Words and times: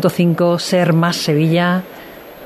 101.5 0.00 0.58
Ser 0.58 0.92
Más 0.92 1.16
Sevilla. 1.16 1.82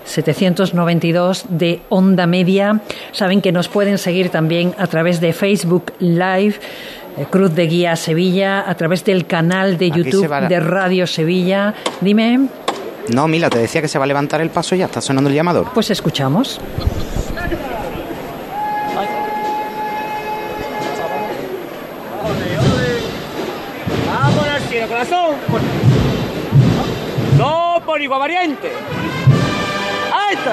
792 0.05 1.47
de 1.49 1.81
Onda 1.89 2.27
Media. 2.27 2.81
Saben 3.13 3.43
que 3.43 3.51
nos 3.53 3.69
pueden 3.69 3.99
seguir 3.99 4.31
también 4.31 4.73
a 4.79 4.87
través 4.87 5.21
de 5.21 5.33
Facebook 5.33 5.93
Live, 5.99 6.55
eh, 7.17 7.27
Cruz 7.29 7.55
de 7.55 7.67
Guía 7.67 7.97
Sevilla, 7.97 8.69
a 8.69 8.75
través 8.77 9.05
del 9.05 9.27
canal 9.27 9.79
de 9.79 9.91
YouTube 9.91 10.49
de 10.49 10.61
Radio 10.61 11.09
Sevilla. 11.09 11.75
Dime. 12.01 12.49
No, 13.13 13.27
Mila, 13.27 13.51
te 13.51 13.59
decía 13.59 13.81
que 13.81 13.89
se 13.89 13.99
va 13.99 14.05
a 14.05 14.09
levantar 14.09 14.41
el 14.41 14.51
paso 14.51 14.77
ya, 14.77 14.87
está 14.87 15.01
sonando 15.01 15.29
el 15.29 15.35
llamador. 15.35 15.67
Pues 15.75 15.91
escuchamos. 15.91 16.61
Variante. 28.05 28.71
Ahí 30.13 30.35
está. 30.35 30.53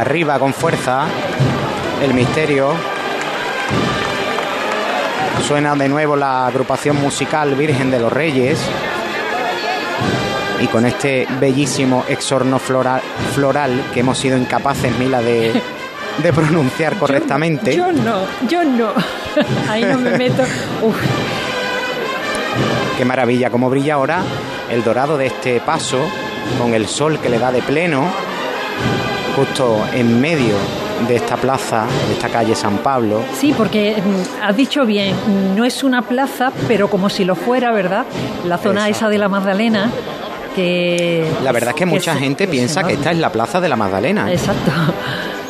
Arriba 0.00 0.40
con 0.40 0.52
fuerza. 0.52 1.06
El 2.02 2.14
misterio. 2.14 2.72
Suena 5.46 5.76
de 5.76 5.88
nuevo 5.88 6.16
la 6.16 6.48
agrupación 6.48 7.00
musical 7.00 7.54
Virgen 7.54 7.92
de 7.92 8.00
los 8.00 8.12
Reyes. 8.12 8.58
Y 10.60 10.66
con 10.66 10.84
este 10.84 11.28
bellísimo 11.38 12.04
exorno 12.08 12.58
floral, 12.58 13.00
floral 13.34 13.84
que 13.94 14.00
hemos 14.00 14.18
sido 14.18 14.36
incapaces, 14.36 14.98
Mila, 14.98 15.22
de, 15.22 15.62
de 16.18 16.32
pronunciar 16.32 16.96
correctamente. 16.98 17.76
Yo, 17.76 17.92
no, 17.92 18.24
yo 18.48 18.64
no. 18.64 18.88
Ahí 19.70 19.84
no 19.84 19.96
me 19.98 20.18
meto. 20.18 20.42
Qué 23.00 23.06
maravilla, 23.06 23.48
cómo 23.48 23.70
brilla 23.70 23.94
ahora 23.94 24.22
el 24.70 24.84
dorado 24.84 25.16
de 25.16 25.24
este 25.24 25.58
paso, 25.60 25.96
con 26.58 26.74
el 26.74 26.86
sol 26.86 27.18
que 27.18 27.30
le 27.30 27.38
da 27.38 27.50
de 27.50 27.62
pleno, 27.62 28.04
justo 29.34 29.86
en 29.94 30.20
medio 30.20 30.54
de 31.08 31.16
esta 31.16 31.38
plaza, 31.38 31.86
de 32.08 32.12
esta 32.12 32.28
calle 32.28 32.54
San 32.54 32.76
Pablo. 32.76 33.22
Sí, 33.34 33.54
porque 33.56 34.02
mm, 34.04 34.42
has 34.44 34.54
dicho 34.54 34.84
bien, 34.84 35.16
no 35.56 35.64
es 35.64 35.82
una 35.82 36.02
plaza, 36.02 36.52
pero 36.68 36.90
como 36.90 37.08
si 37.08 37.24
lo 37.24 37.36
fuera, 37.36 37.72
¿verdad? 37.72 38.04
La 38.44 38.58
zona 38.58 38.86
esa 38.90 39.08
de 39.08 39.16
la 39.16 39.30
Magdalena. 39.30 39.90
Que, 40.54 41.26
la 41.42 41.52
verdad 41.52 41.70
es 41.70 41.76
que 41.76 41.86
mucha 41.86 42.14
gente 42.16 42.46
piensa 42.48 42.82
que 42.82 42.92
esta 42.92 43.12
es 43.12 43.16
la 43.16 43.32
plaza 43.32 43.62
de 43.62 43.70
la 43.70 43.76
Magdalena. 43.76 44.30
Exacto 44.30 44.72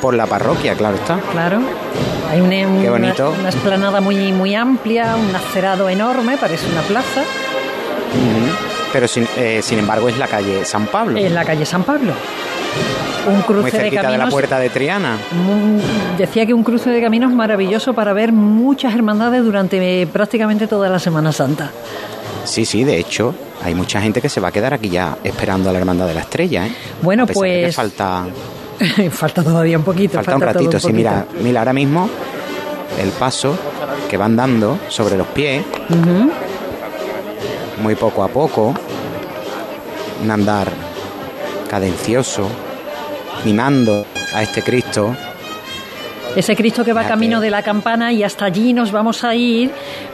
por 0.01 0.15
la 0.15 0.27
parroquia, 0.27 0.75
claro 0.75 0.97
está. 0.97 1.19
Claro. 1.33 1.61
Hay 2.31 2.41
una, 2.41 2.67
Una, 2.69 3.49
esplanada 3.49 4.01
muy, 4.01 4.33
muy 4.33 4.55
amplia, 4.55 5.17
un 5.17 5.35
acerado 5.35 5.89
enorme, 5.89 6.37
parece 6.37 6.71
una 6.71 6.83
plaza. 6.83 7.23
Pero 8.93 9.09
sin, 9.09 9.27
eh, 9.37 9.61
sin 9.63 9.81
embargo 9.81 10.09
es 10.09 10.17
la 10.17 10.29
calle 10.29 10.65
San 10.65 10.87
Pablo. 10.87 11.19
Es 11.19 11.33
la 11.33 11.45
calle 11.45 11.67
San 11.67 11.83
Pablo. 11.83 12.13
Un 13.29 13.43
cruce 13.43 13.63
muy 13.63 13.71
cerquita 13.71 14.03
de, 14.03 14.13
de, 14.13 14.19
la 14.19 14.29
puerta 14.29 14.59
de 14.59 14.71
Triana. 14.71 15.19
decía 16.17 16.47
que 16.47 16.55
un 16.55 16.63
cruce 16.63 16.91
de 16.91 17.01
caminos 17.01 17.33
maravilloso 17.33 17.95
para 17.95 18.13
ver 18.13 18.33
muchas 18.33 18.95
hermandades 18.95 19.43
durante 19.43 20.07
prácticamente 20.07 20.67
toda 20.69 20.89
la 20.89 20.99
Semana 20.99 21.33
Santa. 21.33 21.71
Sí, 22.45 22.65
sí, 22.65 22.85
de 22.85 22.99
hecho, 22.99 23.35
hay 23.63 23.75
mucha 23.75 24.01
gente 24.01 24.21
que 24.21 24.29
se 24.29 24.41
va 24.41 24.49
a 24.49 24.53
quedar 24.53 24.73
aquí 24.73 24.89
ya 24.89 25.19
esperando 25.25 25.69
a 25.69 25.73
la 25.73 25.81
Hermandad 25.81 26.07
de 26.07 26.15
la 26.15 26.21
Estrella. 26.21 26.67
¿eh? 26.67 26.73
Bueno, 27.03 27.27
pues. 27.27 27.75
falta 27.75 28.25
falta 29.11 29.43
todavía 29.43 29.79
un 29.79 29.85
poquito. 29.85 30.15
Falta, 30.15 30.37
un 30.37 30.41
ratito, 30.41 30.79
sí, 30.79 30.93
mira, 30.93 31.27
mira, 31.43 31.61
ahora 31.61 31.73
mismo 31.73 32.09
el 33.01 33.11
paso 33.11 33.57
que 34.09 34.17
van 34.17 34.37
dando 34.37 34.79
sobre 34.89 35.17
los 35.17 35.27
pies, 35.29 35.65
muy 37.83 37.95
poco 37.95 38.23
a 38.23 38.29
poco, 38.29 38.75
un 40.23 40.31
andar 40.31 40.69
cadencioso, 41.69 42.49
mimando 43.45 44.05
a 44.35 44.43
este 44.43 44.63
Cristo. 44.63 45.15
Ese 46.37 46.55
Cristo 46.55 46.85
que 46.85 46.93
va 46.93 47.05
camino 47.05 47.41
de 47.41 47.51
la 47.51 47.63
campana 47.63 48.13
y 48.13 48.23
hasta 48.23 48.45
allí 48.45 48.73
nos 48.73 48.93
vamos 48.93 49.25
a 49.25 49.35
ir 49.35 49.71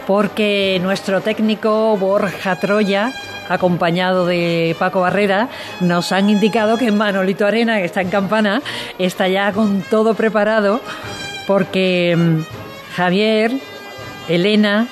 porque 0.06 0.78
nuestro 0.82 1.20
técnico 1.20 1.96
Borja 1.96 2.56
Troya 2.56 3.12
acompañado 3.48 4.26
de 4.26 4.74
Paco 4.78 5.00
Barrera, 5.00 5.48
nos 5.80 6.12
han 6.12 6.30
indicado 6.30 6.76
que 6.76 6.90
Manolito 6.92 7.46
Arena, 7.46 7.78
que 7.78 7.84
está 7.84 8.00
en 8.00 8.10
Campana, 8.10 8.62
está 8.98 9.28
ya 9.28 9.52
con 9.52 9.82
todo 9.82 10.14
preparado 10.14 10.80
porque 11.46 12.14
mm, 12.16 12.40
Javier, 12.96 13.52
Elena, 14.28 14.88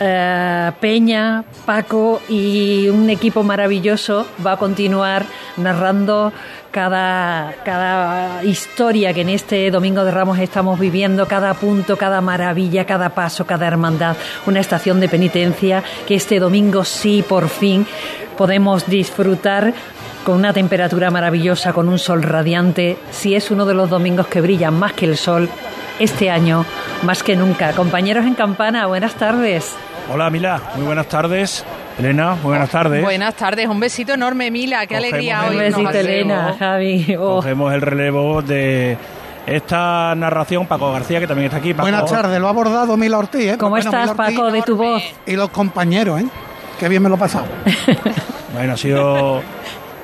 eh, 0.00 0.70
Peña, 0.80 1.44
Paco 1.66 2.20
y 2.28 2.88
un 2.88 3.10
equipo 3.10 3.42
maravilloso 3.42 4.26
va 4.46 4.52
a 4.52 4.56
continuar 4.56 5.24
narrando 5.56 6.32
cada, 6.70 7.54
cada 7.64 8.44
historia 8.44 9.12
que 9.14 9.22
en 9.22 9.30
este 9.30 9.70
Domingo 9.70 10.04
de 10.04 10.10
Ramos 10.10 10.38
estamos 10.38 10.78
viviendo, 10.78 11.26
cada 11.26 11.54
punto, 11.54 11.96
cada 11.96 12.20
maravilla, 12.20 12.84
cada 12.84 13.10
paso, 13.10 13.46
cada 13.46 13.66
hermandad, 13.66 14.16
una 14.46 14.60
estación 14.60 15.00
de 15.00 15.08
penitencia 15.08 15.82
que 16.06 16.14
este 16.14 16.38
domingo 16.38 16.84
sí, 16.84 17.24
por 17.26 17.48
fin, 17.48 17.86
podemos 18.36 18.86
disfrutar 18.86 19.72
con 20.24 20.36
una 20.36 20.52
temperatura 20.52 21.10
maravillosa, 21.10 21.72
con 21.72 21.88
un 21.88 21.98
sol 21.98 22.22
radiante, 22.22 22.98
si 23.10 23.34
es 23.34 23.50
uno 23.50 23.64
de 23.64 23.74
los 23.74 23.88
domingos 23.88 24.26
que 24.26 24.40
brillan 24.40 24.74
más 24.74 24.92
que 24.92 25.06
el 25.06 25.16
sol 25.16 25.48
este 25.98 26.30
año, 26.30 26.64
más 27.02 27.22
que 27.22 27.34
nunca. 27.34 27.72
Compañeros 27.72 28.26
en 28.26 28.34
campana, 28.34 28.86
buenas 28.86 29.14
tardes. 29.14 29.74
Hola 30.12 30.30
Mila, 30.30 30.60
muy 30.76 30.86
buenas 30.86 31.08
tardes. 31.08 31.64
Elena, 31.98 32.36
buenas 32.40 32.70
tardes. 32.70 33.02
Buenas 33.02 33.34
tardes, 33.34 33.66
un 33.66 33.80
besito 33.80 34.14
enorme, 34.14 34.52
Mila, 34.52 34.86
qué 34.86 34.96
alegría 34.96 35.46
hoy. 35.48 35.56
Un 35.56 35.58
besito, 35.58 35.90
Elena, 35.90 36.54
Javi. 36.56 37.16
Oh. 37.18 37.36
Cogemos 37.36 37.74
el 37.74 37.80
relevo 37.80 38.40
de 38.40 38.96
esta 39.46 40.14
narración, 40.14 40.66
Paco 40.66 40.92
García, 40.92 41.18
que 41.18 41.26
también 41.26 41.46
está 41.46 41.58
aquí. 41.58 41.72
Buenas 41.72 42.08
tardes, 42.08 42.38
lo 42.38 42.46
ha 42.46 42.50
abordado 42.50 42.96
Mila 42.96 43.18
Ortiz. 43.18 43.52
¿eh? 43.52 43.58
¿Cómo 43.58 43.76
estás, 43.76 44.12
Paco, 44.12 44.52
de 44.52 44.62
tu 44.62 44.76
voz? 44.76 45.02
Y 45.26 45.34
los 45.34 45.50
compañeros, 45.50 46.20
¿eh? 46.20 46.26
Qué 46.78 46.88
bien 46.88 47.02
me 47.02 47.08
lo 47.08 47.16
he 47.16 47.18
pasado. 47.18 47.46
bueno, 48.54 48.74
ha 48.74 48.76
sido 48.76 49.42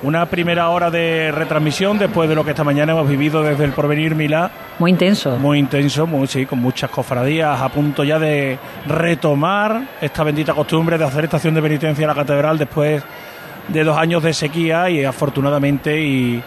una 0.04 0.26
primera 0.26 0.68
hora 0.68 0.90
de 0.90 1.32
retransmisión 1.32 1.98
después 1.98 2.28
de 2.28 2.34
lo 2.34 2.44
que 2.44 2.50
esta 2.50 2.62
mañana 2.62 2.92
hemos 2.92 3.08
vivido 3.08 3.42
desde 3.42 3.64
el 3.64 3.72
Porvenir 3.72 4.14
Milá. 4.14 4.50
Muy 4.78 4.90
intenso. 4.90 5.38
Muy 5.38 5.58
intenso, 5.58 6.06
muy, 6.06 6.26
sí, 6.26 6.44
con 6.44 6.60
muchas 6.60 6.90
cofradías 6.90 7.58
a 7.60 7.70
punto 7.70 8.04
ya 8.04 8.18
de 8.18 8.58
retomar 8.86 9.82
esta 10.02 10.22
bendita 10.22 10.52
costumbre 10.52 10.98
de 10.98 11.04
hacer 11.04 11.24
estación 11.24 11.54
de 11.54 11.62
penitencia 11.62 12.02
en 12.02 12.08
la 12.08 12.14
catedral 12.14 12.58
después 12.58 13.02
de 13.68 13.82
dos 13.82 13.96
años 13.96 14.22
de 14.22 14.34
sequía 14.34 14.90
y 14.90 15.04
afortunadamente 15.04 15.98
y 15.98 16.42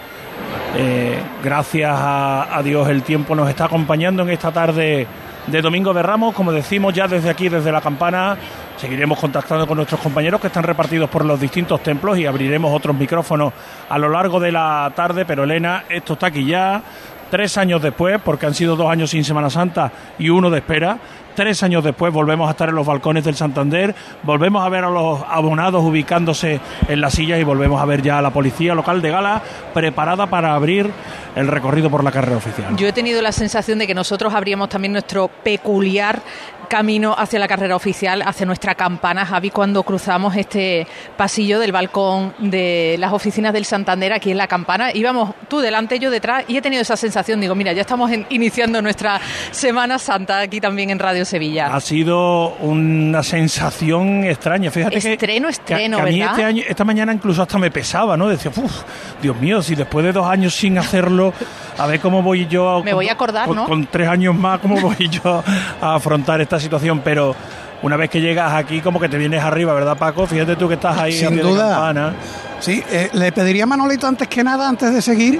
eh, 0.75 1.19
gracias 1.43 1.91
a, 1.91 2.55
a 2.55 2.61
Dios 2.61 2.87
el 2.89 3.01
tiempo 3.01 3.33
nos 3.33 3.49
está 3.49 3.65
acompañando 3.65 4.21
en 4.21 4.29
esta 4.29 4.51
tarde 4.51 5.07
de 5.47 5.61
Domingo 5.61 5.93
de 5.93 6.03
Ramos, 6.03 6.35
como 6.35 6.51
decimos 6.51 6.93
ya 6.93 7.07
desde 7.07 7.29
aquí, 7.29 7.49
desde 7.49 7.71
la 7.71 7.81
campana, 7.81 8.37
Seguiremos 8.77 9.19
contactando 9.19 9.65
con 9.65 9.77
nuestros 9.77 9.99
compañeros 9.99 10.39
que 10.39 10.47
están 10.47 10.63
repartidos 10.63 11.09
por 11.09 11.25
los 11.25 11.39
distintos 11.39 11.81
templos 11.81 12.15
y 12.19 12.27
abriremos 12.27 12.71
otros 12.71 12.95
micrófonos 12.95 13.51
a 13.89 13.97
lo 13.97 14.07
largo 14.07 14.39
de 14.39 14.51
la 14.51 14.91
tarde. 14.95 15.25
Pero 15.25 15.45
Elena, 15.45 15.85
esto 15.89 16.13
está 16.13 16.27
aquí 16.27 16.45
ya, 16.45 16.83
tres 17.31 17.57
años 17.57 17.81
después, 17.81 18.21
porque 18.23 18.45
han 18.45 18.53
sido 18.53 18.75
dos 18.75 18.89
años 18.89 19.09
sin 19.09 19.23
Semana 19.23 19.49
Santa 19.49 19.91
y 20.19 20.29
uno 20.29 20.51
de 20.51 20.59
espera. 20.59 20.99
Tres 21.37 21.61
años 21.61 21.83
después 21.83 22.11
volvemos 22.11 22.47
a 22.47 22.51
estar 22.53 22.67
en 22.69 22.73
los 22.73 22.87
balcones 22.87 23.23
del 23.23 23.35
Santander, 23.35 23.93
volvemos 24.23 24.65
a 24.65 24.69
ver 24.69 24.83
a 24.83 24.89
los 24.89 25.21
abonados 25.29 25.83
ubicándose 25.83 26.59
en 26.87 26.99
las 26.99 27.13
sillas 27.13 27.39
y 27.39 27.43
volvemos 27.43 27.79
a 27.79 27.85
ver 27.85 28.01
ya 28.01 28.17
a 28.17 28.23
la 28.23 28.31
policía 28.31 28.73
local 28.73 29.03
de 29.03 29.11
Gala 29.11 29.43
preparada 29.71 30.25
para 30.25 30.55
abrir 30.55 30.89
el 31.35 31.47
recorrido 31.47 31.91
por 31.91 32.03
la 32.03 32.11
carrera 32.11 32.37
oficial. 32.37 32.75
Yo 32.75 32.87
he 32.87 32.91
tenido 32.91 33.21
la 33.21 33.31
sensación 33.31 33.77
de 33.77 33.85
que 33.85 33.93
nosotros 33.93 34.33
abríamos 34.33 34.69
también 34.69 34.93
nuestro 34.93 35.27
peculiar 35.27 36.23
camino 36.67 37.15
hacia 37.17 37.39
la 37.39 37.47
carrera 37.47 37.75
oficial, 37.75 38.21
hacia 38.23 38.45
nuestra 38.45 38.75
campana, 38.75 39.25
Javi, 39.25 39.51
cuando 39.51 39.83
cruzamos 39.83 40.35
este 40.35 40.85
pasillo 41.15 41.59
del 41.59 41.71
balcón 41.71 42.33
de 42.39 42.97
las 42.99 43.13
oficinas 43.13 43.53
del 43.53 43.65
Santander 43.65 44.11
aquí 44.11 44.31
en 44.31 44.37
la 44.37 44.47
campana. 44.47 44.91
Íbamos 44.93 45.33
tú 45.47 45.59
delante, 45.59 45.99
yo 45.99 46.11
detrás, 46.11 46.43
y 46.47 46.57
he 46.57 46.61
tenido 46.61 46.81
esa 46.81 46.97
sensación, 46.97 47.39
digo, 47.39 47.55
mira, 47.55 47.73
ya 47.73 47.81
estamos 47.81 48.11
iniciando 48.29 48.81
nuestra 48.81 49.21
Semana 49.51 49.97
Santa 49.97 50.39
aquí 50.39 50.59
también 50.59 50.89
en 50.89 50.99
Radio 50.99 51.25
Sevilla. 51.27 51.67
Ha 51.67 51.79
sido 51.79 52.55
una 52.55 53.21
sensación 53.21 54.23
extraña, 54.23 54.71
fíjate 54.71 54.97
estreno, 54.97 55.49
estreno, 55.49 55.99
a 55.99 56.03
mí 56.03 56.21
este 56.21 56.43
año, 56.43 56.63
esta 56.67 56.83
mañana 56.83 57.13
incluso 57.13 57.41
hasta 57.41 57.57
me 57.57 57.69
pesaba, 57.69 58.17
¿no? 58.17 58.27
Decía, 58.27 58.51
uff, 58.55 58.81
Dios 59.21 59.39
mío, 59.39 59.61
si 59.61 59.75
después 59.75 60.05
de 60.05 60.13
dos 60.13 60.25
años 60.25 60.55
sin 60.55 60.77
hacerlo, 60.77 61.33
a 61.77 61.85
ver 61.85 61.99
cómo 61.99 62.23
voy 62.23 62.47
yo... 62.47 62.81
Me 62.85 62.93
voy 62.93 63.09
a 63.09 63.13
acordar, 63.13 63.49
¿no? 63.49 63.65
Con 63.65 63.85
tres 63.87 64.07
años 64.07 64.35
más, 64.35 64.59
¿cómo 64.59 64.79
voy 64.79 65.09
yo 65.09 65.43
a 65.81 65.95
afrontar 65.95 66.41
esta 66.41 66.59
situación, 66.59 67.01
pero 67.03 67.35
una 67.81 67.95
vez 67.95 68.09
que 68.09 68.21
llegas 68.21 68.53
aquí 68.53 68.81
como 68.81 68.99
que 68.99 69.09
te 69.09 69.17
vienes 69.17 69.43
arriba, 69.43 69.73
¿verdad 69.73 69.97
Paco? 69.97 70.25
Fíjate 70.25 70.55
tú 70.55 70.67
que 70.67 70.75
estás 70.75 70.97
ahí 70.97 71.13
Sin 71.13 71.37
duda. 71.39 72.15
Sí, 72.59 72.83
eh, 72.89 73.09
le 73.13 73.31
pediría 73.31 73.63
a 73.63 73.67
Manolito 73.67 74.07
antes 74.07 74.27
que 74.27 74.43
nada, 74.43 74.67
antes 74.67 74.91
de 74.93 75.01
seguir, 75.01 75.39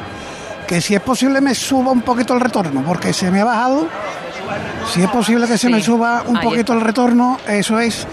que 0.67 0.81
si 0.81 0.93
es 0.93 1.01
posible 1.01 1.41
me 1.41 1.55
suba 1.55 1.91
un 1.91 2.01
poquito 2.01 2.33
el 2.33 2.41
retorno, 2.41 2.83
porque 2.85 3.13
se 3.13 3.31
me 3.31 3.41
ha 3.41 3.45
bajado. 3.45 3.87
Si 4.94 5.01
es 5.01 5.09
posible 5.09 5.47
que 5.47 5.57
se 5.57 5.69
me 5.69 5.81
suba 5.81 6.23
un 6.27 6.39
poquito 6.39 6.73
el 6.73 6.81
retorno, 6.81 7.39
eso 7.47 7.79
es 7.79 8.07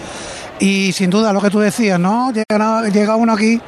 Y 0.59 0.91
sin 0.93 1.09
duda 1.09 1.33
lo 1.33 1.41
que 1.41 1.49
tú 1.49 1.59
decías, 1.59 1.99
¿no? 1.99 2.31
Llega, 2.31 2.87
llega 2.89 3.15
uno 3.15 3.33
aquí 3.33 3.59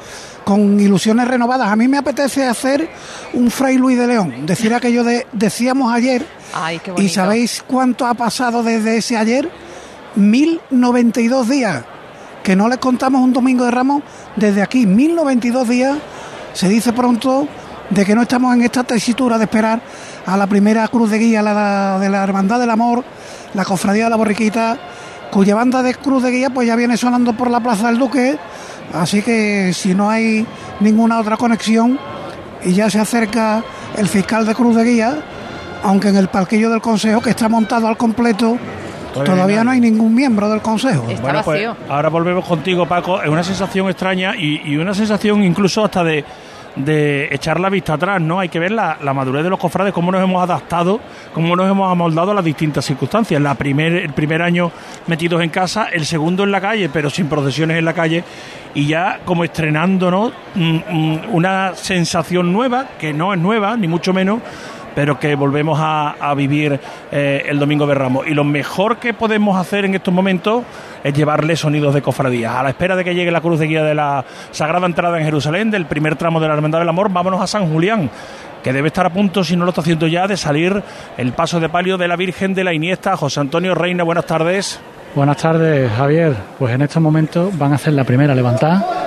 con 0.47 0.79
ilusiones 0.79 1.27
renovadas. 1.27 1.69
A 1.69 1.75
mí 1.75 1.89
me 1.89 1.97
apetece 1.97 2.45
hacer 2.45 2.89
un 3.33 3.51
Fray 3.51 3.77
Luis 3.77 3.97
de 3.97 4.07
León, 4.07 4.45
decir 4.45 4.73
aquello 4.73 5.03
de 5.03 5.27
decíamos 5.33 5.93
ayer. 5.93 6.25
Ay, 6.53 6.79
qué 6.79 6.93
¿Y 6.97 7.09
sabéis 7.09 7.61
cuánto 7.67 8.05
ha 8.05 8.13
pasado 8.13 8.63
desde 8.63 8.95
ese 8.95 9.17
ayer? 9.17 9.51
1092 10.15 11.49
días. 11.49 11.83
Que 12.43 12.55
no 12.55 12.69
les 12.69 12.77
contamos 12.77 13.21
un 13.21 13.33
domingo 13.33 13.65
de 13.65 13.71
Ramos 13.71 14.03
desde 14.37 14.61
aquí. 14.61 14.85
1092 14.85 15.67
días. 15.67 15.97
Se 16.53 16.69
dice 16.69 16.93
pronto 16.93 17.45
de 17.89 18.05
que 18.05 18.15
no 18.15 18.23
estamos 18.23 18.53
en 18.55 18.63
esta 18.63 18.83
tesitura 18.83 19.37
de 19.37 19.45
esperar 19.45 19.81
a 20.25 20.37
la 20.37 20.47
primera 20.47 20.87
cruz 20.87 21.09
de 21.09 21.19
guía 21.19 21.41
la 21.41 21.97
de 21.99 22.09
la 22.09 22.23
Hermandad 22.23 22.59
del 22.59 22.69
Amor, 22.69 23.03
la 23.53 23.63
Cofradía 23.63 24.05
de 24.05 24.09
la 24.09 24.15
Borriquita, 24.15 24.77
cuya 25.31 25.55
banda 25.55 25.81
de 25.83 25.95
cruz 25.95 26.23
de 26.23 26.31
guía 26.31 26.49
pues 26.49 26.67
ya 26.67 26.75
viene 26.75 26.97
sonando 26.97 27.33
por 27.33 27.49
la 27.49 27.59
Plaza 27.59 27.87
del 27.87 27.97
Duque. 27.97 28.37
Así 28.93 29.21
que 29.21 29.71
si 29.73 29.93
no 29.93 30.09
hay 30.09 30.45
ninguna 30.79 31.19
otra 31.19 31.37
conexión 31.37 31.99
y 32.63 32.73
ya 32.73 32.89
se 32.89 32.99
acerca 32.99 33.63
el 33.97 34.07
fiscal 34.07 34.45
de 34.45 34.55
cruz 34.55 34.75
de 34.75 34.83
guía, 34.83 35.17
aunque 35.83 36.09
en 36.09 36.17
el 36.17 36.27
palquillo 36.27 36.69
del 36.69 36.81
Consejo, 36.81 37.21
que 37.21 37.29
está 37.31 37.49
montado 37.49 37.87
al 37.87 37.97
completo, 37.97 38.57
Todavía 39.25 39.63
no 39.63 39.71
hay 39.71 39.79
ningún 39.79 40.13
miembro 40.13 40.47
del 40.47 40.61
Consejo. 40.61 41.05
Está 41.09 41.21
Bueno, 41.21 41.41
pues 41.43 41.65
vacío. 41.65 41.75
ahora 41.89 42.09
volvemos 42.09 42.45
contigo, 42.45 42.85
Paco. 42.85 43.19
Es 43.19 43.29
una 43.29 43.43
sensación 43.43 43.89
extraña 43.89 44.35
y, 44.35 44.61
y 44.63 44.77
una 44.77 44.93
sensación 44.93 45.43
incluso 45.43 45.83
hasta 45.83 46.03
de, 46.03 46.23
de 46.77 47.27
echar 47.31 47.59
la 47.59 47.69
vista 47.69 47.93
atrás, 47.93 48.21
¿no? 48.21 48.39
Hay 48.39 48.49
que 48.49 48.59
ver 48.59 48.71
la, 48.71 48.97
la 49.01 49.13
madurez 49.13 49.43
de 49.43 49.49
los 49.49 49.59
cofrades, 49.59 49.93
cómo 49.93 50.11
nos 50.11 50.23
hemos 50.23 50.41
adaptado, 50.43 50.99
cómo 51.33 51.55
nos 51.55 51.69
hemos 51.69 51.91
amoldado 51.91 52.31
a 52.31 52.35
las 52.35 52.45
distintas 52.45 52.85
circunstancias. 52.85 53.41
La 53.41 53.55
primer, 53.55 53.93
el 53.93 54.13
primer 54.13 54.41
año 54.41 54.71
metidos 55.07 55.41
en 55.41 55.49
casa, 55.49 55.87
el 55.91 56.05
segundo 56.05 56.43
en 56.43 56.51
la 56.51 56.61
calle, 56.61 56.89
pero 56.89 57.09
sin 57.09 57.27
procesiones 57.27 57.77
en 57.77 57.85
la 57.85 57.93
calle, 57.93 58.23
y 58.73 58.87
ya 58.87 59.19
como 59.25 59.43
estrenándonos 59.43 60.33
mm, 60.55 60.75
mm, 60.89 61.19
una 61.31 61.75
sensación 61.75 62.53
nueva, 62.53 62.85
que 62.99 63.13
no 63.13 63.33
es 63.33 63.39
nueva, 63.39 63.75
ni 63.75 63.87
mucho 63.87 64.13
menos, 64.13 64.39
pero 64.97 65.19
que 65.19 65.35
volvemos 65.35 65.77
a, 65.79 66.33
vivir 66.35 66.79
eh, 67.11 67.43
el 67.45 67.59
Domingo 67.59 67.85
de 67.85 67.93
Ramos. 67.93 68.25
Y 68.25 68.33
lo 68.33 68.43
mejor 68.43 68.97
que 68.97 69.13
podemos 69.13 69.55
hacer 69.55 69.85
en 69.85 69.93
estos 69.93 70.11
momentos 70.11 70.63
es 71.03 71.13
llevarle 71.13 71.55
sonidos 71.55 71.93
de 71.93 72.01
cofradías. 72.01 72.55
A 72.55 72.63
la 72.63 72.69
espera 72.69 72.95
de 72.95 73.03
que 73.03 73.13
llegue 73.13 73.29
la 73.29 73.39
cruz 73.39 73.59
de 73.59 73.67
guía 73.67 73.83
de 73.83 73.93
la 73.93 74.25
Sagrada 74.49 74.87
Entrada 74.87 75.19
en 75.19 75.23
Jerusalén, 75.23 75.69
del 75.69 75.85
primer 75.85 76.15
tramo 76.15 76.39
de 76.39 76.47
la 76.47 76.55
Hermandad 76.55 76.79
del 76.79 76.89
Amor, 76.89 77.11
vámonos 77.11 77.39
a 77.39 77.45
San 77.45 77.71
Julián, 77.71 78.09
que 78.63 78.73
debe 78.73 78.87
estar 78.87 79.05
a 79.05 79.11
punto, 79.11 79.43
si 79.43 79.55
no 79.55 79.65
lo 79.65 79.69
está 79.69 79.81
haciendo 79.81 80.07
ya, 80.07 80.25
de 80.25 80.35
salir 80.35 80.81
el 81.15 81.31
paso 81.33 81.59
de 81.59 81.69
palio 81.69 81.99
de 81.99 82.07
la 82.07 82.15
Virgen 82.15 82.55
de 82.55 82.63
la 82.63 82.73
Iniesta. 82.73 83.15
José 83.15 83.39
Antonio 83.39 83.75
Reina, 83.75 84.03
buenas 84.03 84.25
tardes. 84.25 84.81
Buenas 85.13 85.37
tardes, 85.37 85.91
Javier. 85.91 86.33
Pues 86.57 86.73
en 86.73 86.81
estos 86.81 87.03
momentos 87.03 87.55
van 87.55 87.71
a 87.71 87.75
hacer 87.75 87.93
la 87.93 88.03
primera 88.03 88.33
levantada. 88.33 89.06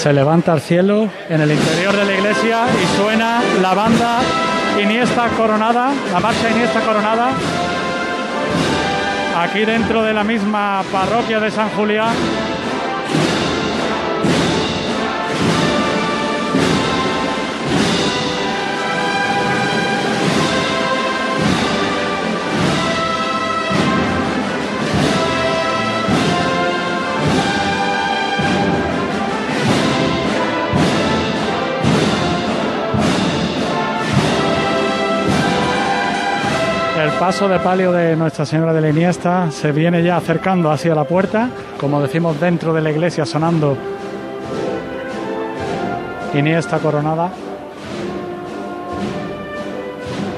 Se 0.00 0.14
levanta 0.14 0.54
al 0.54 0.62
cielo 0.62 1.10
en 1.28 1.42
el 1.42 1.52
interior 1.52 1.94
de 1.94 2.06
la 2.06 2.14
iglesia 2.14 2.64
y 2.72 2.96
suena 2.96 3.42
la 3.60 3.74
banda 3.74 4.20
Iniesta 4.82 5.28
coronada, 5.36 5.92
la 6.10 6.20
marcha 6.20 6.50
Iniesta 6.50 6.80
coronada. 6.80 7.32
Aquí 9.36 9.66
dentro 9.66 10.02
de 10.02 10.14
la 10.14 10.24
misma 10.24 10.82
parroquia 10.90 11.38
de 11.38 11.50
San 11.50 11.68
Julián. 11.76 12.14
El 37.00 37.12
paso 37.12 37.48
de 37.48 37.58
palio 37.60 37.92
de 37.92 38.14
Nuestra 38.14 38.44
Señora 38.44 38.74
de 38.74 38.82
la 38.82 38.90
Iniesta 38.90 39.50
se 39.50 39.72
viene 39.72 40.02
ya 40.02 40.18
acercando 40.18 40.70
hacia 40.70 40.94
la 40.94 41.04
puerta, 41.04 41.48
como 41.78 42.02
decimos 42.02 42.38
dentro 42.38 42.74
de 42.74 42.82
la 42.82 42.90
iglesia 42.90 43.24
sonando 43.24 43.74
Iniesta 46.34 46.78
coronada. 46.78 47.30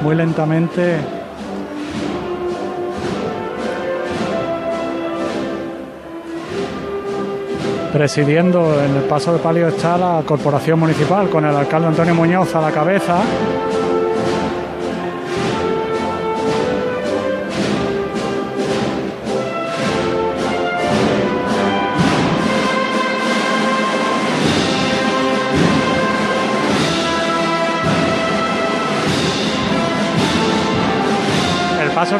Muy 0.02 0.14
lentamente 0.14 0.98
presidiendo 7.92 8.80
en 8.84 8.98
el 8.98 9.02
paso 9.02 9.32
de 9.32 9.40
palio 9.40 9.66
está 9.66 9.98
la 9.98 10.22
corporación 10.24 10.78
municipal 10.78 11.28
con 11.28 11.44
el 11.44 11.56
alcalde 11.56 11.88
Antonio 11.88 12.14
Muñoz 12.14 12.54
a 12.54 12.60
la 12.60 12.70
cabeza. 12.70 13.16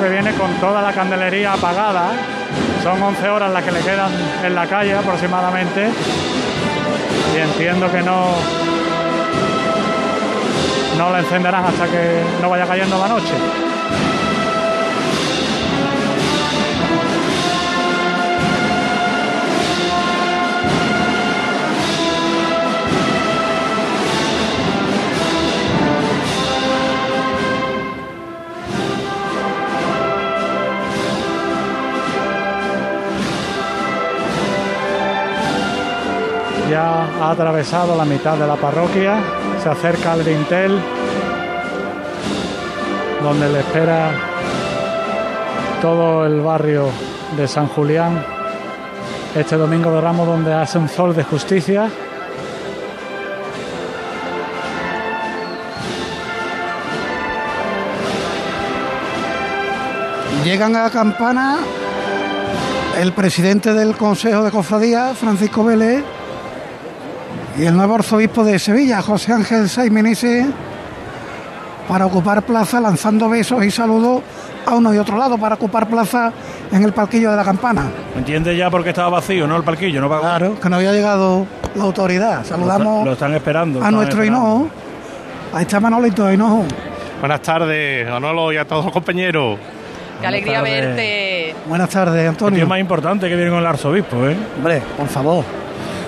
Que 0.02 0.08
viene 0.08 0.32
con 0.32 0.52
toda 0.54 0.82
la 0.82 0.92
candelería 0.92 1.52
apagada. 1.52 2.10
Son 2.82 3.00
11 3.00 3.28
horas 3.28 3.52
las 3.52 3.62
que 3.62 3.70
le 3.70 3.80
quedan 3.80 4.10
en 4.44 4.54
la 4.54 4.66
calle 4.66 4.94
aproximadamente. 4.94 5.88
Y 7.34 7.38
entiendo 7.38 7.90
que 7.90 8.02
no, 8.02 8.32
no 10.98 11.10
la 11.10 11.20
encenderán 11.20 11.64
hasta 11.64 11.86
que 11.86 12.20
no 12.40 12.50
vaya 12.50 12.66
cayendo 12.66 12.98
la 12.98 13.08
noche. 13.08 13.71
Ha 37.22 37.30
atravesado 37.30 37.96
la 37.96 38.04
mitad 38.04 38.36
de 38.36 38.46
la 38.46 38.56
parroquia, 38.56 39.20
se 39.62 39.68
acerca 39.68 40.12
al 40.12 40.24
dintel, 40.24 40.76
donde 43.22 43.48
le 43.48 43.60
espera 43.60 44.10
todo 45.80 46.26
el 46.26 46.40
barrio 46.40 46.88
de 47.36 47.46
San 47.46 47.68
Julián. 47.68 48.24
Este 49.36 49.56
domingo 49.56 49.92
de 49.92 50.00
Ramos, 50.00 50.26
donde 50.26 50.52
hace 50.52 50.78
un 50.78 50.88
sol 50.88 51.14
de 51.14 51.22
justicia. 51.22 51.88
Llegan 60.44 60.74
a 60.74 60.82
la 60.82 60.90
campana 60.90 61.58
el 63.00 63.12
presidente 63.12 63.72
del 63.74 63.96
Consejo 63.96 64.42
de 64.42 64.50
Cofradía, 64.50 65.14
Francisco 65.14 65.64
Vélez, 65.64 66.04
y 67.58 67.64
el 67.64 67.76
nuevo 67.76 67.94
arzobispo 67.96 68.44
de 68.44 68.58
Sevilla, 68.58 69.02
José 69.02 69.32
Ángel 69.32 69.68
Saimenese, 69.68 70.46
para 71.88 72.06
ocupar 72.06 72.42
plaza, 72.42 72.80
lanzando 72.80 73.28
besos 73.28 73.64
y 73.64 73.70
saludos 73.70 74.22
a 74.64 74.74
uno 74.74 74.94
y 74.94 74.98
otro 74.98 75.18
lado, 75.18 75.36
para 75.38 75.56
ocupar 75.56 75.88
plaza 75.88 76.32
en 76.70 76.82
el 76.82 76.92
palquillo 76.92 77.30
de 77.30 77.36
la 77.36 77.44
campana. 77.44 77.90
¿Entiendes 78.16 78.56
ya 78.56 78.70
por 78.70 78.82
qué 78.82 78.90
estaba 78.90 79.10
vacío, 79.10 79.46
no 79.46 79.56
el 79.56 79.64
parquillo? 79.64 80.00
No? 80.00 80.08
Claro, 80.20 80.58
que 80.60 80.68
no 80.68 80.76
había 80.76 80.92
llegado 80.92 81.46
la 81.74 81.82
autoridad. 81.84 82.38
Lo, 82.40 82.44
Saludamos 82.44 83.04
lo 83.04 83.12
están 83.12 83.34
esperando. 83.34 83.78
a 83.80 83.82
están 83.82 83.94
nuestro 83.94 84.22
esperando. 84.22 84.48
hinojo. 84.48 84.70
Ahí 85.54 85.62
está 85.62 85.80
Manolito 85.80 86.32
Hinojo. 86.32 86.64
Buenas 87.20 87.42
tardes, 87.42 88.08
Manolo 88.08 88.52
y 88.52 88.56
a 88.56 88.64
todos 88.66 88.84
los 88.86 88.92
compañeros. 88.92 89.58
Qué 90.20 90.26
alegría 90.26 90.58
tardes. 90.60 90.72
verte. 90.86 91.54
Buenas 91.66 91.90
tardes, 91.90 92.28
Antonio. 92.28 92.66
más 92.66 92.78
importante 92.80 93.28
que 93.28 93.36
viene 93.36 93.50
con 93.50 93.58
el 93.60 93.66
arzobispo, 93.66 94.26
¿eh? 94.28 94.36
Hombre, 94.56 94.82
por 94.96 95.08
favor. 95.08 95.44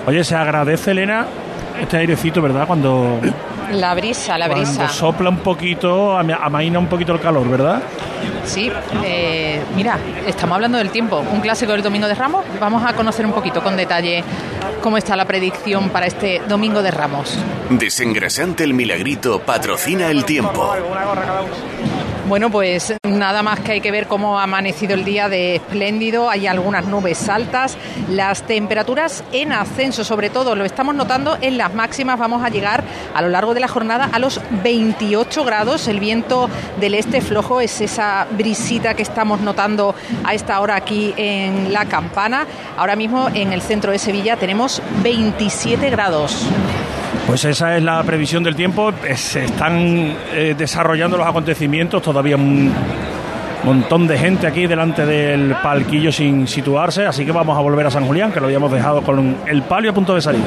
Oye, 0.07 0.23
se 0.23 0.35
agradece, 0.35 0.91
Elena, 0.91 1.25
este 1.81 1.97
airecito, 1.97 2.41
¿verdad? 2.41 2.67
Cuando, 2.67 3.19
La 3.73 3.93
brisa, 3.95 4.37
la 4.37 4.47
brisa. 4.47 4.73
cuando 4.75 4.93
sopla 4.93 5.29
un 5.29 5.37
poquito, 5.39 6.17
ama- 6.17 6.39
amaina 6.41 6.77
un 6.79 6.87
poquito 6.87 7.13
el 7.13 7.19
calor, 7.19 7.49
¿verdad? 7.49 7.81
Sí, 8.43 8.71
eh, 9.03 9.59
mira, 9.75 9.97
estamos 10.27 10.55
hablando 10.55 10.77
del 10.77 10.89
tiempo, 10.91 11.23
un 11.31 11.41
clásico 11.41 11.71
del 11.71 11.81
Domingo 11.81 12.07
de 12.07 12.13
Ramos. 12.15 12.43
Vamos 12.59 12.83
a 12.85 12.93
conocer 12.93 13.25
un 13.25 13.33
poquito 13.33 13.61
con 13.63 13.75
detalle 13.75 14.23
cómo 14.81 14.97
está 14.97 15.15
la 15.15 15.25
predicción 15.25 15.89
para 15.89 16.05
este 16.05 16.41
Domingo 16.47 16.81
de 16.83 16.91
Ramos. 16.91 17.37
Desengrasante 17.71 18.63
el 18.63 18.73
milagrito 18.75 19.39
patrocina 19.39 20.09
el 20.11 20.23
tiempo. 20.25 20.73
Bueno, 22.27 22.49
pues 22.49 22.91
nada 23.07 23.43
más 23.43 23.59
que 23.59 23.73
hay 23.73 23.81
que 23.81 23.91
ver 23.91 24.07
cómo 24.07 24.39
ha 24.39 24.43
amanecido 24.43 24.95
el 24.95 25.05
día 25.05 25.29
de 25.29 25.57
espléndido. 25.57 26.27
Hay 26.27 26.47
algunas 26.47 26.85
nubes 26.85 27.29
altas. 27.29 27.77
Las 28.09 28.41
temperaturas 28.47 29.23
en 29.31 29.51
ascenso, 29.51 30.03
sobre 30.03 30.31
todo, 30.31 30.55
lo 30.55 30.65
estamos 30.65 30.95
notando 30.95 31.37
en 31.39 31.59
las 31.59 31.75
máximas. 31.75 32.17
Vamos 32.17 32.43
a 32.43 32.49
llegar 32.49 32.83
a 33.13 33.21
lo 33.21 33.29
largo 33.29 33.53
de 33.53 33.59
la 33.59 33.67
jornada 33.67 34.09
a 34.11 34.17
los 34.17 34.41
28 34.63 35.43
grados. 35.45 35.87
El 35.87 35.99
viento 35.99 36.49
del 36.79 36.95
este 36.95 37.21
flojo 37.21 37.61
es 37.61 37.79
esa 37.79 38.25
brisita 38.31 38.95
que 38.95 39.03
estamos 39.03 39.41
notando 39.41 39.93
a 40.23 40.33
esta 40.33 40.59
hora 40.61 40.77
aquí 40.77 41.13
en 41.17 41.71
la 41.71 41.85
campana. 41.85 42.47
Ahora 42.75 42.95
mismo 42.95 43.29
en 43.35 43.53
el 43.53 43.61
centro 43.61 43.91
de 43.91 43.99
Sevilla 43.99 44.35
tenemos 44.35 44.81
27 45.03 45.91
grados. 45.91 46.47
Pues 47.27 47.43
esa 47.45 47.75
es 47.75 47.83
la 47.83 48.03
previsión 48.03 48.43
del 48.43 48.55
tiempo. 48.55 48.91
Se 49.15 49.45
están 49.45 50.15
eh, 50.33 50.55
desarrollando 50.57 51.17
los 51.17 51.27
acontecimientos, 51.27 52.01
todavía 52.01 52.35
un 52.35 52.71
montón 53.63 54.07
de 54.07 54.17
gente 54.17 54.45
aquí 54.45 54.67
delante 54.67 55.05
del 55.05 55.55
palquillo 55.63 56.11
sin 56.11 56.47
situarse, 56.47 57.05
así 57.05 57.25
que 57.25 57.31
vamos 57.31 57.57
a 57.57 57.61
volver 57.61 57.87
a 57.87 57.91
San 57.91 58.05
Julián, 58.05 58.31
que 58.31 58.39
lo 58.39 58.45
habíamos 58.45 58.71
dejado 58.71 59.01
con 59.01 59.37
el 59.47 59.63
palio 59.63 59.89
a 59.89 59.93
punto 59.93 60.13
de 60.13 60.21
salir. 60.21 60.43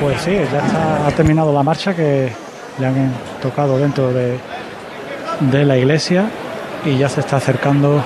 Pues 0.00 0.20
sí, 0.20 0.36
ya 0.52 1.06
ha 1.06 1.10
terminado 1.10 1.52
la 1.52 1.62
marcha 1.62 1.94
que 1.94 2.30
le 2.78 2.86
han 2.86 3.12
tocado 3.42 3.76
dentro 3.78 4.12
de, 4.12 4.38
de 5.40 5.64
la 5.64 5.76
iglesia 5.76 6.26
y 6.84 6.96
ya 6.96 7.08
se 7.08 7.20
está 7.20 7.36
acercando 7.38 8.02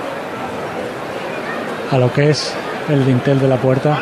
a 1.91 1.97
lo 1.97 2.11
que 2.11 2.31
es 2.31 2.53
el 2.89 3.05
dintel 3.05 3.39
de 3.39 3.47
la 3.47 3.57
puerta. 3.57 3.99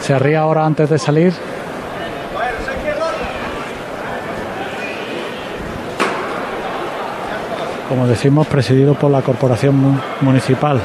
Se 0.00 0.14
arría 0.14 0.40
ahora 0.40 0.64
antes 0.64 0.88
de 0.90 0.98
salir. 0.98 1.32
Como 7.88 8.06
decimos, 8.06 8.46
presidido 8.46 8.94
por 8.94 9.10
la 9.10 9.20
Corporación 9.20 10.00
Municipal. 10.20 10.80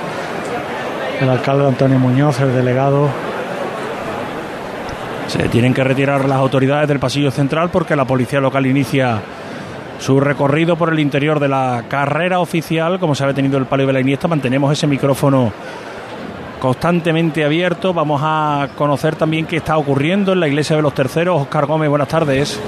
El 1.22 1.30
alcalde 1.30 1.68
Antonio 1.68 2.00
Muñoz, 2.00 2.40
el 2.42 2.54
delegado. 2.54 3.10
Se 5.28 5.48
tienen 5.50 5.74
que 5.74 5.84
retirar 5.84 6.28
las 6.28 6.38
autoridades 6.38 6.88
del 6.88 7.00
pasillo 7.00 7.32
central 7.32 7.70
porque 7.70 7.96
la 7.96 8.06
policía 8.06 8.42
local 8.42 8.66
inicia 8.66 9.22
su 10.00 10.20
recorrido 10.20 10.76
por 10.76 10.92
el 10.92 11.00
interior 11.00 11.40
de 11.40 11.48
la 11.48 11.84
carrera 11.88 12.40
oficial, 12.40 13.00
como 13.00 13.16
se 13.16 13.24
ha 13.24 13.34
tenido 13.34 13.58
el 13.58 13.66
palio 13.66 13.88
de 13.88 13.94
la 13.94 14.02
Iniesta. 14.02 14.28
Mantenemos 14.28 14.72
ese 14.72 14.88
micrófono 14.88 15.52
constantemente 16.60 17.44
abierto. 17.44 17.94
Vamos 17.94 18.22
a 18.24 18.70
conocer 18.76 19.16
también 19.16 19.46
qué 19.46 19.58
está 19.58 19.78
ocurriendo 19.78 20.34
en 20.34 20.40
la 20.40 20.48
iglesia 20.48 20.76
de 20.76 20.82
los 20.82 20.94
terceros. 20.94 21.42
Oscar 21.42 21.66
Gómez, 21.66 21.90
buenas 21.90 22.08
tardes. 22.08 22.60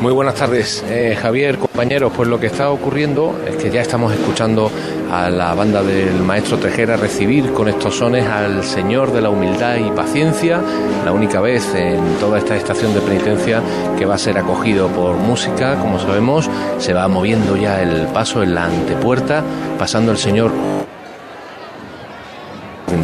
Muy 0.00 0.14
buenas 0.14 0.34
tardes, 0.34 0.82
eh, 0.88 1.14
Javier, 1.20 1.58
compañeros. 1.58 2.10
Pues 2.16 2.26
lo 2.26 2.40
que 2.40 2.46
está 2.46 2.70
ocurriendo 2.70 3.38
es 3.46 3.56
que 3.56 3.70
ya 3.70 3.82
estamos 3.82 4.10
escuchando 4.14 4.70
a 5.12 5.28
la 5.28 5.52
banda 5.52 5.82
del 5.82 6.22
maestro 6.22 6.56
Tejera 6.56 6.96
recibir 6.96 7.52
con 7.52 7.68
estos 7.68 7.96
sones 7.96 8.26
al 8.26 8.64
Señor 8.64 9.12
de 9.12 9.20
la 9.20 9.28
Humildad 9.28 9.76
y 9.76 9.90
Paciencia, 9.90 10.62
la 11.04 11.12
única 11.12 11.42
vez 11.42 11.74
en 11.74 12.00
toda 12.18 12.38
esta 12.38 12.56
estación 12.56 12.94
de 12.94 13.02
penitencia 13.02 13.60
que 13.98 14.06
va 14.06 14.14
a 14.14 14.18
ser 14.18 14.38
acogido 14.38 14.88
por 14.88 15.16
música, 15.16 15.76
como 15.78 15.98
sabemos, 15.98 16.48
se 16.78 16.94
va 16.94 17.06
moviendo 17.06 17.58
ya 17.58 17.82
el 17.82 18.06
paso 18.06 18.42
en 18.42 18.54
la 18.54 18.64
antepuerta, 18.64 19.44
pasando 19.78 20.12
el 20.12 20.18
Señor 20.18 20.50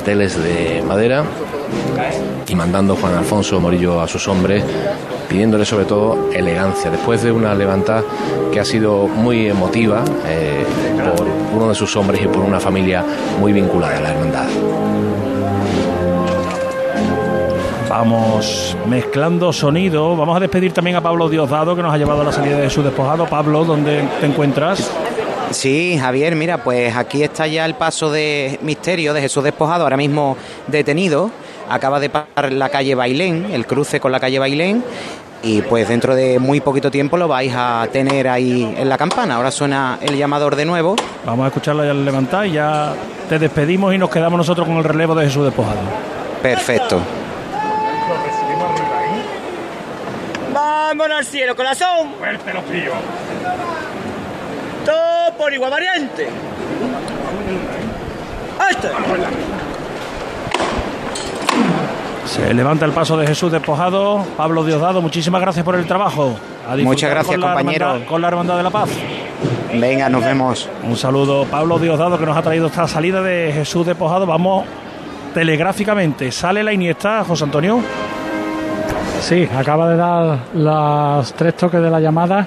dinteles 0.06 0.40
de 0.40 0.82
madera 0.82 1.24
y 2.46 2.54
mandando 2.54 2.94
Juan 2.94 3.14
Alfonso 3.14 3.58
Morillo 3.58 4.00
a 4.00 4.06
sus 4.06 4.28
hombres, 4.28 4.62
pidiéndole 5.28 5.64
sobre 5.64 5.84
todo 5.84 6.30
elegancia, 6.32 6.92
después 6.92 7.24
de 7.24 7.32
una 7.32 7.52
levantada 7.56 8.04
que 8.52 8.60
ha 8.60 8.64
sido 8.64 9.08
muy 9.08 9.48
emotiva 9.48 10.04
eh, 10.28 10.64
por 11.16 11.26
uno 11.56 11.70
de 11.70 11.74
sus 11.74 11.96
hombres 11.96 12.22
y 12.22 12.28
por 12.28 12.44
una 12.44 12.60
familia 12.60 13.04
muy 13.40 13.52
vinculada 13.52 13.98
a 13.98 14.00
la 14.00 14.10
hermandad. 14.10 14.46
Vamos 17.90 18.76
mezclando 18.86 19.52
sonido. 19.52 20.14
Vamos 20.14 20.36
a 20.36 20.40
despedir 20.40 20.72
también 20.72 20.96
a 20.96 21.00
Pablo 21.00 21.28
Diosdado, 21.28 21.74
que 21.74 21.82
nos 21.82 21.92
ha 21.92 21.98
llevado 21.98 22.20
a 22.20 22.24
la 22.24 22.32
salida 22.32 22.58
de 22.58 22.70
su 22.70 22.80
despojado. 22.80 23.26
Pablo, 23.26 23.64
¿dónde 23.64 24.04
te 24.20 24.26
encuentras? 24.26 24.88
Sí, 25.50 25.96
Javier, 25.98 26.34
mira, 26.34 26.58
pues 26.58 26.94
aquí 26.96 27.22
está 27.22 27.46
ya 27.46 27.64
el 27.64 27.74
paso 27.74 28.10
de 28.10 28.58
misterio 28.62 29.14
de 29.14 29.20
Jesús 29.20 29.44
Despojado, 29.44 29.84
ahora 29.84 29.96
mismo 29.96 30.36
detenido. 30.66 31.30
Acaba 31.68 32.00
de 32.00 32.10
pasar 32.10 32.52
la 32.52 32.68
calle 32.68 32.94
Bailén, 32.94 33.48
el 33.52 33.66
cruce 33.66 34.00
con 34.00 34.12
la 34.12 34.20
calle 34.20 34.38
Bailén, 34.38 34.84
y 35.42 35.62
pues 35.62 35.88
dentro 35.88 36.14
de 36.14 36.38
muy 36.38 36.60
poquito 36.60 36.90
tiempo 36.90 37.16
lo 37.16 37.28
vais 37.28 37.52
a 37.54 37.86
tener 37.92 38.28
ahí 38.28 38.74
en 38.76 38.88
la 38.88 38.98
campana. 38.98 39.36
Ahora 39.36 39.50
suena 39.50 39.98
el 40.00 40.16
llamador 40.16 40.56
de 40.56 40.64
nuevo. 40.64 40.96
Vamos 41.24 41.44
a 41.44 41.48
escucharlo 41.48 41.84
ya 41.84 41.94
levantar 41.94 42.46
y 42.46 42.52
ya 42.52 42.94
te 43.28 43.38
despedimos 43.38 43.94
y 43.94 43.98
nos 43.98 44.10
quedamos 44.10 44.38
nosotros 44.38 44.66
con 44.66 44.76
el 44.76 44.84
relevo 44.84 45.14
de 45.14 45.26
Jesús 45.26 45.44
Despojado. 45.44 45.80
Perfecto. 46.42 47.00
Vamos 50.52 51.10
al 51.10 51.24
cielo, 51.24 51.54
corazón. 51.54 52.14
Fuerte 52.18 52.54
los 52.54 52.64
tíos. 52.64 52.94
Todo 54.86 55.36
por 55.36 55.52
igual 55.52 55.70
variante. 55.70 56.28
¡Este! 58.70 58.88
Se 62.26 62.52
levanta 62.54 62.84
el 62.84 62.92
paso 62.92 63.16
de 63.16 63.26
Jesús 63.26 63.52
Despojado. 63.52 64.24
Pablo 64.36 64.64
Diosdado, 64.64 65.00
muchísimas 65.00 65.40
gracias 65.40 65.64
por 65.64 65.76
el 65.76 65.86
trabajo. 65.86 66.36
Muchas 66.82 67.10
gracias, 67.10 67.36
con 67.36 67.40
la 67.40 67.54
compañero. 67.54 67.86
hermandad- 67.86 68.06
con 68.08 68.22
la 68.22 68.28
Hermandad 68.28 68.56
de 68.56 68.62
la 68.64 68.70
Paz. 68.70 68.88
Venga, 69.74 70.08
nos 70.08 70.24
vemos. 70.24 70.68
Un 70.84 70.96
saludo, 70.96 71.44
Pablo 71.44 71.78
Diosdado, 71.78 72.18
que 72.18 72.26
nos 72.26 72.36
ha 72.36 72.42
traído 72.42 72.66
esta 72.66 72.88
salida 72.88 73.22
de 73.22 73.52
Jesús 73.54 73.86
Despojado. 73.86 74.26
Vamos 74.26 74.64
telegráficamente. 75.34 76.32
Sale 76.32 76.64
la 76.64 76.72
Iniesta, 76.72 77.22
José 77.24 77.44
Antonio. 77.44 77.78
Sí, 79.20 79.48
acaba 79.56 79.88
de 79.90 79.96
dar 79.96 80.38
los 80.54 81.32
tres 81.34 81.56
toques 81.56 81.80
de 81.80 81.90
la 81.90 82.00
llamada 82.00 82.46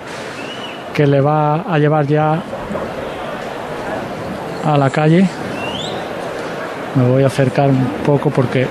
que 1.00 1.08
le 1.08 1.22
va 1.22 1.62
a 1.62 1.79
llevar 1.79 2.06
ya 2.06 2.41
a 4.65 4.77
la 4.77 4.89
calle. 4.89 5.25
Me 6.96 7.08
voy 7.08 7.24
a 7.24 7.27
acercar 7.27 7.70
un 7.70 7.86
poco 8.06 8.29
porque 8.29 8.68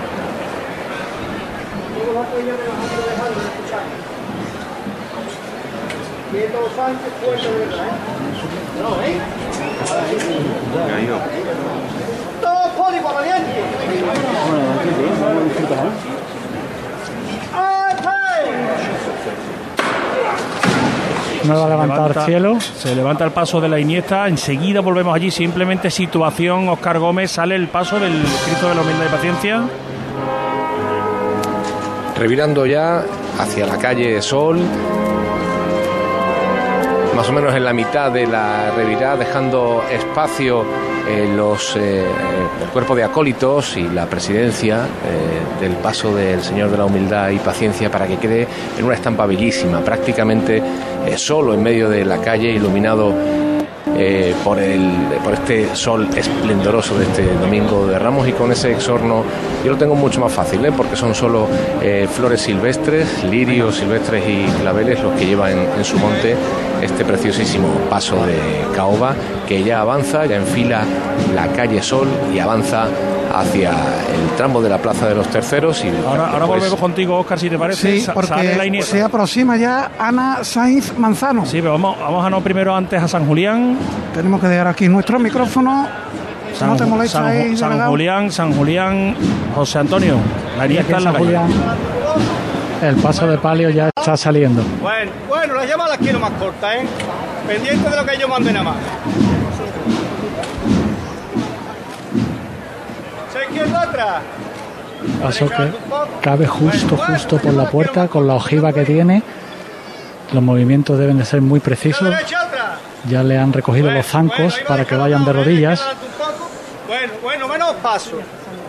Todo 12.43 12.73
por 12.77 12.95
igual 12.95 13.15
variante. 13.15 13.63
No 21.45 21.59
va 21.61 21.67
a 21.67 21.69
levantar 21.69 21.99
Levanta- 22.11 22.25
cielo. 22.27 22.59
Se 22.61 22.95
levanta 22.95 23.25
el 23.25 23.31
paso 23.33 23.61
de 23.61 23.69
la 23.69 23.79
Iniesta. 23.79 24.27
Enseguida 24.29 24.81
volvemos 24.81 25.15
allí. 25.15 25.31
Simplemente 25.31 25.91
situación. 25.91 26.69
Oscar 26.69 26.99
Gómez 26.99 27.31
sale 27.33 27.55
el 27.55 27.69
paso 27.69 27.99
del 27.99 28.13
Cristo 28.45 28.69
de 28.69 28.75
la 28.75 28.81
Humildad 28.83 29.05
y 29.07 29.09
Paciencia. 29.09 29.63
revirando 32.19 32.67
ya 32.67 33.05
hacia 33.39 33.65
la 33.67 33.79
calle 33.79 34.21
Sol, 34.21 34.59
más 37.19 37.29
o 37.31 37.33
menos 37.33 37.53
en 37.53 37.65
la 37.65 37.73
mitad 37.73 38.13
de 38.13 38.29
la 38.29 38.71
revirada, 38.77 39.17
dejando 39.17 39.83
espacio 39.91 40.65
eh, 41.09 41.29
los, 41.35 41.75
eh, 41.75 42.07
el 42.63 42.69
cuerpo 42.69 42.95
de 42.95 43.03
acólitos 43.03 43.77
y 43.77 43.89
la 43.89 44.07
presidencia 44.07 44.85
eh, 44.85 45.61
del 45.61 45.73
paso 45.79 46.15
del 46.15 46.41
Señor 46.43 46.71
de 46.71 46.79
la 46.79 46.85
Humildad 46.85 47.31
y 47.31 47.41
Paciencia 47.41 47.91
para 47.91 48.07
que 48.07 48.19
quede 48.19 48.47
en 48.79 48.85
una 48.85 48.95
estampa 48.95 49.27
bellísima, 49.27 49.81
prácticamente 49.81 50.63
eh, 51.07 51.19
solo 51.19 51.55
en 51.55 51.61
medio 51.61 51.91
de 51.91 52.05
la 52.05 52.21
calle, 52.21 52.53
iluminado 52.53 53.13
eh, 53.97 54.35
por, 54.45 54.59
el, 54.59 54.91
por 55.25 55.35
este 55.35 55.75
sol 55.75 56.09
esplendoroso 56.15 56.99
de 56.99 57.05
este 57.05 57.35
domingo 57.35 57.87
de 57.87 57.99
Ramos 57.99 58.29
y 58.29 58.33
con 58.33 58.53
ese 58.53 58.73
exorno 58.73 59.25
yo 59.65 59.73
lo 59.73 59.79
tengo 59.79 59.95
mucho 59.95 60.21
más 60.21 60.33
fácil 60.33 60.65
¿eh? 60.65 60.73
porque 60.77 60.97
son 60.97 61.15
solo 61.15 61.49
eh, 61.83 62.07
flores 62.11 62.41
silvestres, 62.41 63.25
lirios 63.25 63.77
silvestres 63.77 64.23
y 64.29 64.45
claveles 64.61 65.03
los 65.03 65.15
que 65.15 65.27
lleva 65.27 65.51
en, 65.51 65.59
en 65.59 65.85
su 65.85 65.99
monte 65.99 66.37
este 66.83 67.05
preciosísimo 67.05 67.69
paso 67.91 68.25
de 68.25 68.39
caoba 68.75 69.15
que 69.49 69.63
ya 69.63 69.81
avanza, 69.81 70.27
ya 70.27 70.37
enfila 70.37 70.85
la 71.35 71.49
calle 71.49 71.83
Sol 71.83 72.09
y 72.35 72.39
avanza 72.39 72.87
hacia 73.35 73.71
el 73.71 74.37
tramo 74.37 74.61
de 74.63 74.69
la 74.69 74.79
Plaza 74.79 75.09
de 75.09 75.15
los 75.15 75.27
Terceros. 75.29 75.85
Y 75.85 75.89
ahora, 75.89 76.27
ahora 76.27 76.31
después- 76.31 76.49
volvemos 76.49 76.81
contigo, 76.81 77.19
Oscar, 77.19 77.39
si 77.39 77.51
te 77.51 77.59
parece. 77.59 78.01
Sí, 78.01 78.07
porque 78.13 78.29
sale 78.29 78.57
la 78.57 78.67
Iniesta. 78.67 78.97
se 78.97 79.03
aproxima 79.03 79.57
ya 79.57 79.91
Ana 79.99 80.39
Sainz 80.43 80.97
Manzano. 80.99 81.45
Sí, 81.47 81.59
pero 81.61 81.73
vamos, 81.73 81.99
vamos 82.01 82.25
a 82.25 82.31
no 82.31 82.41
primero 82.41 82.75
antes 82.75 83.03
a 83.03 83.09
San 83.09 83.27
Julián. 83.27 83.77
Tenemos 84.15 84.41
que 84.41 84.47
dejar 84.49 84.69
aquí 84.69 84.89
nuestro 84.89 85.19
micrófono. 85.19 85.87
San, 86.59 86.71
no 86.71 86.77
te 86.77 86.87
molesta 86.87 87.19
San- 87.19 87.27
ahí, 87.29 87.57
San. 87.57 87.87
Julián, 87.89 88.33
San 88.33 88.53
Julián, 88.53 89.15
José 89.55 89.79
Antonio. 89.79 90.17
La 90.57 90.67
Iniesta 90.67 90.97
en 90.97 91.05
la. 91.05 91.13
Julián, 91.13 91.49
el 92.83 92.97
paso 92.97 93.27
de 93.29 93.39
palio 93.39 93.71
ya 93.71 93.91
está 93.97 94.17
saliendo. 94.17 94.63
Bueno, 94.81 95.11
bueno, 95.29 95.55
las 95.55 95.69
llamas 95.69 95.89
las 95.91 95.99
quiero 95.99 96.19
más 96.19 96.31
cortas, 96.33 96.75
¿eh? 96.77 96.87
Pendiente 97.47 97.89
de 97.91 97.97
lo 97.97 98.05
que 98.05 98.15
ellos 98.15 98.29
manden 98.29 98.57
a 98.57 98.63
más. 98.63 98.77
Paso 105.23 105.49
que 105.49 105.73
cabe 106.21 106.47
justo, 106.47 106.97
justo 106.97 107.39
por 107.39 107.55
la 107.55 107.71
puerta 107.71 108.09
con 108.09 108.27
la 108.27 108.35
ojiva 108.35 108.73
que 108.73 108.85
tiene. 108.85 109.23
Los 110.33 110.43
movimientos 110.43 110.99
deben 110.99 111.19
de 111.19 111.25
ser 111.25 111.41
muy 111.41 111.61
precisos. 111.61 112.15
Ya 113.09 113.23
le 113.23 113.39
han 113.39 113.53
recogido 113.53 113.91
los 113.91 114.07
zancos 114.07 114.59
para 114.67 114.85
que 114.85 114.97
vayan 114.97 115.25
de 115.25 115.33
rodillas. 115.33 115.83
Bueno, 116.87 117.13
bueno, 117.23 117.49
menos 117.49 117.75
paso. 117.77 118.19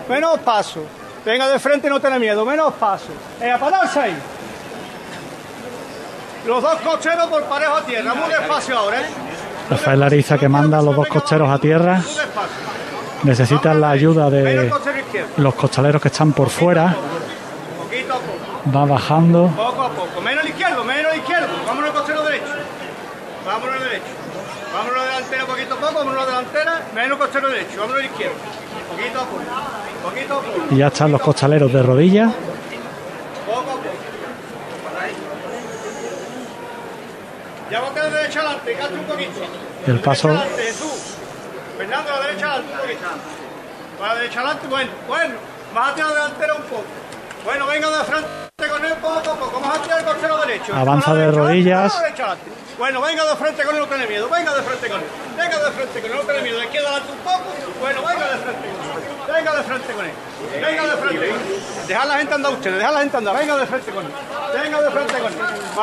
Menos 0.08 0.40
paso. 0.40 0.84
Venga 1.26 1.48
de 1.50 1.60
frente, 1.60 1.90
no 1.90 2.00
tenga 2.00 2.20
miedo. 2.20 2.46
Menos 2.46 2.74
paso. 2.76 3.08
Eh, 3.42 3.52
a 3.52 3.58
pararse 3.58 4.00
ahí. 4.00 4.16
Los 6.48 6.64
dos 6.64 6.76
cocheros 6.82 7.28
por 7.28 7.44
parejo 7.44 7.76
a 7.76 7.82
tierra. 7.84 8.14
Muy 8.14 8.30
despacio 8.30 8.78
ahora, 8.78 9.02
¿eh? 9.02 9.06
Rafael 9.70 10.02
Ariza 10.02 10.38
que 10.38 10.50
manda 10.50 10.80
a 10.80 10.82
los 10.82 10.96
dos 10.96 11.08
cocheros 11.08 11.50
a 11.50 11.60
tierra. 11.60 11.96
Muy 11.96 12.04
despacio. 12.16 12.70
Necesitan 13.24 13.82
la 13.82 13.90
ayuda 13.92 14.30
de 14.30 14.72
los 15.38 15.56
costaleros 15.56 16.02
que 16.02 16.08
están 16.08 16.32
por 16.34 16.50
fuera. 16.50 16.96
Va 18.76 18.86
bajando. 18.86 19.48
Poco 19.48 19.84
a 19.84 19.90
poco. 19.90 20.22
Menos 20.22 20.44
al 20.44 20.50
izquierdo, 20.50 20.84
menos 20.84 21.12
al 21.12 21.18
izquierdo. 21.18 21.48
Vámonos 21.66 21.90
al 21.90 21.96
costero 21.96 22.24
derecho. 22.24 22.46
Vámonos 23.46 23.76
al 23.76 23.84
derecho. 23.84 24.06
Vámonos 24.74 24.96
a 24.96 24.98
la 25.00 25.06
delantera 25.06 25.46
poquito 25.46 25.74
a 25.74 25.78
poco. 25.78 25.94
Vámonos 25.94 26.22
a 26.22 26.26
la 26.26 26.26
delantera. 26.28 26.88
Menos 26.94 27.18
costero 27.18 27.48
derecho. 27.50 27.80
Vámonos 27.80 28.00
al 28.00 28.06
izquierdo. 28.06 28.36
Poquito 28.90 29.20
a 29.20 29.26
poco. 29.26 29.42
Poquito 30.04 30.34
a 30.34 30.42
poco. 30.42 30.76
Y 30.76 30.78
ya 30.78 30.88
están 30.88 31.12
los 31.12 31.22
costaleros 31.22 31.74
de 31.74 31.84
rodillas. 31.84 32.32
Poco 33.46 33.60
a 33.60 33.64
poco. 33.64 33.80
Ya 37.72 37.82
bote 37.82 38.02
de 38.02 38.10
derecha 38.10 38.40
adelante. 38.40 38.74
Gaste 38.74 38.96
un 38.96 39.04
poquito. 39.04 39.42
El 39.88 40.00
paso 40.00 40.28
adelante, 40.30 40.64
Jesús. 40.64 41.09
Fernando, 41.79 42.12
a 42.12 42.19
la 42.19 42.27
derecha 42.27 42.51
adelante 42.51 42.74
un 42.74 42.79
poquito. 42.81 44.03
A 44.03 44.07
la 44.07 44.15
derecha 44.15 44.39
adelante. 44.41 44.67
Bueno, 44.67 44.91
bueno. 45.07 45.36
Bájate 45.74 46.01
a 46.01 46.05
la 46.07 46.13
delantera 46.13 46.53
un 46.55 46.63
poco. 46.63 46.83
Bueno, 47.45 47.67
venga 47.67 47.89
de 47.89 48.03
frente 48.03 48.27
con 48.69 48.86
él 48.86 48.93
poco 49.01 49.19
a 49.19 49.36
poco. 49.36 49.62
Vamos 49.62 49.77
a 49.77 49.81
tirar 49.81 50.00
el 50.00 50.05
costero 50.05 50.38
derecho. 50.39 50.75
Avanza 50.75 51.13
de 51.13 51.31
rodillas. 51.31 51.95
adelante. 51.95 52.51
Bueno, 52.79 53.01
venga 53.01 53.25
de 53.25 53.36
frente 53.36 53.63
con 53.63 53.75
él, 53.75 53.81
no 53.81 53.88
tiene 53.88 54.07
miedo. 54.07 54.29
Venga 54.29 54.55
de 54.55 54.62
frente 54.63 54.88
con 54.88 55.00
él. 55.01 55.05
Venga 55.36 55.59
de 55.59 55.71
frente 55.71 56.01
con 56.01 56.12
él, 56.12 56.17
no 56.17 56.24
tiene 56.24 56.41
miedo. 56.41 56.63
Izquierda 56.63 56.88
adelante 56.88 57.12
un 57.12 57.19
poco. 57.19 57.43
Bueno, 57.81 58.00
venga 58.07 58.25
de 58.31 58.38
frente 58.39 58.67
con 58.69 58.79
él. 58.79 59.36
Venga 59.36 59.55
de 59.57 59.63
frente 59.63 59.93
con 59.93 60.05
él. 60.05 60.12
Venga 60.65 60.83
de 60.83 60.98
frente 60.98 61.15
con 61.29 61.39
él. 61.39 61.62
Dejad 61.88 62.07
la 62.07 62.17
gente 62.19 62.33
andar 62.33 62.53
ustedes, 62.53 62.77
dejad 62.77 62.93
la 62.93 63.00
gente 63.01 63.17
andar. 63.17 63.38
Venga 63.38 63.57
de 63.57 63.65
frente 63.67 63.91
con 63.91 64.05
él. 64.05 64.12
Venga 64.63 64.81
de 64.81 64.91
frente 64.91 65.13
con 65.19 65.33
él. 65.33 65.39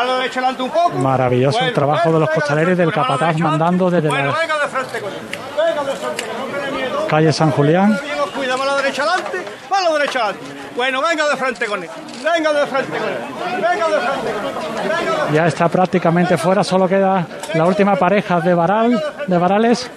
La 0.06 0.16
derecha 0.16 0.40
adelante 0.40 0.62
un 0.62 0.70
poco. 0.70 0.90
Maravilloso 0.92 1.58
el 1.58 1.64
Bueno, 1.64 1.74
trabajo 1.74 2.12
de 2.12 2.20
los 2.20 2.30
costaleros 2.30 2.78
del 2.78 2.92
capataz 2.92 3.36
mandando 3.38 3.90
desde 3.90 4.08
Bueno, 4.08 4.32
la 4.32 4.38
venga 4.38 4.58
de 4.58 4.68
frente 4.68 5.00
con 5.00 5.12
él. 5.12 5.18
Venga 5.66 5.84
de 5.84 5.96
frente 5.96 6.24
con 6.24 6.30
él, 6.30 6.38
no 6.38 6.58
tiene 6.58 6.70
miedo. 6.72 7.06
calle 7.08 7.32
San 7.34 7.50
Julián. 7.50 8.00
Cuida, 8.46 8.64
la 8.64 8.76
derecha 8.76 9.02
adelante, 9.02 9.44
la 9.70 9.98
derecha 9.98 10.20
adelante. 10.20 10.46
Bueno, 10.76 11.02
venga 11.02 11.28
de 11.28 11.36
frente 11.36 11.66
con 11.66 11.82
él. 11.82 11.90
Venga 12.22 12.52
de 12.52 12.66
frente 12.66 12.96
con 12.96 13.08
él. 13.08 13.18
Venga 13.54 13.88
de 13.88 14.06
frente 14.06 14.32
con 14.32 15.28
él. 15.28 15.34
Ya 15.34 15.46
está 15.48 15.68
prácticamente 15.68 16.36
fuera, 16.38 16.62
solo 16.62 16.88
queda 16.88 17.26
la 17.54 17.64
última 17.64 17.96
pareja 17.96 18.40
de 18.40 18.54
Varal, 18.54 19.02
de 19.26 19.38
Varales. 19.38 19.90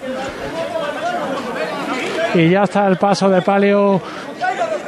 Y 2.34 2.48
ya 2.48 2.64
está 2.64 2.88
el 2.88 2.96
paso 2.96 3.28
de 3.28 3.40
palio 3.40 4.02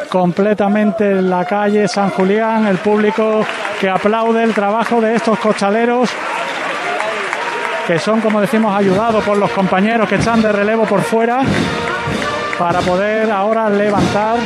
completamente 0.09 1.13
en 1.13 1.31
la 1.31 1.45
calle 1.45 1.87
San 1.87 2.11
Julián, 2.11 2.67
el 2.67 2.79
público 2.79 3.47
que 3.81 3.89
aplaude 3.89 4.43
el 4.43 4.55
trabajo 4.55 5.01
de 5.01 5.15
estos 5.15 5.39
costaleros 5.39 6.11
que 7.87 7.99
son, 7.99 8.21
como 8.21 8.41
decimos, 8.41 8.77
ayudados 8.77 9.25
por 9.25 9.37
los 9.37 9.51
compañeros 9.51 10.09
que 10.09 10.15
están 10.15 10.41
de 10.41 10.53
relevo 10.53 10.85
por 10.85 11.03
fuera 11.03 11.43
para 12.63 12.81
poder 12.81 13.29
ahora 13.29 13.69
levantar 13.69 14.37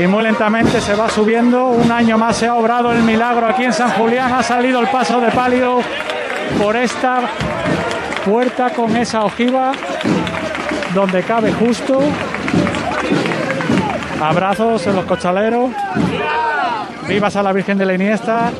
y 0.00 0.06
muy 0.06 0.22
lentamente 0.22 0.80
se 0.80 0.94
va 0.94 1.10
subiendo. 1.10 1.66
Un 1.66 1.90
año 1.90 2.16
más 2.16 2.36
se 2.36 2.46
ha 2.46 2.54
obrado 2.54 2.92
el 2.92 3.02
milagro 3.02 3.48
aquí 3.48 3.64
en 3.64 3.72
San 3.72 3.90
Julián. 3.90 4.32
Ha 4.32 4.44
salido 4.44 4.78
el 4.78 4.86
paso 4.86 5.20
de 5.20 5.32
palio 5.32 5.80
por 6.62 6.76
esta 6.76 7.22
puerta 8.24 8.70
con 8.70 8.96
esa 8.96 9.24
ojiva 9.24 9.72
donde 10.94 11.24
cabe 11.24 11.52
justo. 11.52 12.00
Abrazos 14.22 14.86
en 14.86 14.94
los 14.94 15.04
costaleros. 15.06 15.72
Vivas 17.08 17.34
a 17.34 17.42
la 17.42 17.52
Virgen 17.52 17.78
de 17.78 17.84
la 17.84 17.94
Iniesta 17.94 18.52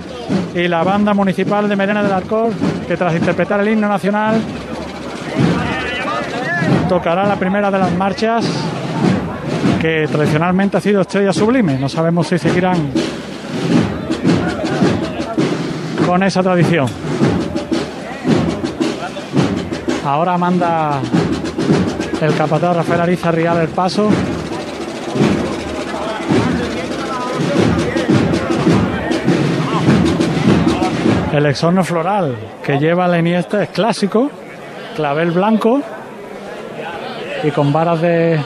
y 0.54 0.68
la 0.68 0.82
banda 0.82 1.14
municipal 1.14 1.68
de 1.68 1.76
Medina 1.76 2.02
del 2.02 2.12
Arcor 2.12 2.52
que 2.86 2.96
tras 2.96 3.14
interpretar 3.14 3.60
el 3.60 3.68
himno 3.68 3.88
nacional 3.88 4.40
tocará 6.88 7.26
la 7.26 7.36
primera 7.36 7.70
de 7.70 7.78
las 7.78 7.92
marchas 7.92 8.46
que 9.80 10.08
tradicionalmente 10.10 10.76
ha 10.76 10.80
sido 10.80 11.02
Estrella 11.02 11.32
Sublime. 11.32 11.78
No 11.78 11.88
sabemos 11.88 12.26
si 12.26 12.38
seguirán 12.38 12.90
con 16.06 16.22
esa 16.22 16.42
tradición. 16.42 16.86
Ahora 20.04 20.38
manda 20.38 21.00
el 22.20 22.34
capataz 22.34 22.76
Rafael 22.76 23.00
Ariza 23.02 23.30
Rial 23.30 23.58
el 23.58 23.68
paso. 23.68 24.08
El 31.38 31.46
exorno 31.46 31.84
floral 31.84 32.34
que 32.64 32.80
lleva 32.80 33.06
la 33.06 33.16
Iniesta 33.16 33.62
es 33.62 33.68
clásico, 33.68 34.28
clavel 34.96 35.30
blanco 35.30 35.80
y 37.44 37.52
con 37.52 37.72
varas 37.72 38.00
de, 38.00 38.40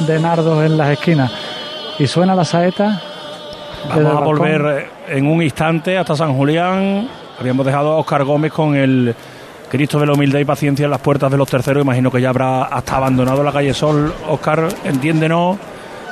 de 0.00 0.20
nardos 0.20 0.62
en 0.66 0.76
las 0.76 0.90
esquinas. 0.90 1.32
Y 1.98 2.06
suena 2.06 2.34
la 2.34 2.44
saeta. 2.44 3.00
Vamos 3.88 4.16
a 4.16 4.20
volver 4.20 4.60
eh, 5.08 5.16
en 5.16 5.28
un 5.28 5.42
instante 5.42 5.96
hasta 5.96 6.14
San 6.14 6.34
Julián. 6.34 7.08
Habíamos 7.40 7.64
dejado 7.64 7.92
a 7.92 7.96
Oscar 7.96 8.22
Gómez 8.24 8.52
con 8.52 8.74
el 8.74 9.14
Cristo 9.70 9.98
de 9.98 10.04
la 10.04 10.12
humildad 10.12 10.40
y 10.40 10.44
paciencia 10.44 10.84
en 10.84 10.90
las 10.90 11.00
puertas 11.00 11.30
de 11.30 11.38
los 11.38 11.48
terceros. 11.48 11.82
Imagino 11.82 12.10
que 12.10 12.20
ya 12.20 12.28
habrá 12.28 12.64
hasta 12.64 12.98
abandonado 12.98 13.42
la 13.42 13.50
calle 13.50 13.72
Sol. 13.72 14.12
Oscar, 14.28 14.68
entiéndenos. 14.84 15.56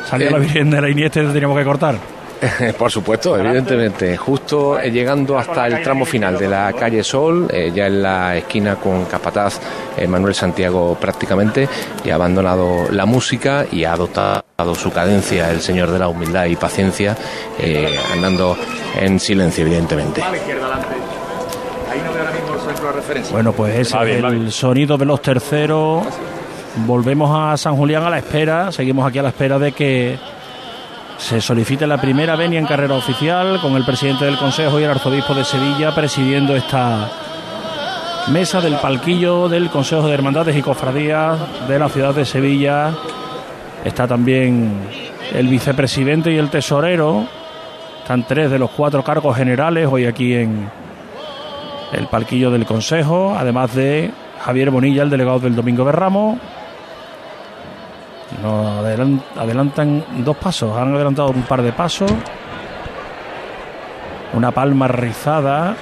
Salió 0.07 0.29
Eh. 0.29 0.31
la 0.31 0.39
Virgen 0.39 0.71
de 0.71 0.81
la 0.81 0.89
Iniesta 0.89 1.21
y 1.21 1.27
te 1.27 1.33
teníamos 1.35 1.59
que 1.59 1.65
cortar. 1.65 1.97
Por 2.79 2.91
supuesto, 2.91 3.37
evidentemente. 3.37 4.17
Justo 4.17 4.79
eh, 4.79 4.91
llegando 4.91 5.39
hasta 5.39 5.67
el 5.67 5.83
tramo 5.83 6.05
final 6.05 6.39
de 6.39 6.49
la 6.49 6.73
calle 6.73 7.03
Sol, 7.03 7.49
eh, 7.53 7.73
ya 7.75 7.87
en 7.87 8.03
la 8.03 8.37
esquina 8.37 8.77
con 8.77 9.05
Capataz 9.07 9.61
eh, 9.97 10.07
Manuel 10.07 10.35
Santiago 10.35 10.97
prácticamente, 11.01 11.69
y 12.05 12.11
ha 12.11 12.15
abandonado 12.15 12.89
la 12.91 13.07
música 13.07 13.67
y 13.71 13.85
ha 13.85 13.93
adoptado 13.93 14.75
su 14.75 14.91
cadencia 14.93 15.51
el 15.51 15.61
señor 15.61 15.91
de 15.91 15.99
la 15.99 16.09
humildad 16.09 16.47
y 16.47 16.57
paciencia, 16.57 17.17
eh, 17.59 17.99
andando 18.13 18.57
en 19.01 19.19
silencio, 19.19 19.65
evidentemente. 19.67 20.23
Bueno, 23.33 23.53
pues 23.53 23.75
ese 23.77 23.97
Va 23.97 24.05
bien, 24.05 24.19
es 24.19 24.25
va 24.25 24.29
el 24.29 24.35
bien. 24.37 24.51
sonido 24.53 24.97
de 24.97 25.05
los 25.05 25.21
terceros. 25.23 26.05
Volvemos 26.87 27.31
a 27.35 27.57
San 27.57 27.77
Julián 27.77 28.05
a 28.05 28.11
la 28.11 28.19
espera. 28.19 28.71
Seguimos 28.71 29.09
aquí 29.09 29.19
a 29.19 29.23
la 29.23 29.31
espera 29.31 29.59
de 29.59 29.73
que 29.73 30.19
se 31.19 31.41
solicite 31.41 31.87
la 31.87 32.01
primera 32.01 32.37
venia 32.37 32.59
en 32.59 32.67
carrera 32.67 32.95
oficial 32.95 33.61
con 33.61 33.75
el 33.75 33.85
presidente 33.85 34.25
del 34.25 34.39
Consejo 34.39 34.79
y 34.79 34.85
el 34.85 34.91
arzobispo 34.91 35.35
de 35.35 35.45
Sevilla 35.45 35.95
presidiendo 35.95 36.55
esta 36.55 37.11
mesa 38.29 38.61
del 38.61 38.77
palquillo 38.77 39.49
del 39.49 39.69
Consejo 39.69 40.07
de 40.07 40.15
Hermandades 40.15 40.57
y 40.57 40.63
Cofradías 40.63 41.39
de 41.69 41.79
la 41.79 41.89
ciudad 41.89 42.15
de 42.15 42.25
Sevilla. 42.25 42.95
Está 43.85 44.07
también 44.07 44.73
el 45.35 45.49
vicepresidente 45.49 46.33
y 46.33 46.39
el 46.39 46.51
tesorero. 46.51 47.27
Están 48.01 48.25
tres 48.25 48.51
de 48.51 48.59
los 48.59 48.71
cuatro 48.71 49.03
cargos 49.03 49.37
generales 49.37 49.89
hoy 49.91 50.07
aquí 50.07 50.35
en 50.35 50.71
el 51.93 52.07
palquillo 52.07 52.51
del 52.51 52.65
Consejo, 52.65 53.35
además 53.37 53.75
de 53.75 54.11
Javier 54.45 54.71
Bonilla, 54.71 55.03
el 55.03 55.11
delegado 55.11 55.41
del 55.41 55.57
Domingo 55.57 55.85
de 55.85 55.93
Ramos. 55.93 56.39
Nos 58.43 58.67
adelan- 58.85 59.23
adelantan 59.37 60.05
dos 60.19 60.37
pasos, 60.37 60.77
han 60.77 60.95
adelantado 60.95 61.31
un 61.31 61.43
par 61.43 61.63
de 61.63 61.73
pasos. 61.73 62.11
Una 64.35 64.51
palma 64.51 64.87
rizada, 64.89 65.75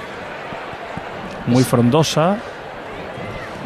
muy 1.47 1.63
frondosa. 1.63 2.37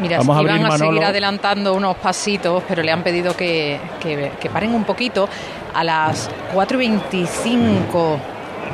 Mira, 0.00 0.18
Vamos 0.18 0.36
a 0.36 0.42
iban 0.42 0.54
abrir 0.56 0.66
a 0.66 0.78
seguir 0.78 1.04
adelantando 1.04 1.74
unos 1.74 1.96
pasitos, 1.96 2.62
pero 2.66 2.82
le 2.82 2.90
han 2.90 3.02
pedido 3.04 3.36
que, 3.36 3.78
que- 4.00 4.32
que 4.40 4.50
paren 4.50 4.74
un 4.74 4.82
poquito. 4.84 5.28
A 5.74 5.84
las 5.84 6.28
4 6.52 6.80
y 6.82 6.88
25 6.88 8.18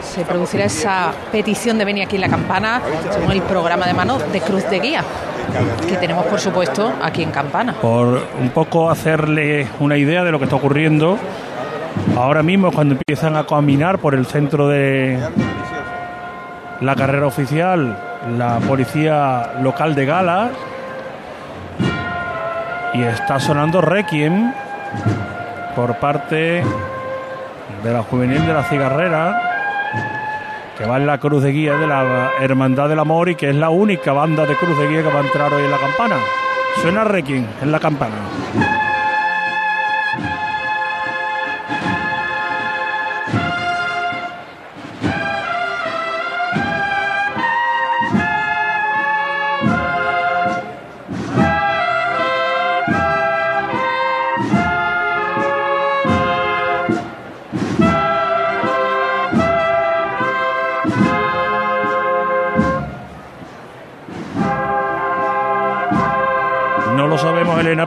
se 0.03 0.25
producirá 0.25 0.65
esa 0.65 1.13
petición 1.33 1.79
de 1.79 1.85
venir 1.85 2.05
aquí 2.05 2.17
en 2.17 2.23
la 2.23 2.29
campana, 2.29 2.81
según 3.11 3.33
el 3.33 3.43
programa 3.43 3.87
de 3.87 3.95
mano 3.95 4.19
de 4.19 4.41
Cruz 4.41 4.69
de 4.71 4.81
Guía, 4.81 5.05
que 5.89 5.97
tenemos, 5.97 6.27
por 6.27 6.41
supuesto, 6.41 6.93
aquí 7.03 7.23
en 7.23 7.31
Campana. 7.31 7.75
por 7.75 8.23
un 8.41 8.51
poco 8.51 8.91
hacerle 8.91 9.67
una 9.81 9.97
idea 9.97 10.25
de 10.25 10.31
lo 10.31 10.39
que 10.39 10.45
está 10.45 10.57
ocurriendo. 10.57 11.19
Ahora 12.17 12.43
mismo 12.43 12.71
cuando 12.73 12.95
empiezan 12.95 13.37
a 13.37 13.47
caminar 13.47 13.99
por 13.99 14.15
el 14.15 14.27
centro 14.27 14.69
de 14.69 15.19
la 16.81 16.95
carrera 16.95 17.27
oficial, 17.27 17.99
la 18.37 18.59
policía 18.59 19.55
local 19.63 19.95
de 19.95 20.07
Gala 20.07 20.51
y 22.95 23.03
está 23.03 23.39
sonando 23.39 23.81
Requiem 23.81 24.53
por 25.75 25.97
parte 25.97 26.63
de 27.83 27.93
la 27.93 28.03
juvenil 28.03 28.45
de 28.47 28.53
la 28.53 28.65
cigarrera 28.65 29.48
que 30.77 30.85
va 30.85 30.97
en 30.97 31.07
la 31.07 31.19
cruz 31.19 31.43
de 31.43 31.51
guía 31.51 31.77
de 31.77 31.87
la 31.87 32.31
Hermandad 32.41 32.89
del 32.89 33.01
Amor 33.01 33.29
y 33.29 33.35
que 33.35 33.51
es 33.51 33.57
la 33.57 33.71
única 33.71 34.13
banda 34.13 34.47
de 34.47 34.55
cruz 34.55 34.79
de 34.79 34.89
guía 34.89 35.03
que 35.03 35.09
va 35.09 35.21
a 35.21 35.25
entrar 35.25 35.53
hoy 35.53 35.65
en 35.65 35.71
la 35.71 35.79
campana. 35.79 36.17
Suena 36.81 37.05
Requiem 37.05 37.45
en 37.61 37.73
la 37.73 37.81
campana. 37.81 38.15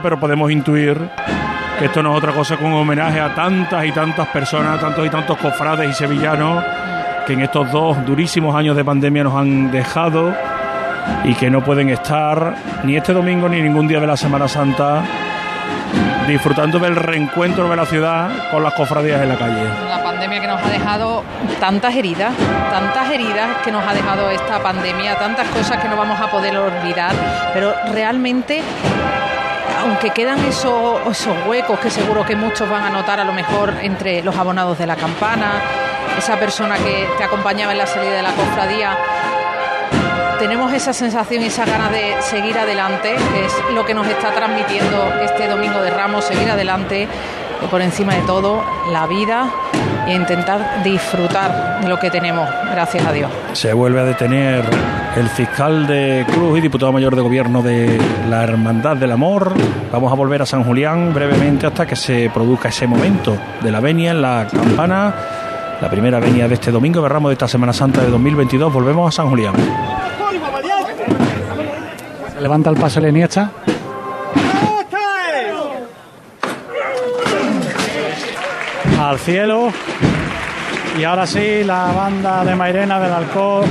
Pero 0.02 0.18
podemos 0.18 0.50
intuir 0.50 0.98
que 1.78 1.86
esto 1.86 2.02
no 2.02 2.12
es 2.12 2.18
otra 2.18 2.32
cosa 2.32 2.56
que 2.56 2.64
un 2.64 2.74
homenaje 2.74 3.20
a 3.20 3.34
tantas 3.34 3.84
y 3.84 3.92
tantas 3.92 4.28
personas, 4.28 4.80
tantos 4.80 5.06
y 5.06 5.10
tantos 5.10 5.38
cofrades 5.38 5.90
y 5.90 5.92
sevillanos 5.92 6.62
que 7.26 7.34
en 7.34 7.40
estos 7.40 7.70
dos 7.70 8.04
durísimos 8.04 8.54
años 8.54 8.76
de 8.76 8.84
pandemia 8.84 9.24
nos 9.24 9.34
han 9.34 9.70
dejado 9.70 10.34
y 11.24 11.34
que 11.34 11.50
no 11.50 11.62
pueden 11.62 11.88
estar 11.88 12.54
ni 12.84 12.96
este 12.96 13.12
domingo 13.12 13.48
ni 13.48 13.62
ningún 13.62 13.88
día 13.88 14.00
de 14.00 14.06
la 14.06 14.16
Semana 14.16 14.48
Santa 14.48 15.02
disfrutando 16.26 16.78
del 16.78 16.96
reencuentro 16.96 17.68
de 17.68 17.76
la 17.76 17.86
ciudad 17.86 18.50
con 18.50 18.62
las 18.62 18.74
cofradías 18.74 19.20
en 19.22 19.28
la 19.28 19.36
calle. 19.36 19.64
La 19.88 20.02
pandemia 20.02 20.40
que 20.40 20.46
nos 20.46 20.62
ha 20.62 20.68
dejado 20.68 21.22
tantas 21.60 21.94
heridas, 21.94 22.32
tantas 22.70 23.10
heridas 23.10 23.58
que 23.64 23.72
nos 23.72 23.86
ha 23.86 23.92
dejado 23.92 24.30
esta 24.30 24.62
pandemia, 24.62 25.16
tantas 25.16 25.48
cosas 25.48 25.80
que 25.82 25.88
no 25.88 25.96
vamos 25.96 26.20
a 26.20 26.30
poder 26.30 26.56
olvidar, 26.56 27.12
pero 27.52 27.74
realmente 27.92 28.62
aunque 29.82 30.10
quedan 30.10 30.38
esos, 30.44 31.00
huecos 31.46 31.78
que 31.80 31.90
seguro 31.90 32.24
que 32.24 32.36
muchos 32.36 32.68
van 32.68 32.84
a 32.84 32.90
notar 32.90 33.18
a 33.20 33.24
lo 33.24 33.32
mejor 33.32 33.74
entre 33.82 34.22
los 34.22 34.36
abonados 34.36 34.78
de 34.78 34.86
la 34.86 34.96
campana, 34.96 35.60
esa 36.16 36.38
persona 36.38 36.76
que 36.76 37.08
te 37.18 37.24
acompañaba 37.24 37.72
en 37.72 37.78
la 37.78 37.86
salida 37.86 38.12
de 38.12 38.22
la 38.22 38.32
cofradía, 38.32 38.96
tenemos 40.38 40.72
esa 40.72 40.92
sensación 40.92 41.42
y 41.42 41.46
esa 41.46 41.64
ganas 41.64 41.90
de 41.90 42.16
seguir 42.20 42.58
adelante, 42.58 43.14
es 43.14 43.74
lo 43.74 43.84
que 43.84 43.94
nos 43.94 44.06
está 44.06 44.32
transmitiendo 44.32 45.14
este 45.20 45.48
domingo 45.48 45.80
de 45.80 45.90
Ramos, 45.90 46.24
seguir 46.24 46.50
adelante 46.50 47.08
por 47.70 47.82
encima 47.82 48.14
de 48.14 48.22
todo 48.22 48.64
la 48.90 49.06
vida 49.06 49.50
e 50.06 50.14
intentar 50.14 50.82
disfrutar 50.82 51.80
de 51.80 51.88
lo 51.88 51.98
que 51.98 52.10
tenemos, 52.10 52.48
gracias 52.70 53.04
a 53.06 53.12
Dios. 53.12 53.30
Se 53.52 53.72
vuelve 53.72 54.00
a 54.00 54.04
detener 54.04 54.64
el 55.16 55.28
fiscal 55.28 55.86
de 55.86 56.24
Cruz 56.32 56.58
y 56.58 56.60
diputado 56.60 56.92
mayor 56.92 57.14
de 57.14 57.22
gobierno 57.22 57.62
de 57.62 57.98
la 58.28 58.42
Hermandad 58.44 58.96
del 58.96 59.12
Amor. 59.12 59.52
Vamos 59.92 60.12
a 60.12 60.14
volver 60.14 60.42
a 60.42 60.46
San 60.46 60.64
Julián 60.64 61.12
brevemente 61.12 61.66
hasta 61.66 61.86
que 61.86 61.96
se 61.96 62.30
produzca 62.32 62.68
ese 62.68 62.86
momento 62.86 63.36
de 63.62 63.70
la 63.70 63.80
venia 63.80 64.12
en 64.12 64.22
la 64.22 64.46
campana. 64.50 65.14
La 65.80 65.90
primera 65.90 66.20
venia 66.20 66.48
de 66.48 66.54
este 66.54 66.70
domingo 66.70 67.02
de 67.02 67.08
Ramos 67.08 67.30
de 67.30 67.34
esta 67.34 67.48
Semana 67.48 67.72
Santa 67.72 68.02
de 68.02 68.08
2022. 68.08 68.72
Volvemos 68.72 69.12
a 69.12 69.16
San 69.16 69.28
Julián. 69.28 69.54
Se 72.32 72.40
levanta 72.40 72.70
el 72.70 72.76
paso 72.76 73.00
de 73.00 73.02
la 73.02 73.08
Iniesta. 73.08 73.50
Al 79.12 79.18
cielo. 79.18 79.70
Y 80.98 81.04
ahora 81.04 81.26
sí, 81.26 81.64
la 81.64 81.92
banda 81.92 82.46
de 82.46 82.54
Mairena 82.54 82.98
del 82.98 83.12
Alcor 83.12 83.66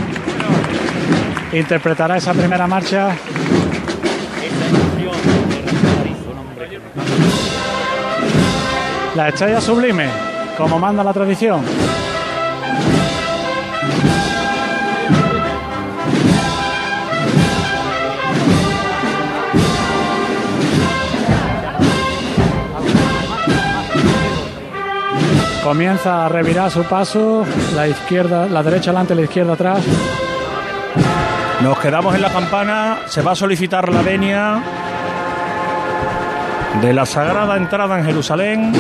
interpretará 1.52 2.18
esa 2.18 2.32
primera 2.32 2.68
marcha. 2.68 3.16
La 9.16 9.30
estrella 9.30 9.60
sublime, 9.60 10.10
como 10.60 10.78
manda 10.78 11.04
la 11.04 11.12
tradición. 11.12 11.62
Comienza 25.64 26.26
a 26.26 26.30
revirar 26.30 26.72
su 26.72 26.84
paso, 26.84 27.46
la 27.76 27.88
izquierda, 27.88 28.48
la 28.48 28.64
derecha 28.64 28.90
adelante, 28.90 29.14
la 29.14 29.22
izquierda 29.22 29.54
atrás. 29.54 29.84
Nos 31.62 31.78
quedamos 31.78 32.16
en 32.16 32.22
la 32.24 32.30
campana. 32.30 33.00
Se 33.06 33.22
va 33.22 33.34
a 33.34 33.36
solicitar 33.36 33.88
la 33.90 34.02
venia 34.02 34.64
de 36.82 36.94
la 36.94 37.06
Sagrada 37.06 37.58
Entrada 37.58 38.00
en 38.00 38.06
Jerusalén. 38.06 38.72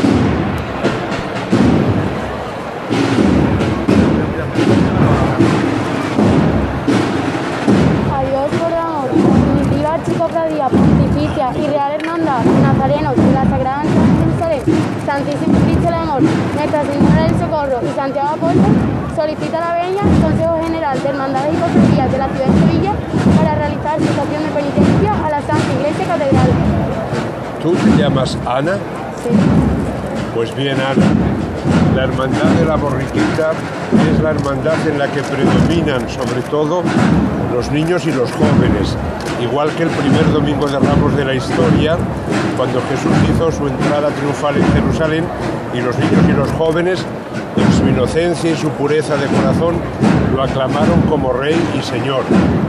Adiós 8.11 8.49
por 8.59 8.73
amor, 8.73 9.09
primitiva 9.11 9.93
archicofradía 9.93 10.67
pontificia 10.69 11.51
y 11.55 11.67
real 11.67 11.91
hermandad 11.91 12.43
nazarenos 12.43 13.15
de 13.15 13.31
la 13.33 13.45
Sagrada 13.45 13.83
Jerusalén, 13.83 14.63
Santísimo 15.05 15.50
Nuestra 16.61 16.85
Señora 16.85 17.23
del 17.23 17.39
Socorro 17.39 17.79
y 17.81 17.95
Santiago 17.95 18.29
Apóstol 18.29 18.71
solicita 19.15 19.59
la 19.59 19.81
venia 19.81 20.03
del 20.03 20.21
Consejo 20.21 20.61
General 20.61 21.01
de 21.01 21.09
Hermandades 21.09 21.53
y 21.55 21.57
Cofradías 21.57 22.11
de 22.11 22.17
la 22.19 22.27
ciudad 22.29 22.45
de 22.45 22.59
Sevilla 22.59 22.93
para 23.35 23.55
realizar 23.55 23.97
su 23.97 24.03
estación 24.05 24.43
de 24.43 24.49
penitencia 24.49 25.25
a 25.25 25.29
la 25.31 25.41
Santa 25.41 25.73
Iglesia 25.79 26.05
Catedral. 26.05 26.49
¿Tú 27.63 27.73
te 27.73 27.97
llamas 27.97 28.37
Ana? 28.45 28.77
Pues 30.35 30.55
bien, 30.55 30.77
Ana. 30.79 31.03
La 31.95 32.03
hermandad 32.03 32.51
de 32.59 32.65
la 32.65 32.75
borriquita 32.75 33.53
es 34.11 34.21
la 34.21 34.29
hermandad 34.29 34.87
en 34.87 34.99
la 34.99 35.07
que 35.07 35.23
predominan 35.23 36.07
sobre 36.07 36.43
todo 36.43 36.83
los 37.55 37.71
niños 37.71 38.05
y 38.05 38.11
los 38.11 38.31
jóvenes, 38.33 38.95
igual 39.41 39.71
que 39.71 39.81
el 39.81 39.89
primer 39.89 40.31
domingo 40.31 40.67
de 40.67 40.77
Ramos 40.77 41.17
de 41.17 41.25
la 41.25 41.33
historia, 41.33 41.97
cuando 42.55 42.79
Jesús 42.83 43.11
hizo 43.33 43.51
su 43.51 43.67
entrada 43.67 44.09
triunfal 44.09 44.57
en 44.57 44.73
Jerusalén 44.73 45.25
y 45.73 45.81
los 45.81 45.97
niños 45.97 46.23
y 46.27 46.33
los 46.33 46.51
jóvenes, 46.51 47.05
en 47.55 47.73
su 47.73 47.87
inocencia 47.87 48.51
y 48.51 48.55
su 48.55 48.69
pureza 48.69 49.15
de 49.17 49.27
corazón, 49.27 49.75
lo 50.35 50.43
aclamaron 50.43 51.01
como 51.09 51.33
Rey 51.33 51.55
y 51.77 51.81
Señor. 51.83 52.23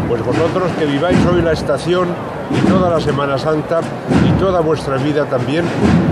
Pues 0.09 0.25
vosotros 0.25 0.71
que 0.79 0.87
viváis 0.87 1.19
hoy 1.27 1.43
la 1.43 1.53
estación 1.53 2.09
y 2.51 2.69
toda 2.69 2.91
la 2.91 3.01
Semana 3.01 3.39
Santa 3.39 3.81
y 4.27 4.31
toda 4.41 4.61
vuestra 4.61 4.97
vida 4.97 5.25
también, 5.27 5.65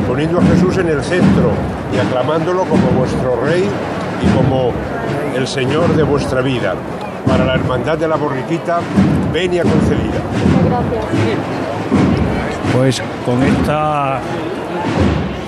poniendo 0.08 0.38
a 0.38 0.42
Jesús 0.42 0.78
en 0.78 0.88
el 0.88 1.02
centro 1.02 1.52
y 1.94 1.98
aclamándolo 1.98 2.64
como 2.64 2.86
vuestro 2.98 3.40
Rey 3.44 3.64
y 4.22 4.36
como 4.36 4.72
el 5.36 5.46
Señor 5.46 5.94
de 5.94 6.02
vuestra 6.02 6.40
vida. 6.40 6.74
Para 7.26 7.44
la 7.44 7.54
Hermandad 7.54 7.98
de 7.98 8.08
la 8.08 8.16
Borriquita, 8.16 8.80
venia 9.32 9.62
concedida. 9.62 10.20
Gracias. 10.66 11.04
Pues 12.72 13.02
con 13.26 13.42
esta 13.42 14.20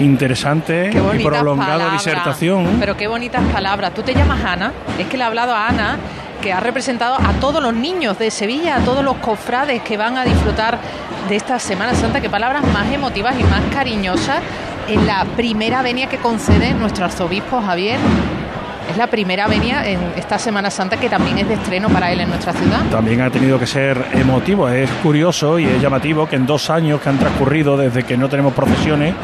interesante 0.04 0.90
y 0.90 1.24
prolongada 1.24 1.72
palabras. 1.72 2.04
disertación. 2.04 2.76
Pero 2.80 2.96
qué 2.96 3.06
bonitas 3.06 3.42
palabras. 3.52 3.94
Tú 3.94 4.02
te 4.02 4.14
llamas 4.14 4.44
Ana. 4.44 4.72
Es 4.98 5.06
que 5.06 5.16
le 5.16 5.24
ha 5.24 5.26
hablado 5.26 5.54
a 5.54 5.68
Ana, 5.68 5.98
que 6.40 6.52
ha 6.52 6.60
representado 6.60 7.16
a 7.16 7.32
todos 7.40 7.62
los 7.62 7.74
niños 7.74 8.18
de 8.18 8.30
Sevilla, 8.30 8.76
a 8.76 8.80
todos 8.80 9.04
los 9.04 9.16
cofrades 9.16 9.82
que 9.82 9.96
van 9.96 10.16
a 10.16 10.24
disfrutar 10.24 10.78
de 11.28 11.36
esta 11.36 11.58
Semana 11.58 11.94
Santa. 11.94 12.20
Qué 12.20 12.30
palabras 12.30 12.64
más 12.72 12.92
emotivas 12.92 13.34
y 13.38 13.44
más 13.44 13.62
cariñosas 13.72 14.40
en 14.88 15.06
la 15.06 15.24
primera 15.36 15.82
venia 15.82 16.08
que 16.08 16.18
concede 16.18 16.74
nuestro 16.74 17.04
arzobispo 17.04 17.60
Javier. 17.62 17.98
Es 18.92 18.98
la 18.98 19.06
primera 19.06 19.48
venia 19.48 19.88
en 19.88 19.98
esta 20.16 20.38
Semana 20.38 20.70
Santa 20.70 20.98
que 20.98 21.08
también 21.08 21.38
es 21.38 21.48
de 21.48 21.54
estreno 21.54 21.88
para 21.88 22.12
él 22.12 22.20
en 22.20 22.28
nuestra 22.28 22.52
ciudad. 22.52 22.82
También 22.90 23.22
ha 23.22 23.30
tenido 23.30 23.58
que 23.58 23.66
ser 23.66 24.04
emotivo, 24.12 24.68
es 24.68 24.90
curioso 25.02 25.58
y 25.58 25.64
es 25.64 25.80
llamativo 25.80 26.28
que 26.28 26.36
en 26.36 26.44
dos 26.44 26.68
años 26.68 27.00
que 27.00 27.08
han 27.08 27.18
transcurrido 27.18 27.76
desde 27.76 28.04
que 28.04 28.18
no 28.18 28.28
tenemos 28.28 28.52
procesiones, 28.52 29.14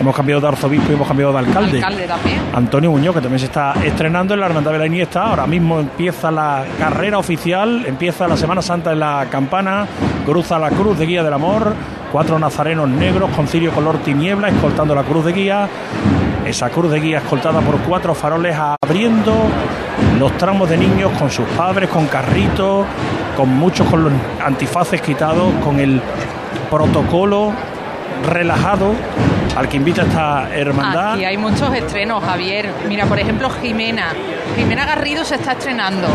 hemos 0.00 0.16
cambiado 0.16 0.40
de 0.40 0.48
arzobispo 0.48 0.90
y 0.90 0.94
hemos 0.94 1.06
cambiado 1.06 1.32
de 1.32 1.38
alcalde. 1.40 1.76
Alcalde 1.76 2.06
también. 2.06 2.40
Antonio 2.54 2.90
Muñoz, 2.90 3.14
que 3.16 3.20
también 3.20 3.38
se 3.38 3.46
está 3.46 3.74
estrenando 3.84 4.32
en 4.32 4.40
la 4.40 4.46
Hermandad 4.46 4.72
de 4.72 4.78
la 4.78 4.86
Iniesta. 4.86 5.24
Ahora 5.24 5.46
mismo 5.46 5.78
empieza 5.78 6.30
la 6.30 6.64
carrera 6.78 7.18
oficial, 7.18 7.84
empieza 7.86 8.26
la 8.26 8.36
Semana 8.36 8.62
Santa 8.62 8.92
en 8.92 9.00
la 9.00 9.26
campana, 9.30 9.86
cruza 10.24 10.58
la 10.58 10.70
cruz 10.70 10.98
de 10.98 11.04
guía 11.04 11.22
del 11.22 11.34
amor, 11.34 11.74
cuatro 12.10 12.38
nazarenos 12.38 12.88
negros 12.88 13.30
con 13.36 13.46
cirio 13.46 13.72
color 13.72 13.98
tiniebla 13.98 14.48
escoltando 14.48 14.94
la 14.94 15.02
cruz 15.02 15.26
de 15.26 15.32
guía. 15.32 15.68
Esa 16.48 16.70
cruz 16.70 16.90
de 16.90 16.98
guía 16.98 17.18
escoltada 17.18 17.60
por 17.60 17.78
cuatro 17.80 18.14
faroles 18.14 18.56
abriendo 18.56 19.34
los 20.18 20.34
tramos 20.38 20.66
de 20.70 20.78
niños 20.78 21.12
con 21.18 21.30
sus 21.30 21.46
padres, 21.50 21.90
con 21.90 22.06
carritos, 22.06 22.86
con 23.36 23.50
muchos 23.50 23.86
con 23.86 24.04
los 24.04 24.12
antifaces 24.42 25.02
quitados, 25.02 25.52
con 25.62 25.78
el 25.78 26.00
protocolo 26.70 27.52
relajado 28.30 28.94
al 29.56 29.68
que 29.68 29.76
invita 29.76 30.02
esta 30.02 30.48
hermandad. 30.54 31.12
Aquí 31.12 31.26
hay 31.26 31.36
muchos 31.36 31.70
estrenos, 31.74 32.24
Javier. 32.24 32.72
Mira, 32.88 33.04
por 33.04 33.18
ejemplo, 33.18 33.50
Jimena. 33.50 34.14
Jimena 34.56 34.86
Garrido 34.86 35.26
se 35.26 35.34
está 35.34 35.52
estrenando. 35.52 36.08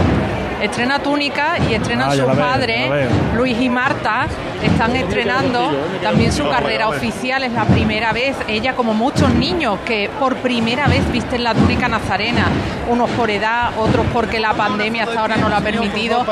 Estrena 0.63 0.99
Túnica 0.99 1.57
y 1.69 1.73
estrenan 1.73 2.09
Ah, 2.09 2.15
sus 2.15 2.25
padres, 2.37 2.89
veo. 2.89 3.09
Luis 3.35 3.59
y 3.61 3.69
Marta, 3.69 4.27
están 4.63 4.95
estrenando 4.95 5.71
también 6.01 6.31
su 6.31 6.47
carrera 6.49 6.87
oficial. 6.87 7.43
Es 7.43 7.51
la 7.51 7.65
primera 7.65 8.13
vez, 8.13 8.35
ella 8.47 8.73
como 8.73 8.93
muchos 8.93 9.33
niños 9.33 9.79
que 9.85 10.09
por 10.19 10.37
primera 10.37 10.87
vez 10.87 11.01
visten 11.11 11.43
la 11.43 11.53
túnica 11.53 11.87
nazarena. 11.89 12.45
Unos 12.87 13.09
por 13.11 13.29
edad, 13.29 13.71
otros 13.77 14.05
porque 14.13 14.39
la 14.39 14.53
pandemia 14.53 15.03
hasta 15.03 15.19
ahora 15.19 15.35
no 15.35 15.49
lo 15.49 15.55
ha 15.57 15.61
permitido. 15.61 16.25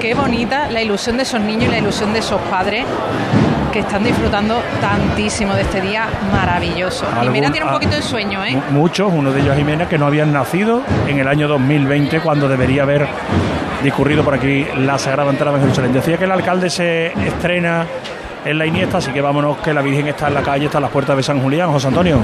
Qué 0.00 0.14
bonita 0.14 0.68
la 0.68 0.82
ilusión 0.82 1.16
de 1.16 1.22
esos 1.22 1.40
niños 1.40 1.64
y 1.68 1.68
la 1.68 1.78
ilusión 1.78 2.12
de 2.12 2.18
esos 2.18 2.40
padres 2.42 2.84
que 3.72 3.80
están 3.80 4.02
disfrutando 4.02 4.62
tantísimo 4.80 5.54
de 5.54 5.62
este 5.62 5.80
día 5.82 6.06
maravilloso. 6.32 7.04
Algún- 7.06 7.24
Jimena 7.24 7.50
tiene 7.52 7.66
un 7.66 7.72
poquito 7.72 7.94
de 7.94 8.02
sueño, 8.02 8.42
¿eh? 8.44 8.56
Mu- 8.70 8.80
Muchos, 8.80 9.12
uno 9.12 9.30
de 9.32 9.40
ellos 9.42 9.54
Jimena, 9.56 9.86
que 9.88 9.98
no 9.98 10.06
habían 10.06 10.32
nacido 10.32 10.82
en 11.06 11.18
el 11.18 11.28
año 11.28 11.46
2020 11.46 12.20
cuando 12.20 12.48
debería 12.48 12.82
haber 12.84 13.06
discurrido 13.86 14.24
por 14.24 14.34
aquí 14.34 14.66
la 14.78 14.98
Sagrada 14.98 15.30
Entrada 15.30 15.56
en 15.58 15.62
Jerusalén. 15.62 15.92
Decía 15.92 16.18
que 16.18 16.24
el 16.24 16.32
alcalde 16.32 16.68
se 16.68 17.12
estrena 17.24 17.86
en 18.44 18.58
la 18.58 18.66
Iniesta, 18.66 18.98
así 18.98 19.12
que 19.12 19.20
vámonos 19.20 19.58
que 19.58 19.72
la 19.72 19.80
Virgen 19.80 20.08
está 20.08 20.26
en 20.26 20.34
la 20.34 20.42
calle, 20.42 20.64
está 20.66 20.78
en 20.78 20.82
las 20.82 20.90
puertas 20.90 21.16
de 21.16 21.22
San 21.22 21.40
Julián, 21.40 21.70
José 21.70 21.86
Antonio. 21.86 22.18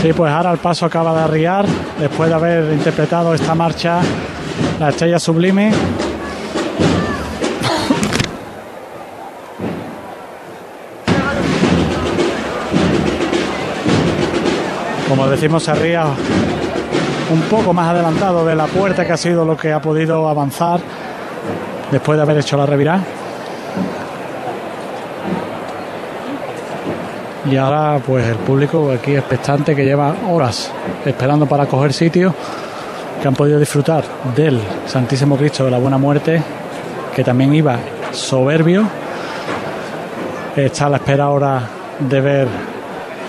Sí, 0.00 0.12
pues 0.12 0.32
ahora 0.32 0.52
el 0.52 0.58
paso 0.58 0.86
acaba 0.86 1.12
de 1.12 1.22
arriar, 1.22 1.66
después 1.98 2.28
de 2.28 2.34
haber 2.36 2.72
interpretado 2.72 3.34
esta 3.34 3.56
marcha, 3.56 4.00
la 4.78 4.90
estrella 4.90 5.18
sublime. 5.18 5.72
Como 15.12 15.28
decimos, 15.28 15.62
se 15.62 15.70
arría 15.70 16.06
un 16.06 17.40
poco 17.50 17.74
más 17.74 17.90
adelantado 17.90 18.46
de 18.46 18.54
la 18.54 18.64
puerta, 18.64 19.04
que 19.04 19.12
ha 19.12 19.16
sido 19.18 19.44
lo 19.44 19.58
que 19.58 19.70
ha 19.70 19.78
podido 19.78 20.26
avanzar 20.26 20.80
después 21.90 22.16
de 22.16 22.22
haber 22.22 22.38
hecho 22.38 22.56
la 22.56 22.64
revirada. 22.64 23.02
Y 27.44 27.58
ahora 27.58 28.00
pues 28.02 28.26
el 28.26 28.36
público 28.36 28.90
aquí 28.90 29.14
expectante 29.14 29.76
que 29.76 29.84
lleva 29.84 30.14
horas 30.30 30.72
esperando 31.04 31.44
para 31.44 31.66
coger 31.66 31.92
sitio, 31.92 32.34
que 33.20 33.28
han 33.28 33.34
podido 33.34 33.58
disfrutar 33.58 34.04
del 34.34 34.58
Santísimo 34.86 35.36
Cristo 35.36 35.66
de 35.66 35.72
la 35.72 35.78
Buena 35.78 35.98
Muerte, 35.98 36.42
que 37.14 37.22
también 37.22 37.54
iba 37.54 37.76
soberbio. 38.12 38.88
Está 40.56 40.86
a 40.86 40.88
la 40.88 40.96
espera 40.96 41.24
ahora 41.24 41.60
de 41.98 42.20
ver 42.22 42.48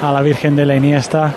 a 0.02 0.14
la 0.14 0.22
Virgen 0.22 0.56
de 0.56 0.66
la 0.66 0.76
Iniesta. 0.78 1.34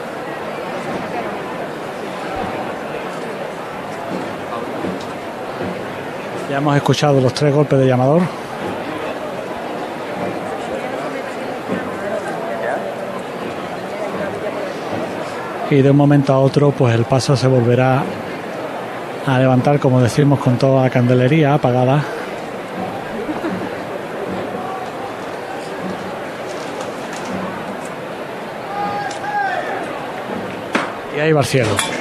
Ya 6.57 6.61
hemos 6.61 6.75
escuchado 6.75 7.21
los 7.21 7.35
tres 7.35 7.55
golpes 7.55 7.79
de 7.79 7.87
llamador. 7.87 8.23
y 15.69 15.83
de 15.83 15.90
un 15.90 15.97
momento 15.99 16.33
a 16.33 16.38
otro 16.38 16.71
pues 16.71 16.95
el 16.95 17.05
paso 17.05 17.37
se 17.37 17.47
volverá 17.47 18.03
a 19.27 19.38
levantar 19.38 19.79
como 19.79 20.01
decimos 20.01 20.38
con 20.38 20.57
toda 20.57 20.85
la 20.85 20.88
candelería 20.88 21.53
apagada 21.53 22.03
y 31.14 31.21
ahí 31.21 31.33
va 31.33 31.40
el 31.40 31.47
cielo 31.47 31.95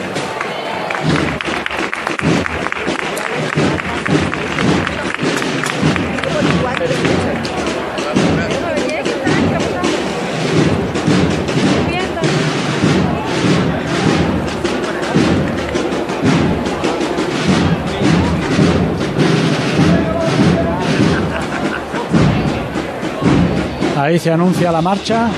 Ahí 24.06 24.20
se 24.20 24.30
anuncia 24.30 24.72
la 24.72 24.84
marcha 24.84 25.30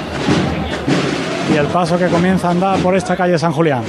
y 1.54 1.56
el 1.56 1.68
paso 1.68 1.98
que 1.98 2.08
comienza 2.08 2.50
a 2.50 2.52
andar 2.52 2.78
por 2.80 2.98
esta 2.98 3.16
calle 3.16 3.40
San 3.40 3.54
Julián. 3.54 3.82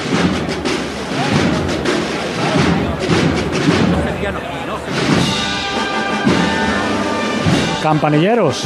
Campanilleros. 7.83 8.64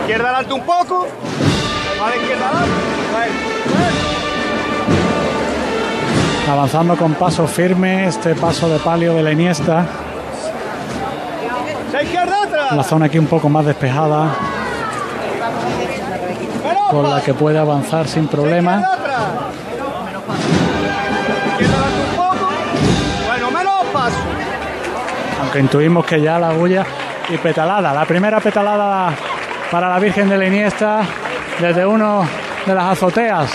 Izquierda 0.00 0.24
adelante 0.24 0.52
un 0.52 0.62
poco. 0.62 1.25
A 2.06 2.08
la 2.08 2.16
izquierda 2.16 2.48
adelante. 2.48 2.72
Ahí. 3.18 3.30
Avanzando 6.48 6.96
con 6.96 7.14
paso 7.14 7.48
firme, 7.48 8.06
este 8.06 8.36
paso 8.36 8.68
de 8.68 8.78
palio 8.78 9.14
de 9.14 9.22
la 9.24 9.32
Iniesta. 9.32 9.84
La 12.70 12.84
zona 12.84 13.06
aquí 13.06 13.18
un 13.18 13.26
poco 13.26 13.48
más 13.48 13.66
despejada, 13.66 14.28
por 16.92 17.08
la 17.08 17.20
que 17.20 17.34
puede 17.34 17.58
avanzar 17.58 18.06
sin 18.06 18.28
problema. 18.28 18.82
aunque 25.40 25.58
intuimos 25.60 26.04
que 26.04 26.20
ya 26.20 26.38
la 26.38 26.50
bulla 26.50 26.84
y 27.28 27.36
petalada. 27.38 27.92
La 27.92 28.04
primera 28.04 28.40
petalada 28.40 29.12
para 29.70 29.88
la 29.88 29.98
Virgen 29.98 30.28
de 30.28 30.38
la 30.38 30.46
Iniesta 30.46 31.02
desde 31.60 31.86
uno 31.86 32.26
de 32.66 32.74
las 32.74 32.84
azoteas 32.92 33.50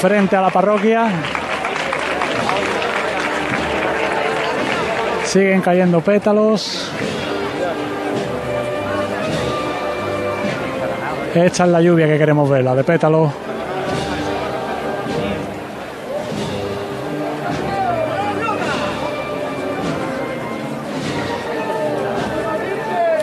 frente 0.00 0.36
a 0.36 0.42
la 0.42 0.50
parroquia. 0.50 1.08
Siguen 5.24 5.60
cayendo 5.60 6.00
pétalos. 6.00 6.90
Esta 11.34 11.64
es 11.64 11.70
la 11.70 11.80
lluvia 11.82 12.06
que 12.06 12.18
queremos 12.18 12.48
ver, 12.48 12.64
la 12.64 12.74
de 12.74 12.84
pétalos. 12.84 13.30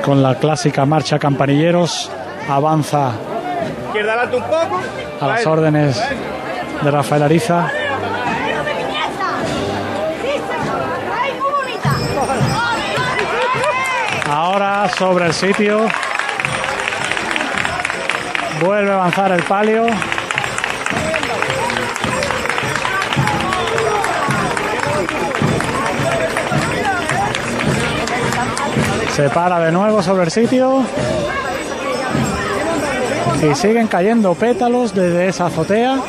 Con 0.04 0.22
la 0.22 0.36
clásica 0.36 0.86
marcha 0.86 1.18
campanilleros 1.18 2.12
avanza 2.48 3.14
Izquierda 3.96 4.12
adelante 4.12 4.36
un 4.36 4.44
poco. 4.44 4.82
a 5.22 5.26
las 5.26 5.48
órdenes 5.48 6.04
de 6.82 6.92
Rafael 6.92 7.24
Ariza. 7.24 7.72
Ahora 14.30 14.90
sobre 14.98 15.28
el 15.28 15.34
sitio. 15.34 15.88
Vuelve 18.60 18.92
a 18.92 18.96
avanzar 18.96 19.32
el 19.32 19.44
palio. 19.44 19.86
Se 29.14 29.30
para 29.30 29.62
de 29.62 29.72
nuevo 29.72 30.04
sobre 30.04 30.26
el 30.26 30.32
sitio. 30.32 30.84
Y 33.46 33.54
siguen 33.54 33.86
cayendo 33.86 34.34
pétalos 34.34 34.96
desde 34.96 35.28
esa 35.28 35.46
azotea. 35.46 36.00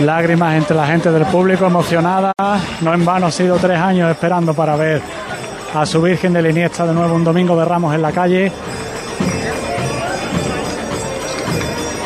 Lágrimas 0.00 0.56
entre 0.56 0.74
la 0.74 0.86
gente 0.86 1.12
del 1.12 1.26
público 1.26 1.66
emocionada. 1.66 2.32
No 2.80 2.92
en 2.92 3.04
vano 3.04 3.26
ha 3.26 3.30
sido 3.30 3.56
tres 3.58 3.78
años 3.78 4.10
esperando 4.10 4.54
para 4.54 4.74
ver 4.74 5.00
a 5.74 5.86
su 5.86 6.02
Virgen 6.02 6.32
de 6.32 6.42
la 6.42 6.48
de 6.48 6.92
nuevo 6.92 7.14
un 7.14 7.22
domingo 7.22 7.56
de 7.56 7.64
Ramos 7.64 7.94
en 7.94 8.02
la 8.02 8.10
calle. 8.10 8.50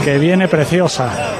Que 0.05 0.19
viene 0.19 0.47
preciosa. 0.47 1.36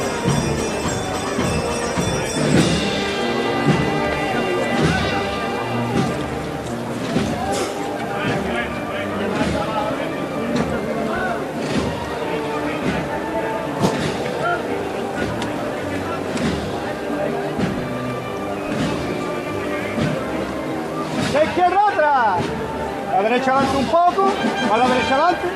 Derecha 23.47 23.53
adelante 23.53 23.77
un 23.77 23.87
poco. 23.87 24.33
A 24.73 24.77
la 24.77 24.89
derecha 24.89 25.15
adelante. 25.15 25.49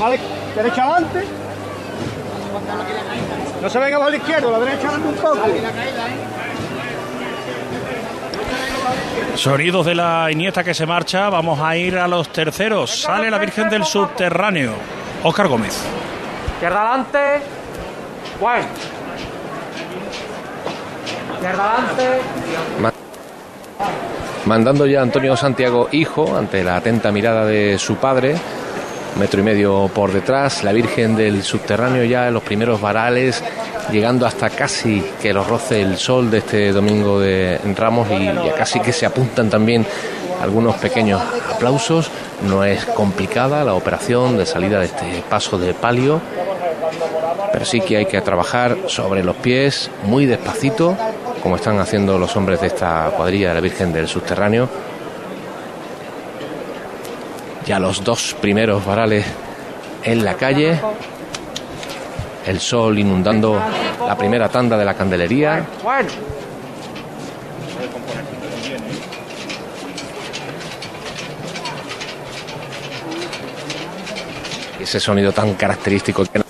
A 0.00 0.08
la 0.08 0.16
derecha 0.54 0.82
adelante. 0.84 1.24
No 3.60 3.68
se 3.68 3.78
venga 3.78 3.98
más 3.98 4.08
a 4.08 4.10
la 4.10 4.16
izquierda, 4.16 4.50
la 4.50 4.58
derecha 4.60 4.88
adelante 4.88 5.08
un 5.08 5.14
poco. 5.16 5.38
Sonidos 9.34 9.86
de 9.86 9.94
la 9.94 10.30
Iniesta 10.30 10.62
que 10.62 10.74
se 10.74 10.86
marcha. 10.86 11.28
Vamos 11.28 11.60
a 11.60 11.76
ir 11.76 11.98
a 11.98 12.06
los 12.06 12.28
terceros. 12.32 13.02
Sale 13.02 13.30
la 13.30 13.38
Virgen 13.38 13.68
del 13.68 13.84
Subterráneo. 13.84 14.74
Óscar 15.24 15.48
Gómez. 15.48 15.76
Izquierda 16.54 16.80
adelante. 16.80 17.42
Bueno. 18.40 18.66
Izquierda 21.34 21.72
adelante. 21.72 22.20
Ma- 24.46 24.54
Mandando 24.58 24.86
ya 24.86 25.02
Antonio 25.02 25.36
Santiago 25.36 25.88
hijo 25.92 26.36
ante 26.36 26.64
la 26.64 26.76
atenta 26.76 27.12
mirada 27.12 27.44
de 27.44 27.78
su 27.78 27.96
padre, 27.96 28.34
metro 29.18 29.40
y 29.40 29.42
medio 29.44 29.88
por 29.94 30.12
detrás, 30.12 30.64
la 30.64 30.72
Virgen 30.72 31.16
del 31.16 31.42
Subterráneo 31.42 32.04
ya 32.04 32.28
en 32.28 32.34
los 32.34 32.42
primeros 32.42 32.80
varales, 32.80 33.42
llegando 33.92 34.26
hasta 34.26 34.50
casi 34.50 35.02
que 35.20 35.32
los 35.32 35.46
roce 35.46 35.80
el 35.82 35.96
sol 35.96 36.30
de 36.30 36.38
este 36.38 36.72
domingo 36.72 37.20
de 37.20 37.58
Ramos 37.76 38.08
y 38.10 38.24
ya 38.26 38.54
casi 38.56 38.80
que 38.80 38.92
se 38.92 39.06
apuntan 39.06 39.48
también 39.48 39.86
algunos 40.42 40.76
pequeños 40.76 41.20
aplausos. 41.54 42.10
No 42.48 42.64
es 42.64 42.84
complicada 42.84 43.64
la 43.64 43.74
operación 43.74 44.36
de 44.38 44.46
salida 44.46 44.78
de 44.80 44.86
este 44.86 45.22
paso 45.28 45.58
de 45.58 45.74
palio, 45.74 46.20
pero 47.52 47.64
sí 47.64 47.80
que 47.80 47.96
hay 47.96 48.06
que 48.06 48.20
trabajar 48.20 48.76
sobre 48.86 49.24
los 49.24 49.36
pies 49.36 49.90
muy 50.04 50.26
despacito, 50.26 50.96
como 51.42 51.56
están 51.56 51.78
haciendo 51.78 52.18
los 52.18 52.34
hombres 52.36 52.60
de 52.60 52.68
esta 52.68 53.10
cuadrilla 53.16 53.48
de 53.48 53.54
la 53.54 53.60
Virgen 53.60 53.92
del 53.92 54.08
Subterráneo. 54.08 54.68
Ya 57.66 57.78
los 57.78 58.02
dos 58.02 58.34
primeros 58.40 58.84
varales 58.84 59.26
en 60.02 60.24
la 60.24 60.34
calle, 60.34 60.80
el 62.46 62.60
sol 62.60 62.98
inundando 62.98 63.60
la 64.06 64.16
primera 64.16 64.48
tanda 64.48 64.76
de 64.78 64.84
la 64.84 64.94
candelería. 64.94 65.66
Ese 74.80 75.00
sonido 75.00 75.32
tan 75.32 75.54
característico 75.54 76.24
que 76.24 76.47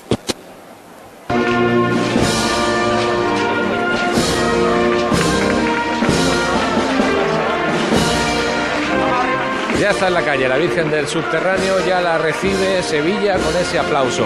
está 9.98 10.06
en 10.06 10.14
la 10.14 10.24
calle, 10.24 10.48
la 10.48 10.58
Virgen 10.58 10.92
del 10.92 11.08
Subterráneo 11.08 11.84
ya 11.84 12.00
la 12.00 12.18
recibe 12.18 12.84
Sevilla 12.84 13.36
con 13.36 13.56
ese 13.56 13.80
aplauso. 13.80 14.24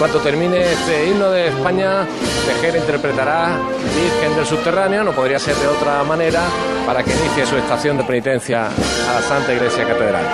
Cuanto 0.00 0.18
termine 0.20 0.72
este 0.72 1.08
himno 1.08 1.30
de 1.30 1.48
España, 1.48 2.06
Tejera 2.46 2.78
interpretará 2.78 3.58
Virgen 3.94 4.34
del 4.34 4.46
Subterráneo, 4.46 5.04
no 5.04 5.12
podría 5.12 5.38
ser 5.38 5.54
de 5.56 5.66
otra 5.66 6.02
manera, 6.04 6.40
para 6.86 7.02
que 7.02 7.10
inicie 7.12 7.44
su 7.44 7.58
estación 7.58 7.98
de 7.98 8.04
penitencia 8.04 8.68
a 8.68 9.12
la 9.12 9.20
Santa 9.20 9.52
Iglesia 9.52 9.86
Catedral. 9.86 10.24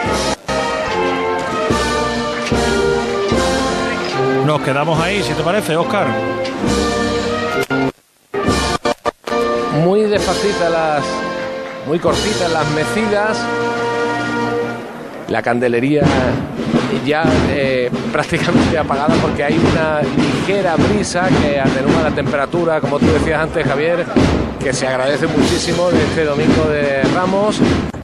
Nos 4.47 4.61
quedamos 4.61 5.01
ahí, 5.01 5.21
si 5.25 5.33
te 5.33 5.43
parece, 5.43 5.75
Óscar. 5.75 6.07
Muy 9.83 10.03
despacitas 10.03 10.71
las, 10.71 11.05
muy 11.89 11.99
cortitas 11.99 12.53
las 12.53 12.71
mecidas. 12.71 13.37
La 15.27 15.43
candelería 15.43 16.05
ya 17.05 17.25
eh, 17.51 17.91
prácticamente 18.13 18.79
apagada 18.79 19.15
porque 19.21 19.45
hay 19.45 19.59
una 19.59 20.01
ligera 20.03 20.77
brisa 20.77 21.29
que 21.43 21.61
atenúa 21.61 22.03
la 22.03 22.11
temperatura, 22.11 22.81
como 22.81 22.99
tú 22.99 23.07
decías 23.07 23.41
antes, 23.41 23.67
Javier, 23.67 24.05
que 24.63 24.73
se 24.73 24.87
agradece 24.87 25.27
muchísimo 25.27 25.91
de 25.91 26.03
este 26.03 26.25
domingo 26.25 26.65
de 26.71 27.03
Ramos. 27.15 27.61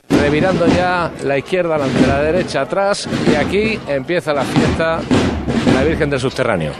Revirando 0.09 0.66
ya 0.68 1.11
la 1.25 1.38
izquierda 1.38 1.77
ante 1.77 2.07
la 2.07 2.21
derecha 2.21 2.62
atrás 2.62 3.09
y 3.31 3.35
aquí 3.35 3.79
empieza 3.88 4.33
la 4.33 4.45
fiesta 4.45 5.01
de 5.66 5.73
la 5.73 5.83
Virgen 5.83 6.11
del 6.11 6.21
Subterráneo. 6.21 6.73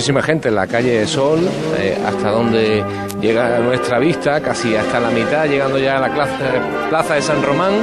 Muchísima 0.00 0.22
gente 0.22 0.48
en 0.48 0.54
la 0.54 0.66
calle 0.66 1.06
Sol, 1.06 1.46
eh, 1.76 1.94
hasta 2.06 2.30
donde 2.30 2.82
llega 3.20 3.58
nuestra 3.58 3.98
vista, 3.98 4.40
casi 4.40 4.74
hasta 4.74 4.98
la 4.98 5.10
mitad, 5.10 5.44
llegando 5.44 5.76
ya 5.76 5.98
a 5.98 6.00
la 6.00 6.08
plaza, 6.88 7.16
de 7.16 7.20
San 7.20 7.42
Román 7.42 7.74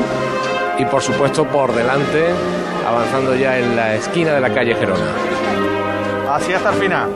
y 0.80 0.86
por 0.86 1.04
supuesto 1.04 1.46
por 1.46 1.76
delante, 1.76 2.26
avanzando 2.88 3.36
ya 3.36 3.60
en 3.60 3.76
la 3.76 3.94
esquina 3.94 4.34
de 4.34 4.42
la 4.42 4.52
calle 4.52 4.74
Gerona. 4.74 5.06
Así 6.34 6.54
hasta 6.54 6.72
el 6.74 6.80
final. 6.80 7.10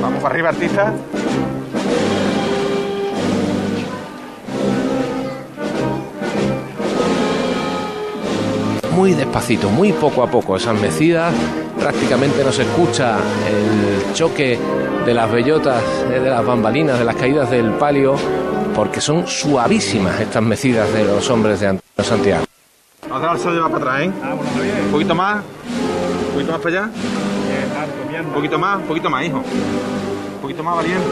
Vamos 0.00 0.22
para 0.22 0.34
arriba, 0.34 0.48
artista. 0.48 0.94
Muy 8.94 9.12
despacito, 9.14 9.68
muy 9.70 9.92
poco 9.92 10.22
a 10.22 10.28
poco, 10.28 10.56
esas 10.56 10.80
mecidas, 10.80 11.34
prácticamente 11.78 12.44
no 12.44 12.52
se 12.52 12.62
escucha 12.62 13.16
el 13.48 14.14
choque 14.14 14.58
de 15.04 15.14
las 15.14 15.30
bellotas, 15.30 15.82
eh, 16.10 16.20
de 16.20 16.30
las 16.30 16.46
bambalinas, 16.46 16.98
de 16.98 17.04
las 17.04 17.16
caídas 17.16 17.50
del 17.50 17.72
palio, 17.72 18.14
porque 18.74 19.00
son 19.00 19.26
suavísimas 19.26 20.20
estas 20.20 20.42
mecidas 20.42 20.92
de 20.92 21.04
los 21.04 21.28
hombres 21.28 21.60
de 21.60 21.68
Antonio 21.68 22.04
Santiago. 22.04 22.44
Vez 23.02 23.42
se 23.42 23.50
lleva 23.50 23.68
para 23.68 23.76
atrás, 23.78 24.00
¿eh? 24.02 24.12
Un 24.84 24.90
poquito 24.92 25.14
más. 25.14 25.42
Un 26.28 26.32
poquito 26.32 26.52
más 26.52 26.60
para 26.60 26.76
allá. 26.76 26.90
Un 28.20 28.32
poquito 28.32 28.58
más, 28.58 28.76
un 28.78 28.86
poquito 28.86 29.10
más, 29.10 29.24
hijo. 29.24 29.38
Un 29.38 30.40
poquito 30.40 30.62
más 30.62 30.76
valiente. 30.76 31.08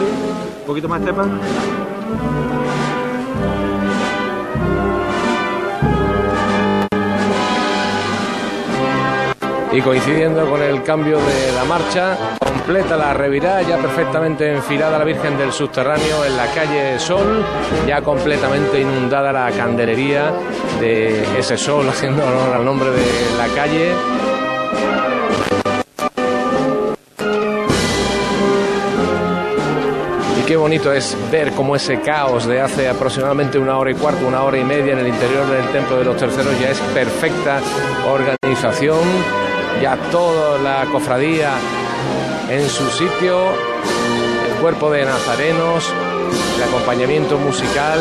Un 0.61 0.66
poquito 0.66 0.89
más, 0.89 1.01
Estepan. 1.01 1.41
Y 9.73 9.81
coincidiendo 9.81 10.49
con 10.51 10.62
el 10.62 10.83
cambio 10.83 11.18
de 11.18 11.53
la 11.53 11.64
marcha, 11.64 12.16
completa 12.39 12.97
la 12.97 13.14
revirada, 13.14 13.62
ya 13.62 13.79
perfectamente 13.79 14.53
enfilada 14.53 14.99
la 14.99 15.05
Virgen 15.05 15.39
del 15.39 15.51
Subterráneo 15.51 16.25
en 16.25 16.37
la 16.37 16.47
calle 16.53 16.99
Sol, 16.99 17.45
ya 17.87 18.03
completamente 18.03 18.81
inundada 18.81 19.33
la 19.33 19.51
candelería 19.51 20.33
de 20.79 21.39
ese 21.39 21.57
sol, 21.57 21.89
haciendo 21.91 22.23
honor 22.23 22.55
al 22.55 22.64
nombre 22.64 22.91
de 22.91 23.37
la 23.39 23.49
calle. 23.49 23.93
Y 30.39 30.45
qué 30.45 30.57
bonito 30.57 30.93
es 30.93 31.16
ver 31.31 31.53
cómo 31.53 31.77
ese 31.77 32.01
caos 32.01 32.47
de 32.47 32.61
hace 32.61 32.89
aproximadamente 32.89 33.59
una 33.59 33.79
hora 33.79 33.91
y 33.91 33.95
cuarto, 33.95 34.27
una 34.27 34.43
hora 34.43 34.59
y 34.59 34.64
media 34.64 34.93
en 34.93 34.99
el 34.99 35.09
interior 35.09 35.47
del 35.47 35.66
Templo 35.73 35.99
de 35.99 36.05
los 36.05 36.16
Terceros 36.16 36.61
ya 36.61 36.70
es 36.70 36.79
perfecta 36.95 37.61
organización, 38.07 39.01
ya 39.81 39.97
toda 40.11 40.59
la 40.59 40.85
cofradía 40.91 41.53
en 42.51 42.68
su 42.68 42.89
sitio, 42.91 43.51
el 44.47 44.61
cuerpo 44.61 44.91
de 44.91 45.05
nazarenos, 45.05 45.93
el 46.57 46.62
acompañamiento 46.62 47.39
musical. 47.39 48.01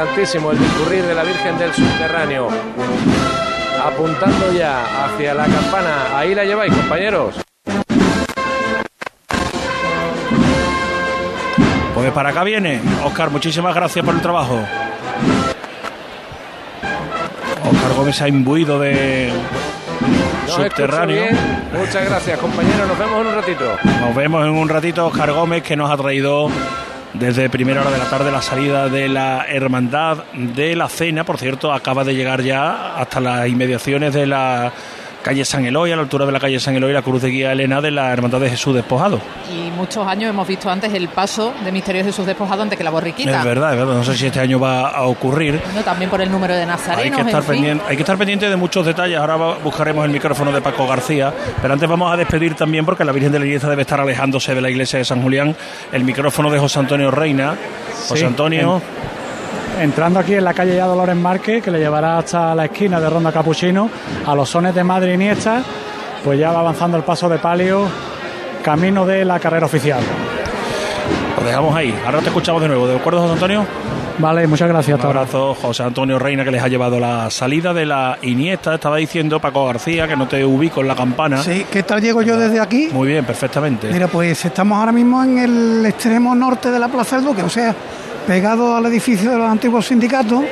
Elegantísimo 0.00 0.52
el 0.52 0.58
discurrir 0.58 1.04
de 1.04 1.14
la 1.14 1.22
Virgen 1.22 1.58
del 1.58 1.74
Subterráneo. 1.74 2.48
Apuntando 3.84 4.50
ya 4.50 5.04
hacia 5.04 5.34
la 5.34 5.44
campana. 5.44 6.16
Ahí 6.16 6.34
la 6.34 6.42
lleváis, 6.42 6.72
compañeros. 6.72 7.34
Pues 11.94 12.10
para 12.12 12.30
acá 12.30 12.44
viene. 12.44 12.80
Oscar, 13.04 13.28
muchísimas 13.28 13.74
gracias 13.74 14.02
por 14.02 14.14
el 14.14 14.22
trabajo. 14.22 14.58
Oscar 17.70 17.92
Gómez 17.94 18.22
ha 18.22 18.28
imbuido 18.28 18.78
de 18.78 19.30
subterráneo. 20.46 21.24
Muchas 21.78 22.06
gracias, 22.06 22.38
compañeros. 22.38 22.88
Nos 22.88 22.98
vemos 22.98 23.20
en 23.20 23.26
un 23.26 23.34
ratito. 23.34 23.64
Nos 24.00 24.14
vemos 24.14 24.46
en 24.46 24.52
un 24.52 24.68
ratito, 24.70 25.06
Oscar 25.08 25.30
Gómez, 25.32 25.62
que 25.62 25.76
nos 25.76 25.90
ha 25.90 25.98
traído 25.98 26.48
desde 27.14 27.50
primera 27.50 27.80
hora 27.80 27.90
de 27.90 27.98
la 27.98 28.08
tarde 28.08 28.30
la 28.30 28.42
salida 28.42 28.88
de 28.88 29.08
la 29.08 29.44
Hermandad 29.48 30.24
de 30.32 30.76
la 30.76 30.88
Cena. 30.88 31.24
Por 31.24 31.38
cierto, 31.38 31.72
acaba 31.72 32.04
de 32.04 32.14
llegar 32.14 32.42
ya 32.42 32.96
hasta 32.96 33.20
las 33.20 33.48
inmediaciones 33.48 34.14
de 34.14 34.26
la 34.26 34.72
calle 35.22 35.44
San 35.44 35.64
Eloy, 35.64 35.92
a 35.92 35.96
la 35.96 36.02
altura 36.02 36.26
de 36.26 36.32
la 36.32 36.40
calle 36.40 36.58
San 36.60 36.74
Eloy, 36.76 36.92
la 36.92 37.02
cruz 37.02 37.22
de 37.22 37.28
guía 37.28 37.52
Elena 37.52 37.80
de 37.80 37.90
la 37.90 38.12
Hermandad 38.12 38.40
de 38.40 38.50
Jesús 38.50 38.74
Despojado. 38.74 39.20
Y 39.52 39.70
muchos 39.70 40.06
años 40.06 40.30
hemos 40.30 40.46
visto 40.46 40.70
antes 40.70 40.92
el 40.94 41.08
paso 41.08 41.52
de 41.64 41.72
Misterio 41.72 42.02
de 42.02 42.10
Jesús 42.10 42.26
despojado 42.26 42.62
ante 42.62 42.76
que 42.76 42.84
la 42.84 42.90
borriquita. 42.90 43.38
Es 43.38 43.44
verdad, 43.44 43.72
es 43.72 43.78
verdad. 43.78 43.94
No 43.94 44.04
sé 44.04 44.16
si 44.16 44.26
este 44.26 44.40
año 44.40 44.58
va 44.58 44.88
a 44.88 45.02
ocurrir. 45.02 45.60
Bueno, 45.64 45.82
también 45.82 46.10
por 46.10 46.20
el 46.20 46.30
número 46.30 46.54
de 46.54 46.66
nazarenos. 46.66 47.18
Hay 47.18 47.24
que, 47.24 47.30
estar 47.30 47.42
en 47.42 47.46
fin. 47.46 47.54
pendiente, 47.56 47.84
hay 47.88 47.96
que 47.96 48.02
estar 48.02 48.18
pendiente 48.18 48.48
de 48.48 48.56
muchos 48.56 48.86
detalles. 48.86 49.18
Ahora 49.18 49.36
buscaremos 49.62 50.04
el 50.04 50.10
micrófono 50.10 50.52
de 50.52 50.60
Paco 50.60 50.86
García. 50.86 51.32
Pero 51.60 51.74
antes 51.74 51.88
vamos 51.88 52.12
a 52.12 52.16
despedir 52.16 52.54
también, 52.54 52.84
porque 52.84 53.04
la 53.04 53.12
Virgen 53.12 53.32
de 53.32 53.38
la 53.38 53.46
Iglesia 53.46 53.68
debe 53.68 53.82
estar 53.82 54.00
alejándose 54.00 54.54
de 54.54 54.60
la 54.60 54.70
iglesia 54.70 54.98
de 54.98 55.04
San 55.04 55.22
Julián, 55.22 55.54
el 55.92 56.04
micrófono 56.04 56.50
de 56.50 56.58
José 56.58 56.78
Antonio 56.78 57.10
Reina. 57.10 57.56
José 58.08 58.20
Sí, 58.20 58.24
Antonio. 58.24 58.82
Entrando 59.78 60.20
aquí 60.20 60.34
en 60.34 60.44
la 60.44 60.52
calle 60.52 60.76
ya 60.76 60.86
Dolores 60.86 61.16
Márquez, 61.16 61.62
que 61.62 61.70
le 61.70 61.78
llevará 61.78 62.18
hasta 62.18 62.54
la 62.54 62.66
esquina 62.66 63.00
de 63.00 63.08
Ronda 63.08 63.32
Capuchino, 63.32 63.88
a 64.26 64.34
los 64.34 64.48
sones 64.48 64.74
de 64.74 64.84
Madre 64.84 65.14
Iniesta, 65.14 65.62
pues 66.24 66.38
ya 66.38 66.52
va 66.52 66.60
avanzando 66.60 66.96
el 66.96 67.02
paso 67.02 67.28
de 67.28 67.38
palio, 67.38 67.86
camino 68.62 69.06
de 69.06 69.24
la 69.24 69.40
carrera 69.40 69.66
oficial. 69.66 70.00
Lo 71.38 71.46
dejamos 71.46 71.74
ahí. 71.74 71.98
Ahora 72.04 72.20
te 72.20 72.26
escuchamos 72.26 72.60
de 72.60 72.68
nuevo. 72.68 72.86
¿De 72.86 72.96
acuerdo, 72.96 73.20
José 73.22 73.32
Antonio? 73.32 73.66
Vale, 74.20 74.46
muchas 74.46 74.68
gracias. 74.68 74.98
Un 74.98 75.06
abrazo, 75.06 75.54
José 75.54 75.82
Antonio 75.82 76.18
Reina, 76.18 76.44
que 76.44 76.50
les 76.50 76.62
ha 76.62 76.68
llevado 76.68 77.00
la 77.00 77.30
salida 77.30 77.72
de 77.72 77.86
la 77.86 78.18
Iniesta. 78.22 78.74
Estaba 78.74 78.96
diciendo 78.96 79.40
Paco 79.40 79.66
García, 79.66 80.06
que 80.06 80.16
no 80.16 80.28
te 80.28 80.44
ubico 80.44 80.80
en 80.80 80.88
la 80.88 80.94
campana. 80.94 81.42
Sí, 81.42 81.66
¿qué 81.70 81.82
tal 81.82 82.00
llego 82.00 82.22
yo 82.22 82.36
desde 82.36 82.60
aquí? 82.60 82.88
Muy 82.92 83.08
bien, 83.08 83.24
perfectamente. 83.24 83.90
Mira, 83.92 84.08
pues 84.08 84.44
estamos 84.44 84.78
ahora 84.78 84.92
mismo 84.92 85.22
en 85.24 85.38
el 85.38 85.86
extremo 85.86 86.34
norte 86.34 86.70
de 86.70 86.78
la 86.78 86.88
Plaza 86.88 87.16
del 87.16 87.24
Duque, 87.24 87.42
o 87.42 87.48
sea, 87.48 87.74
pegado 88.26 88.76
al 88.76 88.86
edificio 88.86 89.30
de 89.30 89.38
los 89.38 89.50
antiguos 89.50 89.86
sindicatos. 89.86 90.44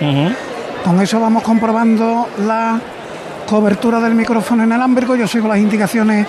Con 0.85 1.01
eso 1.01 1.21
vamos 1.21 1.43
comprobando 1.43 2.29
la 2.47 2.81
cobertura 3.47 4.01
del 4.01 4.15
micrófono 4.15 4.65
inalámbrico. 4.65 5.17
Yo 5.17 5.27
sigo 5.27 5.49
las 5.49 5.59
indicaciones 5.59 6.27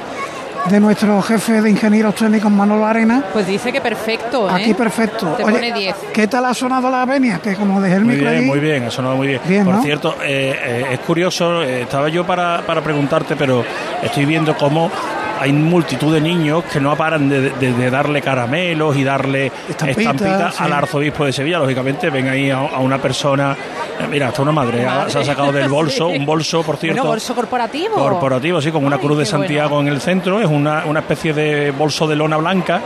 de 0.69 0.79
nuestro 0.79 1.21
jefe 1.21 1.61
de 1.61 1.69
ingenieros 1.69 2.15
técnicos, 2.15 2.51
Manolo 2.51 2.85
Arena. 2.85 3.23
Pues 3.33 3.47
dice 3.47 3.71
que 3.71 3.81
perfecto, 3.81 4.49
¿eh? 4.49 4.53
Aquí 4.53 4.73
perfecto. 4.73 5.33
Te 5.37 5.43
Oye, 5.43 5.53
pone 5.53 5.73
10. 5.73 5.95
¿Qué 6.13 6.27
tal 6.27 6.45
ha 6.45 6.53
sonado 6.53 6.89
la 6.89 7.05
venia? 7.05 7.39
Que 7.39 7.55
como 7.55 7.81
dejé 7.81 7.95
el 7.95 8.05
Muy 8.05 8.15
micro 8.15 8.29
bien, 8.29 8.41
ahí, 8.43 8.47
muy 8.47 8.59
bien, 8.59 8.83
ha 8.83 8.91
sonado 8.91 9.15
muy 9.15 9.27
bien. 9.27 9.41
Bien, 9.47 9.65
Por 9.65 9.75
¿no? 9.75 9.83
cierto, 9.83 10.15
eh, 10.23 10.55
eh, 10.61 10.85
es 10.91 10.99
curioso, 10.99 11.63
eh, 11.63 11.83
estaba 11.83 12.09
yo 12.09 12.25
para, 12.25 12.61
para 12.65 12.81
preguntarte, 12.81 13.35
pero 13.35 13.63
estoy 14.03 14.25
viendo 14.25 14.55
cómo 14.57 14.91
hay 15.39 15.53
multitud 15.53 16.13
de 16.13 16.21
niños 16.21 16.63
que 16.65 16.79
no 16.79 16.95
paran 16.95 17.29
de, 17.29 17.49
de- 17.51 17.73
de 17.73 17.89
darle 17.89 18.21
caramelos 18.21 18.95
y 18.97 19.03
darle 19.03 19.51
Estampitas, 19.69 20.55
sí. 20.55 20.63
al 20.63 20.73
arzobispo 20.73 21.25
de 21.25 21.31
Sevilla. 21.33 21.59
Lógicamente, 21.59 22.09
ven 22.09 22.27
ahí 22.27 22.49
a, 22.51 22.57
a 22.59 22.79
una 22.79 22.97
persona, 22.99 23.55
eh, 23.99 24.05
mira, 24.09 24.27
hasta 24.29 24.41
una 24.41 24.51
madre, 24.51 24.85
ha- 24.85 25.09
se 25.09 25.19
ha 25.19 25.23
sacado 25.23 25.51
del 25.51 25.69
bolso, 25.69 26.09
Sí. 26.09 26.17
un 26.17 26.25
bolso, 26.25 26.63
por 26.63 26.77
cierto. 26.77 26.97
Bueno, 27.01 27.09
bolso 27.11 27.33
corporativo. 27.35 27.95
Corporativo, 27.95 28.61
sí, 28.61 28.71
con 28.71 28.85
una 28.85 28.97
Ay, 28.97 29.01
cruz 29.01 29.17
de 29.17 29.23
bueno. 29.23 29.37
Santiago 29.39 29.79
en 29.81 29.87
el 29.87 30.01
centro. 30.01 30.39
Es 30.39 30.47
una, 30.47 30.83
una 30.85 30.99
especie 30.99 31.33
de 31.33 31.71
bolso 31.71 32.07
de 32.07 32.15
lona 32.15 32.37
blanca 32.37 32.81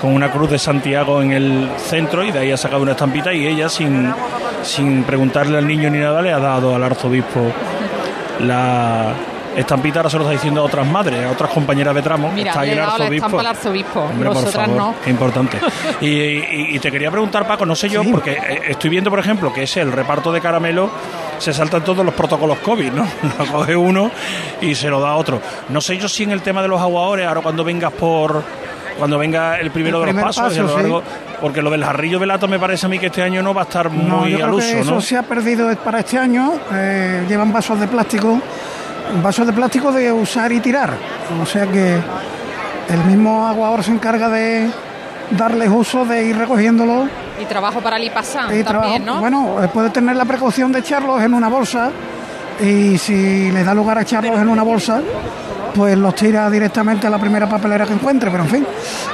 con 0.00 0.12
una 0.12 0.30
cruz 0.30 0.50
de 0.50 0.58
Santiago 0.58 1.22
en 1.22 1.32
el 1.32 1.68
centro 1.78 2.22
y 2.22 2.30
de 2.30 2.38
ahí 2.40 2.52
ha 2.52 2.56
sacado 2.56 2.82
una 2.82 2.92
estampita 2.92 3.32
y 3.32 3.46
ella, 3.46 3.68
sin, 3.68 4.12
sin 4.62 5.02
preguntarle 5.04 5.56
al 5.58 5.66
niño 5.66 5.88
ni 5.90 5.98
nada, 5.98 6.20
le 6.20 6.32
ha 6.32 6.38
dado 6.38 6.74
al 6.74 6.84
arzobispo 6.84 7.50
la 8.40 9.14
estampita. 9.56 9.98
Ahora 10.00 10.10
se 10.10 10.16
lo 10.18 10.22
está 10.24 10.32
diciendo 10.32 10.60
a 10.60 10.64
otras 10.64 10.86
madres, 10.86 11.24
a 11.24 11.30
otras 11.30 11.50
compañeras 11.50 11.94
de 11.94 12.02
tramo. 12.02 12.30
Mira, 12.32 12.50
Está 12.50 12.60
ahí 12.60 12.70
el 12.70 12.76
dado 12.76 12.98
la 12.98 13.04
arzobispo. 13.06 13.40
arzobispo. 13.40 14.00
Hombre, 14.02 14.26
por 14.28 14.34
Nosotras 14.36 14.66
favor, 14.66 14.76
no. 14.80 14.94
qué 15.02 15.10
importante. 15.10 15.58
Y, 16.00 16.06
y- 16.06 16.66
y 16.74 16.78
te 16.78 16.90
quería 16.92 17.10
preguntar, 17.10 17.46
Paco, 17.46 17.64
no 17.66 17.74
sé 17.74 17.88
yo, 17.88 18.02
porque 18.10 18.32
eh, 18.32 18.62
estoy 18.68 18.90
viendo, 18.90 19.10
por 19.10 19.18
ejemplo, 19.18 19.52
que 19.52 19.62
es 19.64 19.76
el 19.76 19.90
reparto 19.92 20.30
de 20.32 20.40
caramelo, 20.40 20.90
se 21.38 21.52
saltan 21.52 21.82
todos 21.84 22.04
los 22.04 22.14
protocolos 22.14 22.58
COVID, 22.58 22.92
¿no? 22.92 23.06
Lo 23.38 23.46
coge 23.52 23.74
uno 23.76 24.10
y 24.60 24.74
se 24.74 24.88
lo 24.88 25.00
da 25.00 25.10
a 25.10 25.16
otro. 25.16 25.40
No 25.68 25.80
sé 25.80 25.96
yo 25.98 26.08
si 26.08 26.22
en 26.24 26.30
el 26.32 26.42
tema 26.42 26.62
de 26.62 26.68
los 26.68 26.80
aguadores, 26.80 27.26
ahora 27.26 27.40
cuando 27.40 27.64
vengas 27.64 27.92
por. 27.92 28.42
Cuando 28.98 29.18
venga 29.18 29.58
el 29.60 29.70
primero 29.72 30.00
El 30.02 30.06
de 30.06 30.12
los 30.14 30.22
pasos, 30.22 30.44
paso, 30.44 30.56
y 30.56 30.58
a 30.58 30.62
lo 30.62 30.68
sí. 30.70 30.76
largo- 30.76 31.02
porque 31.42 31.60
lo 31.60 31.68
del 31.68 31.84
jarrillo 31.84 32.18
velato 32.18 32.48
me 32.48 32.58
parece 32.58 32.86
a 32.86 32.88
mí 32.88 32.98
que 32.98 33.06
este 33.08 33.20
año 33.22 33.42
no 33.42 33.52
va 33.52 33.60
a 33.60 33.64
estar 33.64 33.92
No, 33.92 34.20
muy 34.20 34.30
yo 34.30 34.38
al 34.38 34.44
creo 34.44 34.54
uso, 34.56 34.66
que 34.72 34.80
eso 34.80 34.90
¿no? 34.94 35.00
se 35.02 35.18
ha 35.18 35.22
perdido 35.22 35.76
para 35.76 35.98
este 36.00 36.16
año. 36.18 36.54
eh, 36.72 37.26
llevan 37.28 37.52
vasos 37.52 37.78
de 37.78 37.88
plástico, 37.88 38.40
vasos 39.22 39.46
de 39.46 39.52
plástico 39.52 39.92
de 39.92 40.12
usar 40.12 40.52
y 40.52 40.60
tirar. 40.60 40.94
O 41.42 41.46
sea 41.46 41.66
que 41.66 41.98
el 42.88 43.04
mismo 43.04 43.46
aguador 43.46 43.82
se 43.82 43.90
encarga 43.92 44.28
de 44.28 44.70
darles 45.30 45.68
uso, 45.70 46.04
de 46.04 46.24
ir 46.24 46.36
recogiéndolo. 46.36 47.08
Y 47.40 47.44
trabajo 47.44 47.80
para 47.80 47.98
Lipasán 47.98 48.46
y 48.58 48.62
también, 48.62 48.64
trabajo- 48.64 48.98
¿no? 49.04 49.20
Bueno, 49.20 49.62
eh, 49.64 49.68
puede 49.68 49.90
tener 49.90 50.16
la 50.16 50.24
precaución 50.24 50.72
de 50.72 50.78
echarlos 50.80 51.20
en 51.22 51.34
una 51.34 51.48
bolsa 51.48 51.90
y 52.60 52.96
si 52.96 53.50
le 53.50 53.62
da 53.64 53.74
lugar 53.74 53.98
a 53.98 54.02
echarlos 54.02 54.38
en 54.38 54.48
una 54.48 54.62
bolsa, 54.62 55.02
pues 55.74 55.98
los 55.98 56.14
tira 56.14 56.48
directamente 56.48 57.06
a 57.06 57.10
la 57.10 57.18
primera 57.18 57.46
papelera 57.48 57.84
que 57.84 57.92
encuentre. 57.92 58.30
Pero 58.30 58.44
en 58.44 58.48
fin, 58.50 58.66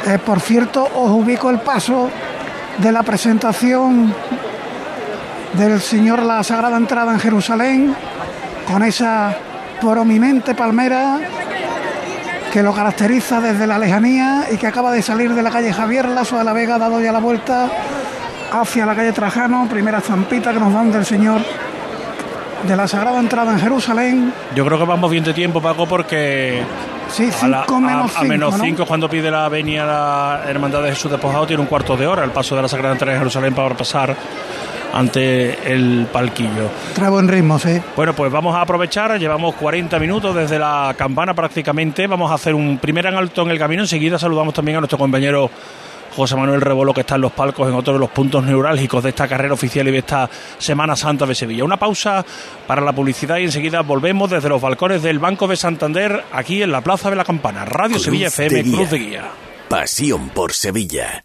Eh, 0.06 0.18
por 0.18 0.40
cierto, 0.40 0.82
os 0.94 1.10
ubico 1.10 1.48
el 1.50 1.60
paso 1.60 2.08
de 2.78 2.90
la 2.92 3.02
presentación 3.04 4.12
del 5.54 5.80
Señor 5.80 6.22
la 6.22 6.42
Sagrada 6.42 6.76
Entrada 6.76 7.12
en 7.12 7.20
Jerusalén, 7.20 7.94
con 8.70 8.82
esa 8.82 9.32
prominente 9.82 10.54
palmera 10.54 11.18
que 12.52 12.62
lo 12.62 12.72
caracteriza 12.72 13.40
desde 13.40 13.66
la 13.66 13.78
lejanía 13.78 14.44
y 14.52 14.56
que 14.56 14.66
acaba 14.66 14.92
de 14.92 15.02
salir 15.02 15.34
de 15.34 15.42
la 15.42 15.50
calle 15.50 15.72
Javier 15.72 16.06
Lazo 16.08 16.38
de 16.38 16.44
la 16.44 16.52
Vega, 16.52 16.78
dado 16.78 17.00
ya 17.00 17.10
la 17.12 17.18
vuelta 17.18 17.68
hacia 18.52 18.86
la 18.86 18.94
calle 18.94 19.12
Trajano, 19.12 19.66
primera 19.68 19.98
estampita 19.98 20.52
que 20.52 20.60
nos 20.60 20.72
dan 20.72 20.92
del 20.92 21.04
Señor 21.06 21.40
de 22.66 22.76
la 22.76 22.86
Sagrada 22.86 23.18
Entrada 23.18 23.52
en 23.52 23.58
Jerusalén. 23.58 24.32
Yo 24.54 24.64
creo 24.64 24.78
que 24.78 24.84
vamos 24.84 25.10
bien 25.10 25.24
de 25.24 25.34
tiempo, 25.34 25.60
Paco, 25.60 25.86
porque 25.86 26.62
Sí, 27.10 27.28
a, 27.42 27.48
la- 27.48 27.60
5 27.66 27.80
menos 27.80 28.02
a- 28.14 28.18
a 28.18 28.22
5. 28.22 28.24
menos 28.28 28.54
5 28.60 28.86
cuando 28.86 29.08
pide 29.08 29.30
la 29.30 29.48
venia 29.48 29.84
la 29.84 30.42
Hermandad 30.46 30.82
de 30.82 30.90
Jesús 30.90 31.10
Despojado 31.10 31.46
tiene 31.46 31.60
un 31.62 31.66
cuarto 31.68 31.96
de 31.96 32.06
hora 32.06 32.22
el 32.24 32.30
paso 32.30 32.54
de 32.54 32.62
la 32.62 32.68
Sagrada 32.68 32.92
Entrada 32.92 33.12
en 33.14 33.18
Jerusalén 33.18 33.54
para 33.54 33.74
pasar 33.74 34.14
ante 34.92 35.72
el 35.72 36.06
palquillo. 36.12 36.70
Trae 36.94 37.10
buen 37.10 37.28
ritmo, 37.28 37.58
sí. 37.58 37.80
Bueno, 37.96 38.14
pues 38.14 38.30
vamos 38.30 38.54
a 38.54 38.62
aprovechar, 38.62 39.18
llevamos 39.18 39.54
40 39.56 39.98
minutos 39.98 40.34
desde 40.34 40.58
la 40.58 40.94
campana 40.96 41.34
prácticamente, 41.34 42.06
vamos 42.06 42.30
a 42.30 42.34
hacer 42.34 42.54
un 42.54 42.78
primer 42.78 43.06
alto 43.06 43.42
en 43.42 43.50
el 43.50 43.58
camino, 43.58 43.82
enseguida 43.82 44.18
saludamos 44.18 44.54
también 44.54 44.76
a 44.76 44.80
nuestro 44.80 44.98
compañero 44.98 45.50
José 46.14 46.36
Manuel 46.36 46.60
Rebolo, 46.60 46.92
que 46.92 47.00
está 47.00 47.14
en 47.14 47.22
los 47.22 47.32
palcos 47.32 47.68
en 47.68 47.74
otro 47.74 47.94
de 47.94 47.98
los 47.98 48.10
puntos 48.10 48.44
neurálgicos 48.44 49.02
de 49.02 49.10
esta 49.10 49.26
carrera 49.26 49.54
oficial 49.54 49.88
y 49.88 49.92
de 49.92 49.98
esta 49.98 50.28
Semana 50.58 50.94
Santa 50.94 51.26
de 51.26 51.34
Sevilla. 51.34 51.64
Una 51.64 51.78
pausa 51.78 52.24
para 52.66 52.82
la 52.82 52.92
publicidad 52.92 53.38
y 53.38 53.44
enseguida 53.44 53.80
volvemos 53.80 54.30
desde 54.30 54.48
los 54.48 54.60
balcones 54.60 55.02
del 55.02 55.18
Banco 55.18 55.48
de 55.48 55.56
Santander, 55.56 56.24
aquí 56.32 56.62
en 56.62 56.72
la 56.72 56.82
Plaza 56.82 57.10
de 57.10 57.16
la 57.16 57.24
Campana. 57.24 57.64
Radio 57.64 57.98
Sevilla 57.98 58.28
FM, 58.28 58.62
Cruz 58.74 58.90
de 58.90 58.98
Guía. 58.98 59.30
Pasión 59.68 60.28
por 60.28 60.52
Sevilla. 60.52 61.24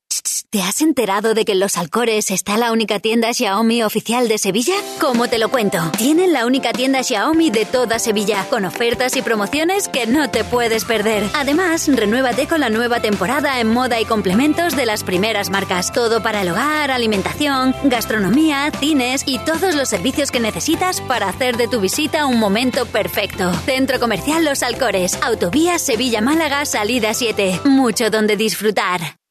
¿Te 0.51 0.61
has 0.61 0.81
enterado 0.81 1.33
de 1.33 1.45
que 1.45 1.53
en 1.53 1.61
Los 1.61 1.77
Alcores 1.77 2.29
está 2.29 2.57
la 2.57 2.73
única 2.73 2.99
tienda 2.99 3.33
Xiaomi 3.33 3.83
oficial 3.83 4.27
de 4.27 4.37
Sevilla? 4.37 4.73
¿Cómo 4.99 5.29
te 5.29 5.37
lo 5.37 5.47
cuento? 5.47 5.77
Tienen 5.97 6.33
la 6.33 6.45
única 6.45 6.73
tienda 6.73 7.03
Xiaomi 7.03 7.49
de 7.49 7.63
toda 7.63 7.99
Sevilla, 7.99 8.45
con 8.49 8.65
ofertas 8.65 9.15
y 9.15 9.21
promociones 9.21 9.87
que 9.87 10.07
no 10.07 10.29
te 10.29 10.43
puedes 10.43 10.83
perder. 10.83 11.23
Además, 11.35 11.87
renuévate 11.87 12.49
con 12.49 12.59
la 12.59 12.69
nueva 12.69 12.99
temporada 12.99 13.61
en 13.61 13.71
moda 13.71 14.01
y 14.01 14.03
complementos 14.03 14.75
de 14.75 14.85
las 14.85 15.05
primeras 15.05 15.49
marcas. 15.49 15.93
Todo 15.93 16.21
para 16.21 16.41
el 16.41 16.49
hogar, 16.49 16.91
alimentación, 16.91 17.73
gastronomía, 17.85 18.73
cines 18.77 19.23
y 19.25 19.39
todos 19.39 19.73
los 19.73 19.87
servicios 19.87 20.31
que 20.31 20.41
necesitas 20.41 20.99
para 20.99 21.29
hacer 21.29 21.55
de 21.55 21.69
tu 21.69 21.79
visita 21.79 22.25
un 22.25 22.39
momento 22.39 22.85
perfecto. 22.87 23.53
Centro 23.53 24.01
Comercial 24.01 24.43
Los 24.43 24.63
Alcores, 24.63 25.17
Autovía 25.23 25.79
Sevilla-Málaga, 25.79 26.65
salida 26.65 27.13
7. 27.13 27.61
Mucho 27.63 28.09
donde 28.09 28.35
disfrutar. 28.35 29.20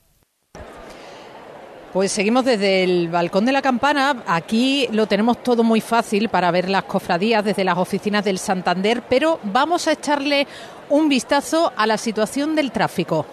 Pues 1.93 2.13
seguimos 2.13 2.45
desde 2.45 2.85
el 2.85 3.09
balcón 3.09 3.43
de 3.43 3.51
la 3.51 3.61
campana. 3.61 4.23
Aquí 4.25 4.87
lo 4.93 5.07
tenemos 5.07 5.43
todo 5.43 5.61
muy 5.61 5.81
fácil 5.81 6.29
para 6.29 6.49
ver 6.49 6.69
las 6.69 6.83
cofradías 6.83 7.43
desde 7.43 7.65
las 7.65 7.77
oficinas 7.77 8.23
del 8.23 8.39
Santander, 8.39 9.03
pero 9.09 9.39
vamos 9.43 9.89
a 9.89 9.91
echarle 9.91 10.47
un 10.89 11.09
vistazo 11.09 11.73
a 11.75 11.85
la 11.85 11.97
situación 11.97 12.55
del 12.55 12.71
tráfico. 12.71 13.25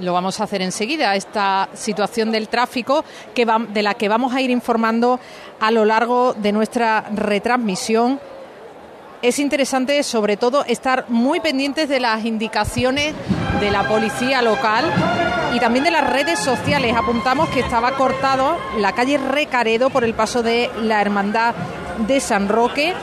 Lo 0.00 0.12
vamos 0.12 0.38
a 0.40 0.44
hacer 0.44 0.60
enseguida, 0.60 1.14
esta 1.14 1.70
situación 1.72 2.30
del 2.30 2.48
tráfico 2.48 3.02
que 3.34 3.46
de 3.46 3.82
la 3.82 3.94
que 3.94 4.10
vamos 4.10 4.34
a 4.34 4.42
ir 4.42 4.50
informando 4.50 5.18
a 5.58 5.70
lo 5.70 5.86
largo 5.86 6.34
de 6.34 6.52
nuestra 6.52 7.06
retransmisión 7.14 8.20
es 9.26 9.40
interesante 9.40 10.04
sobre 10.04 10.36
todo 10.36 10.64
estar 10.66 11.06
muy 11.08 11.40
pendientes 11.40 11.88
de 11.88 11.98
las 11.98 12.24
indicaciones 12.24 13.12
de 13.58 13.72
la 13.72 13.82
policía 13.88 14.40
local 14.40 14.84
y 15.52 15.58
también 15.58 15.84
de 15.84 15.90
las 15.90 16.08
redes 16.08 16.38
sociales. 16.38 16.94
Apuntamos 16.96 17.48
que 17.48 17.58
estaba 17.58 17.96
cortado 17.96 18.56
la 18.78 18.92
calle 18.92 19.18
Recaredo 19.18 19.90
por 19.90 20.04
el 20.04 20.14
paso 20.14 20.44
de 20.44 20.70
la 20.80 21.00
Hermandad 21.00 21.56
de 22.06 22.20
San 22.20 22.48
Roque 22.48 22.94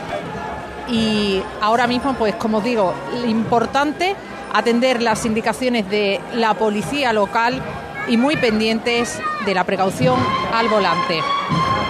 y 0.87 1.41
ahora 1.59 1.87
mismo, 1.87 2.13
pues 2.13 2.35
como 2.35 2.61
digo, 2.61 2.93
importante 3.27 4.15
atender 4.53 5.01
las 5.01 5.25
indicaciones 5.25 5.89
de 5.89 6.21
la 6.35 6.53
policía 6.53 7.11
local 7.11 7.61
y 8.07 8.15
muy 8.15 8.37
pendientes 8.37 9.19
de 9.45 9.53
la 9.53 9.65
precaución 9.65 10.17
al 10.53 10.69
volante. 10.69 11.19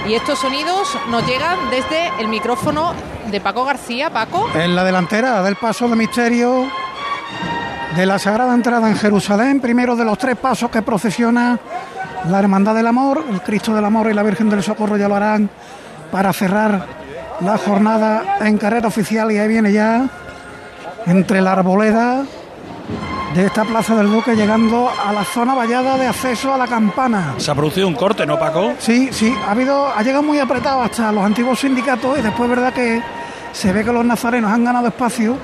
Y 0.08 0.16
estos 0.16 0.40
sonidos 0.40 0.90
nos 1.10 1.24
llegan 1.28 1.70
desde 1.70 2.10
el 2.20 2.30
micrófono 2.30 2.94
de 3.34 3.42
Paco 3.42 3.66
García. 3.66 4.12
Paco. 4.12 4.48
En 4.54 4.76
la 4.76 4.84
delantera 4.84 5.42
del 5.42 5.56
paso 5.56 5.90
de 5.90 5.96
misterio 5.96 6.68
de 7.96 8.06
la 8.06 8.20
Sagrada 8.20 8.54
Entrada 8.54 8.88
en 8.88 8.96
Jerusalén, 8.96 9.60
primero 9.60 9.96
de 9.96 10.06
los 10.06 10.20
tres 10.20 10.38
pasos 10.38 10.70
que 10.70 10.84
procesiona 10.84 11.60
la 12.30 12.38
Hermandad 12.40 12.76
del 12.76 12.86
Amor, 12.86 13.26
el 13.28 13.42
Cristo 13.42 13.74
del 13.74 13.86
Amor 13.86 14.12
y 14.12 14.14
la 14.14 14.22
Virgen 14.22 14.52
del 14.52 14.62
Socorro 14.62 14.98
ya 14.98 15.08
lo 15.08 15.16
harán 15.16 15.50
para 16.12 16.32
cerrar 16.32 16.86
la 17.40 17.58
jornada 17.58 18.38
en 18.42 18.60
carrera 18.60 18.88
oficial 18.88 19.32
y 19.32 19.40
ahí 19.40 19.48
viene 19.48 19.74
ya 19.74 20.08
entre 21.08 21.42
la 21.42 21.54
arboleda 21.54 22.26
de 23.34 23.46
esta 23.46 23.64
Plaza 23.64 23.96
del 23.96 24.12
Duque 24.12 24.36
llegando 24.36 24.90
a 24.90 25.12
la 25.12 25.24
zona 25.24 25.56
vallada 25.56 25.98
de 25.98 26.08
acceso 26.08 26.54
a 26.54 26.58
la 26.58 26.68
campana. 26.68 27.34
Se 27.38 27.50
ha 27.52 27.56
producido 27.56 27.88
un 27.88 27.96
corte, 27.96 28.26
¿no, 28.26 28.38
Paco? 28.38 28.74
Sí, 28.80 29.10
sí, 29.12 29.34
ha 29.48 29.52
habido, 29.52 29.88
ha 29.88 30.02
llegado 30.04 30.22
muy 30.24 30.40
apretado 30.40 30.82
hasta 30.82 31.12
los 31.12 31.24
antiguos 31.24 31.60
sindicatos 31.60 32.20
y 32.20 32.22
después 32.22 32.50
verdad 32.50 32.74
que 32.74 33.02
se 33.52 33.72
ve 33.74 33.84
que 33.84 33.92
los 33.92 34.06
nazarenos 34.06 34.52
han 34.52 34.64
ganado 34.64 34.88
espacio, 34.88 35.36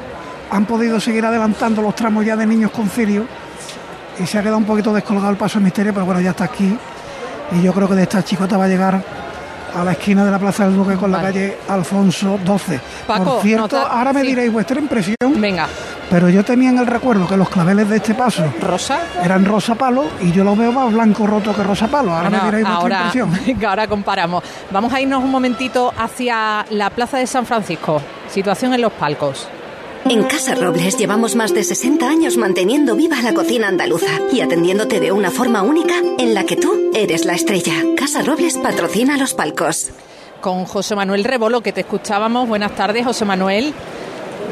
han 0.51 0.65
podido 0.65 0.99
seguir 0.99 1.25
adelantando 1.25 1.81
los 1.81 1.95
tramos 1.95 2.25
ya 2.25 2.35
de 2.35 2.45
niños 2.45 2.71
con 2.71 2.89
cirio 2.89 3.25
y 4.19 4.25
se 4.25 4.37
ha 4.37 4.41
quedado 4.41 4.57
un 4.57 4.65
poquito 4.65 4.93
descolgado 4.93 5.31
el 5.31 5.37
paso 5.37 5.55
del 5.55 5.63
misterio, 5.65 5.93
pero 5.93 6.05
bueno, 6.05 6.21
ya 6.21 6.31
está 6.31 6.43
aquí 6.45 6.77
y 7.51 7.61
yo 7.63 7.73
creo 7.73 7.87
que 7.87 7.95
de 7.95 8.03
esta 8.03 8.23
chicota 8.23 8.57
va 8.57 8.65
a 8.65 8.67
llegar 8.67 9.01
a 9.75 9.83
la 9.83 9.91
esquina 9.91 10.25
de 10.25 10.31
la 10.31 10.39
Plaza 10.39 10.65
del 10.65 10.75
Duque 10.75 10.95
con 10.95 11.11
la 11.11 11.21
calle 11.21 11.59
Alfonso 11.67 12.39
XII. 12.43 12.79
Paco, 13.05 13.23
Por 13.35 13.41
cierto, 13.43 13.77
nota- 13.77 13.83
ahora 13.87 14.11
me 14.13 14.21
sí. 14.21 14.27
diréis 14.27 14.51
vuestra 14.51 14.79
impresión. 14.79 15.15
Venga. 15.37 15.67
Pero 16.09 16.27
yo 16.29 16.43
tenía 16.43 16.69
en 16.69 16.79
el 16.79 16.87
recuerdo 16.87 17.27
que 17.27 17.37
los 17.37 17.49
claveles 17.49 17.87
de 17.87 17.97
este 17.97 18.15
paso 18.15 18.43
¿Rosa? 18.61 18.99
eran 19.23 19.45
rosa 19.45 19.75
palo 19.75 20.05
y 20.21 20.31
yo 20.31 20.43
lo 20.43 20.55
veo 20.55 20.71
más 20.71 20.91
blanco 20.91 21.27
roto 21.27 21.53
que 21.55 21.61
rosa 21.63 21.87
palo. 21.87 22.11
Ahora 22.11 22.29
Bueno, 22.29 22.43
me 22.45 22.49
diréis 22.51 22.65
vuestra 22.65 22.81
ahora, 22.81 22.97
impresión. 23.05 23.39
venga, 23.45 23.69
ahora 23.69 23.87
comparamos. 23.87 24.43
Vamos 24.71 24.91
a 24.93 25.01
irnos 25.01 25.23
un 25.23 25.29
momentito 25.29 25.93
hacia 25.97 26.65
la 26.71 26.89
Plaza 26.89 27.17
de 27.17 27.27
San 27.27 27.45
Francisco. 27.45 28.01
Situación 28.27 28.73
en 28.73 28.81
los 28.81 28.91
palcos. 28.93 29.47
En 30.05 30.23
Casa 30.23 30.55
Robles 30.55 30.97
llevamos 30.97 31.35
más 31.35 31.53
de 31.53 31.63
60 31.63 32.07
años 32.07 32.37
manteniendo 32.37 32.95
viva 32.95 33.21
la 33.21 33.33
cocina 33.33 33.67
andaluza 33.67 34.07
y 34.31 34.39
atendiéndote 34.41 34.99
de 34.99 35.11
una 35.11 35.29
forma 35.29 35.61
única 35.61 35.95
en 36.17 36.33
la 36.33 36.45
que 36.45 36.55
tú 36.55 36.89
eres 36.95 37.25
la 37.25 37.33
estrella. 37.33 37.73
Casa 37.97 38.23
Robles 38.23 38.57
patrocina 38.57 39.17
los 39.17 39.33
palcos. 39.33 39.91
Con 40.41 40.63
José 40.65 40.95
Manuel 40.95 41.25
Rebolo, 41.25 41.61
que 41.61 41.73
te 41.73 41.81
escuchábamos. 41.81 42.47
Buenas 42.47 42.73
tardes, 42.73 43.05
José 43.05 43.25
Manuel. 43.25 43.73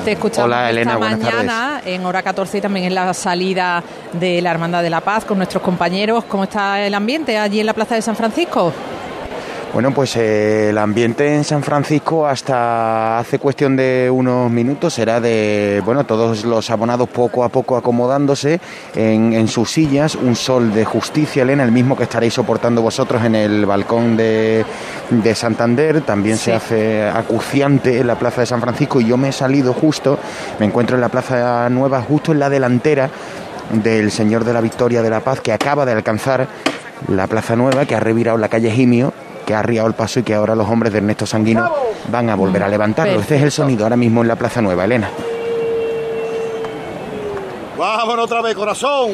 Te 0.08 0.14
escuchamos 0.14 0.46
Hola, 0.46 0.70
Elena, 0.70 0.94
esta 0.94 1.06
mañana 1.06 1.82
en 1.86 2.06
hora 2.06 2.24
14 2.24 2.60
y 2.60 2.62
también 2.62 2.86
en 2.86 2.96
la 2.96 3.14
salida 3.14 3.84
de 4.14 4.42
la 4.42 4.52
Hermandad 4.52 4.82
de 4.82 4.90
la 4.90 5.02
Paz 5.02 5.26
con 5.26 5.38
nuestros 5.38 5.62
compañeros. 5.62 6.24
¿Cómo 6.24 6.46
está 6.46 6.82
el 6.82 6.94
ambiente 6.94 7.38
allí 7.38 7.60
en 7.60 7.66
la 7.66 7.74
Plaza 7.74 7.96
de 7.96 8.02
San 8.02 8.16
Francisco? 8.16 8.72
Bueno, 9.78 9.92
pues 9.92 10.16
eh, 10.16 10.70
el 10.72 10.78
ambiente 10.80 11.36
en 11.36 11.44
San 11.44 11.62
Francisco 11.62 12.26
hasta 12.26 13.20
hace 13.20 13.38
cuestión 13.38 13.76
de 13.76 14.10
unos 14.12 14.50
minutos 14.50 14.98
era 14.98 15.22
de, 15.22 15.84
bueno, 15.86 16.04
todos 16.04 16.46
los 16.46 16.72
abonados 16.72 17.08
poco 17.10 17.44
a 17.44 17.50
poco 17.50 17.78
acomodándose 17.78 18.60
en, 18.96 19.34
en 19.34 19.48
sus 19.48 19.70
sillas, 19.70 20.16
un 20.16 20.36
sol 20.36 20.74
de 20.74 20.84
justicia, 20.84 21.44
Elena, 21.44 21.64
el 21.64 21.72
mismo 21.72 21.96
que 21.96 22.06
estaréis 22.06 22.34
soportando 22.34 22.82
vosotros 22.82 23.24
en 23.24 23.36
el 23.36 23.68
balcón 23.68 24.18
de, 24.18 24.66
de 25.12 25.36
Santander, 25.36 26.02
también 26.02 26.38
se 26.38 26.54
hace 26.54 27.08
acuciante 27.08 28.00
en 28.00 28.08
la 28.08 28.18
Plaza 28.18 28.42
de 28.42 28.48
San 28.48 28.62
Francisco 28.62 29.00
y 29.00 29.06
yo 29.06 29.16
me 29.16 29.30
he 29.30 29.32
salido 29.32 29.74
justo, 29.74 30.18
me 30.60 30.66
encuentro 30.66 30.96
en 30.96 31.02
la 31.02 31.10
Plaza 31.10 31.70
Nueva, 31.70 32.02
justo 32.02 32.32
en 32.32 32.40
la 32.40 32.50
delantera 32.50 33.12
del 33.72 34.10
Señor 34.10 34.44
de 34.44 34.54
la 34.54 34.62
Victoria 34.62 35.04
de 35.04 35.12
la 35.12 35.20
Paz, 35.20 35.40
que 35.40 35.54
acaba 35.54 35.86
de 35.86 35.92
alcanzar 35.92 36.48
la 37.10 37.28
Plaza 37.28 37.56
Nueva, 37.56 37.86
que 37.86 37.94
ha 37.94 38.00
revirado 38.00 38.40
la 38.40 38.50
calle 38.50 38.72
Jimio, 38.72 39.14
que 39.48 39.56
ha 39.56 39.60
arriado 39.60 39.88
el 39.88 39.94
paso 39.94 40.20
y 40.20 40.24
que 40.24 40.36
ahora 40.36 40.56
los 40.56 40.68
hombres 40.68 40.92
de 40.92 40.98
Ernesto 40.98 41.26
Sanguino 41.26 41.72
van 42.12 42.30
a 42.30 42.36
volver 42.36 42.64
a 42.64 42.68
levantarlo. 42.68 43.22
Este 43.22 43.38
es 43.38 43.44
el 43.44 43.52
sonido 43.54 43.86
ahora 43.86 43.96
mismo 43.96 44.22
en 44.22 44.28
la 44.28 44.36
Plaza 44.36 44.62
Nueva, 44.62 44.84
Elena. 44.84 45.10
Vámonos 47.78 48.26
otra 48.26 48.42
vez, 48.42 48.56
corazón. 48.56 49.12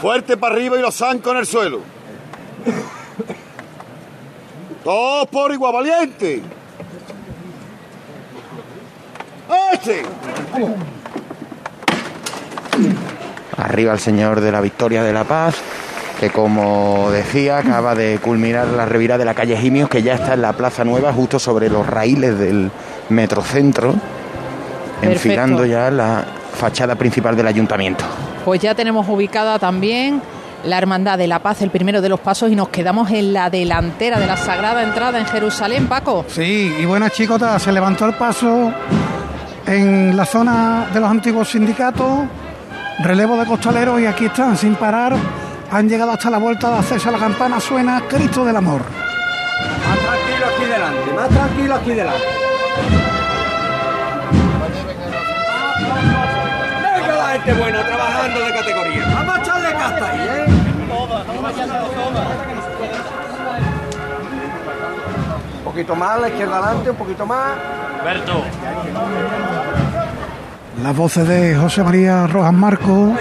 Fuerte 0.00 0.36
para 0.36 0.52
arriba 0.52 0.76
y 0.76 0.82
los 0.82 0.96
zancos 0.96 1.32
en 1.32 1.38
el 1.38 1.46
suelo. 1.46 1.78
Todos 4.82 5.28
por 5.28 5.52
igual, 5.52 5.72
valiente. 5.72 6.42
¡Este! 9.72 10.02
Arriba 13.56 13.92
el 13.92 14.00
Señor 14.00 14.40
de 14.40 14.50
la 14.50 14.60
Victoria 14.60 15.04
de 15.04 15.12
la 15.12 15.22
Paz, 15.22 15.54
que 16.18 16.30
como 16.30 17.10
decía, 17.10 17.58
acaba 17.58 17.94
de 17.94 18.18
culminar 18.18 18.68
la 18.68 18.86
revirada 18.86 19.18
de 19.18 19.24
la 19.24 19.34
calle 19.34 19.56
Jimios, 19.56 19.88
que 19.88 20.02
ya 20.02 20.14
está 20.14 20.34
en 20.34 20.42
la 20.42 20.52
Plaza 20.52 20.84
Nueva, 20.84 21.12
justo 21.12 21.38
sobre 21.38 21.68
los 21.68 21.86
raíles 21.86 22.38
del 22.38 22.70
Metrocentro, 23.08 23.94
enfilando 25.02 25.64
ya 25.64 25.90
la 25.90 26.24
fachada 26.54 26.94
principal 26.94 27.36
del 27.36 27.46
ayuntamiento. 27.46 28.04
Pues 28.44 28.60
ya 28.60 28.74
tenemos 28.74 29.08
ubicada 29.08 29.58
también 29.58 30.22
la 30.64 30.78
Hermandad 30.78 31.18
de 31.18 31.26
la 31.26 31.40
Paz, 31.40 31.62
el 31.62 31.70
primero 31.70 32.00
de 32.00 32.08
los 32.08 32.20
pasos, 32.20 32.50
y 32.50 32.56
nos 32.56 32.68
quedamos 32.68 33.10
en 33.10 33.32
la 33.32 33.50
delantera 33.50 34.18
de 34.18 34.26
la 34.26 34.36
Sagrada 34.36 34.82
Entrada 34.82 35.18
en 35.18 35.26
Jerusalén, 35.26 35.88
Paco. 35.88 36.24
Sí, 36.28 36.74
y 36.78 36.84
buenas 36.86 37.12
chicotas, 37.12 37.62
se 37.62 37.72
levantó 37.72 38.06
el 38.06 38.14
paso 38.14 38.72
en 39.66 40.16
la 40.16 40.24
zona 40.24 40.86
de 40.92 41.00
los 41.00 41.10
antiguos 41.10 41.50
sindicatos, 41.50 42.20
relevo 43.02 43.36
de 43.36 43.46
costaleros 43.46 44.00
y 44.00 44.06
aquí 44.06 44.26
están, 44.26 44.56
sin 44.56 44.74
parar, 44.76 45.14
han 45.74 45.88
llegado 45.88 46.12
hasta 46.12 46.30
la 46.30 46.38
vuelta 46.38 46.70
de 46.70 46.78
acceso 46.78 47.08
a 47.08 47.12
la 47.12 47.18
campana, 47.18 47.58
suena 47.58 48.00
Cristo 48.08 48.44
del 48.44 48.56
Amor. 48.56 48.80
Más 48.80 49.98
tranquilo 49.98 50.46
aquí 50.54 50.64
delante, 50.66 51.12
más 51.12 51.28
tranquilo 51.28 51.74
aquí 51.74 51.90
delante. 51.90 52.24
Venga 56.80 57.16
la 57.16 57.26
gente 57.26 57.52
buena, 57.54 57.84
trabajando 57.84 58.40
de 58.40 58.52
categoría. 58.52 59.04
Vamos 59.14 59.34
a 59.34 59.40
echarle 59.40 59.72
casta 59.72 60.10
ahí, 60.10 60.20
¿eh? 60.20 60.44
Un 65.58 65.64
poquito 65.64 65.96
más, 65.96 66.20
la 66.20 66.28
izquierda 66.28 66.58
adelante, 66.58 66.90
un 66.90 66.96
poquito 66.96 67.26
más. 67.26 67.48
Berto. 68.04 68.44
Las 70.84 70.96
voces 70.96 71.26
de 71.26 71.56
José 71.56 71.82
María 71.82 72.28
Rojas 72.28 72.52
Marco 72.52 73.12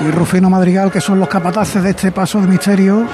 y 0.00 0.10
Rufino 0.10 0.50
Madrigal, 0.50 0.90
que 0.90 1.00
son 1.00 1.20
los 1.20 1.28
capataces 1.28 1.82
de 1.82 1.90
este 1.90 2.12
paso 2.12 2.40
de 2.40 2.46
misterio. 2.46 3.04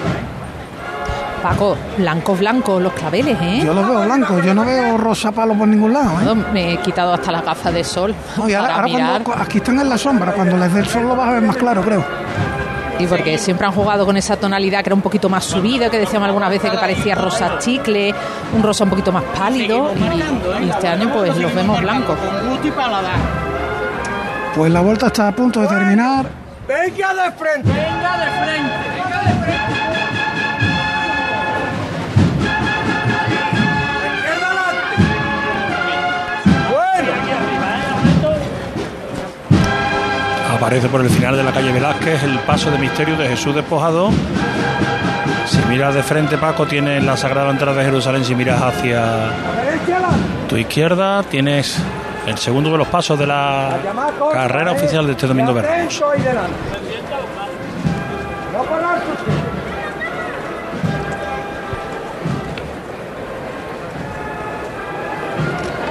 Paco, 1.42 1.76
blancos, 1.96 2.38
blancos 2.38 2.82
los 2.82 2.92
claveles, 2.92 3.38
¿eh? 3.40 3.62
Yo 3.64 3.72
los 3.72 3.88
veo 3.88 4.02
blancos, 4.04 4.44
yo 4.44 4.52
no 4.54 4.64
veo 4.64 4.98
rosa 4.98 5.32
palo 5.32 5.54
por 5.54 5.66
ningún 5.68 5.92
lado. 5.92 6.10
¿eh? 6.20 6.44
Me 6.52 6.72
he 6.74 6.76
quitado 6.78 7.14
hasta 7.14 7.32
las 7.32 7.42
gafas 7.44 7.72
de 7.72 7.82
sol 7.82 8.14
No, 8.36 8.46
y 8.46 8.52
ahora, 8.52 8.68
para 8.74 8.82
ahora 8.82 8.94
mirar. 8.94 9.22
cuando, 9.22 9.42
aquí 9.44 9.58
están 9.58 9.80
en 9.80 9.88
la 9.88 9.96
sombra, 9.96 10.32
cuando 10.32 10.58
les 10.58 10.74
dé 10.74 10.80
el 10.80 10.86
sol 10.86 11.04
lo 11.04 11.16
vas 11.16 11.28
a 11.28 11.32
ver 11.32 11.42
más 11.42 11.56
claro, 11.56 11.80
creo. 11.82 12.04
Y 12.98 13.06
porque 13.06 13.38
siempre 13.38 13.66
han 13.66 13.72
jugado 13.72 14.04
con 14.04 14.18
esa 14.18 14.36
tonalidad 14.36 14.80
que 14.82 14.90
era 14.90 14.94
un 14.94 15.00
poquito 15.00 15.30
más 15.30 15.44
subida, 15.44 15.88
que 15.88 15.98
decíamos 15.98 16.26
algunas 16.26 16.50
veces 16.50 16.70
que 16.70 16.76
parecía 16.76 17.14
rosa 17.14 17.58
chicle, 17.58 18.14
un 18.54 18.62
rosa 18.62 18.84
un 18.84 18.90
poquito 18.90 19.10
más 19.10 19.22
pálido. 19.38 19.90
Y, 19.96 20.66
y 20.66 20.68
este 20.68 20.88
año 20.88 21.10
pues 21.10 21.34
los 21.38 21.54
vemos 21.54 21.80
blancos. 21.80 22.18
Pues 24.54 24.70
la 24.70 24.80
vuelta 24.82 25.06
está 25.06 25.28
a 25.28 25.32
punto 25.32 25.60
de 25.62 25.68
terminar. 25.68 26.26
Venga 26.70 27.14
de 27.14 27.32
frente. 27.32 27.68
Venga 27.68 28.16
de 28.16 28.30
frente. 28.30 28.74
Venga 28.94 29.18
de 29.24 29.32
frente. 29.42 29.74
Aparece 40.54 40.88
por 40.88 41.00
el 41.00 41.10
final 41.10 41.36
de 41.36 41.42
la 41.42 41.50
calle 41.50 41.72
Velázquez 41.72 42.22
el 42.22 42.38
paso 42.38 42.70
de 42.70 42.78
misterio 42.78 43.16
de 43.16 43.26
Jesús 43.26 43.52
despojado. 43.52 44.12
Si 45.46 45.58
miras 45.68 45.96
de 45.96 46.04
frente, 46.04 46.38
Paco, 46.38 46.68
tienes 46.68 47.02
la 47.02 47.16
Sagrada 47.16 47.50
Entrada 47.50 47.78
de 47.78 47.84
Jerusalén. 47.84 48.24
Si 48.24 48.36
miras 48.36 48.62
hacia 48.62 49.32
tu 50.48 50.56
izquierda, 50.56 51.24
tienes 51.24 51.82
el 52.30 52.38
segundo 52.38 52.70
de 52.70 52.78
los 52.78 52.88
pasos 52.88 53.18
de 53.18 53.26
la 53.26 53.76
carrera 54.32 54.72
oficial 54.72 55.06
de 55.06 55.12
este 55.12 55.26
domingo 55.26 55.52
de 55.52 55.60
usted. 55.60 55.88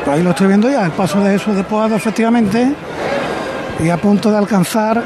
Ahí 0.10 0.24
lo 0.24 0.32
estoy 0.32 0.48
viendo 0.48 0.70
ya, 0.70 0.86
el 0.86 0.92
paso 0.92 1.22
de 1.22 1.32
Jesús 1.38 1.56
despojado 1.56 1.96
efectivamente. 1.96 2.74
Y 3.80 3.90
a 3.90 3.98
punto 3.98 4.32
de 4.32 4.38
alcanzar 4.38 5.04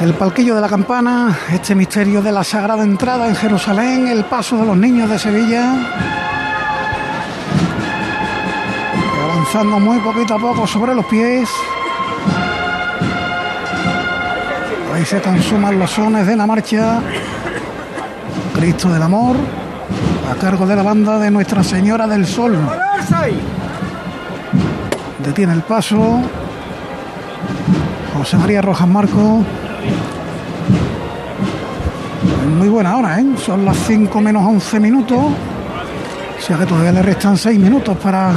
el 0.00 0.14
palquillo 0.14 0.54
de 0.54 0.60
la 0.60 0.68
campana, 0.68 1.38
este 1.52 1.74
misterio 1.74 2.20
de 2.20 2.32
la 2.32 2.44
Sagrada 2.44 2.82
Entrada 2.82 3.26
en 3.26 3.36
Jerusalén, 3.36 4.08
el 4.08 4.24
paso 4.24 4.58
de 4.58 4.66
los 4.66 4.76
niños 4.76 5.08
de 5.08 5.18
Sevilla. 5.18 6.19
Avanzando 9.52 9.80
muy 9.80 9.98
poquito 9.98 10.34
a 10.34 10.38
poco 10.38 10.64
sobre 10.64 10.94
los 10.94 11.04
pies. 11.06 11.48
Ahí 14.94 15.04
se 15.04 15.20
consuman 15.20 15.76
los 15.76 15.90
sones 15.90 16.24
de 16.24 16.36
la 16.36 16.46
marcha. 16.46 17.00
Cristo 18.54 18.90
del 18.90 19.02
Amor, 19.02 19.34
a 20.30 20.34
cargo 20.36 20.66
de 20.66 20.76
la 20.76 20.84
banda 20.84 21.18
de 21.18 21.32
Nuestra 21.32 21.64
Señora 21.64 22.06
del 22.06 22.26
Sol. 22.26 22.56
Detiene 25.24 25.54
el 25.54 25.62
paso. 25.62 26.20
José 28.16 28.36
María 28.36 28.62
Rojas 28.62 28.86
Marco. 28.86 29.44
Muy 32.56 32.68
buena 32.68 32.96
hora, 32.96 33.20
¿eh? 33.20 33.26
Son 33.44 33.64
las 33.64 33.76
5 33.78 34.20
menos 34.20 34.44
11 34.46 34.78
minutos. 34.78 35.18
O 35.18 36.40
sea 36.40 36.56
que 36.56 36.66
todavía 36.66 36.92
le 36.92 37.02
restan 37.02 37.36
6 37.36 37.58
minutos 37.58 37.96
para 37.96 38.32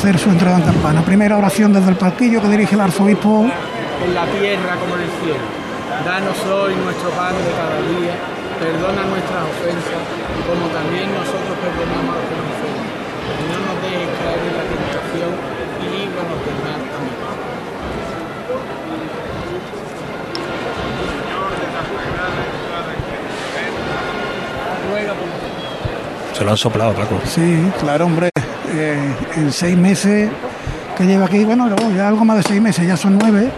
hacer 0.00 0.18
su 0.18 0.30
entrada 0.30 0.56
en 0.56 0.62
campana. 0.62 1.02
Primera 1.02 1.36
oración 1.36 1.74
desde 1.74 1.90
el 1.90 1.96
palquillo 1.96 2.40
que 2.40 2.48
dirige 2.48 2.74
el 2.74 2.80
arzobispo. 2.80 3.44
En 3.44 4.14
la 4.14 4.24
tierra 4.32 4.72
como 4.80 4.96
en 4.96 5.02
el 5.02 5.12
cielo. 5.20 5.44
Danos 6.06 6.40
hoy 6.48 6.72
nuestro 6.74 7.10
pan 7.10 7.36
de 7.36 7.52
cada 7.52 7.76
día. 7.84 8.16
Perdona 8.56 9.04
nuestras 9.04 9.44
ofensas, 9.44 10.00
como 10.48 10.72
también 10.72 11.04
nosotros 11.12 11.52
perdonamos 11.52 12.16
a 12.16 12.18
los 12.18 12.24
que 12.24 12.36
nos 12.40 12.48
ofenden. 12.48 12.88
No 13.44 13.60
nos 13.60 13.76
dejes 13.84 14.08
caer 14.24 14.40
en 14.40 14.56
la 14.56 14.64
tentación 14.72 15.32
y 15.76 15.86
líbranos 15.92 16.40
del 16.48 16.58
mal. 16.64 16.80
Amén. 16.80 17.20
Se 26.32 26.40
lo 26.42 26.50
han 26.52 26.56
soplado, 26.56 26.94
Paco. 26.94 27.20
Sí, 27.26 27.70
claro, 27.80 28.06
hombre. 28.06 28.30
Eh, 28.72 29.14
en 29.36 29.52
seis 29.52 29.76
meses 29.76 30.30
que 30.96 31.04
lleva 31.04 31.26
aquí, 31.26 31.44
bueno, 31.44 31.68
ya 31.94 32.08
algo 32.08 32.24
más 32.24 32.38
de 32.38 32.42
seis 32.42 32.60
meses, 32.60 32.86
ya 32.86 32.96
son 32.96 33.18
nueve. 33.18 33.50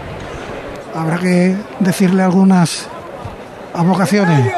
Habrá 0.95 1.17
que 1.19 1.55
decirle 1.79 2.23
algunas 2.23 2.87
avocaciones. 3.73 4.53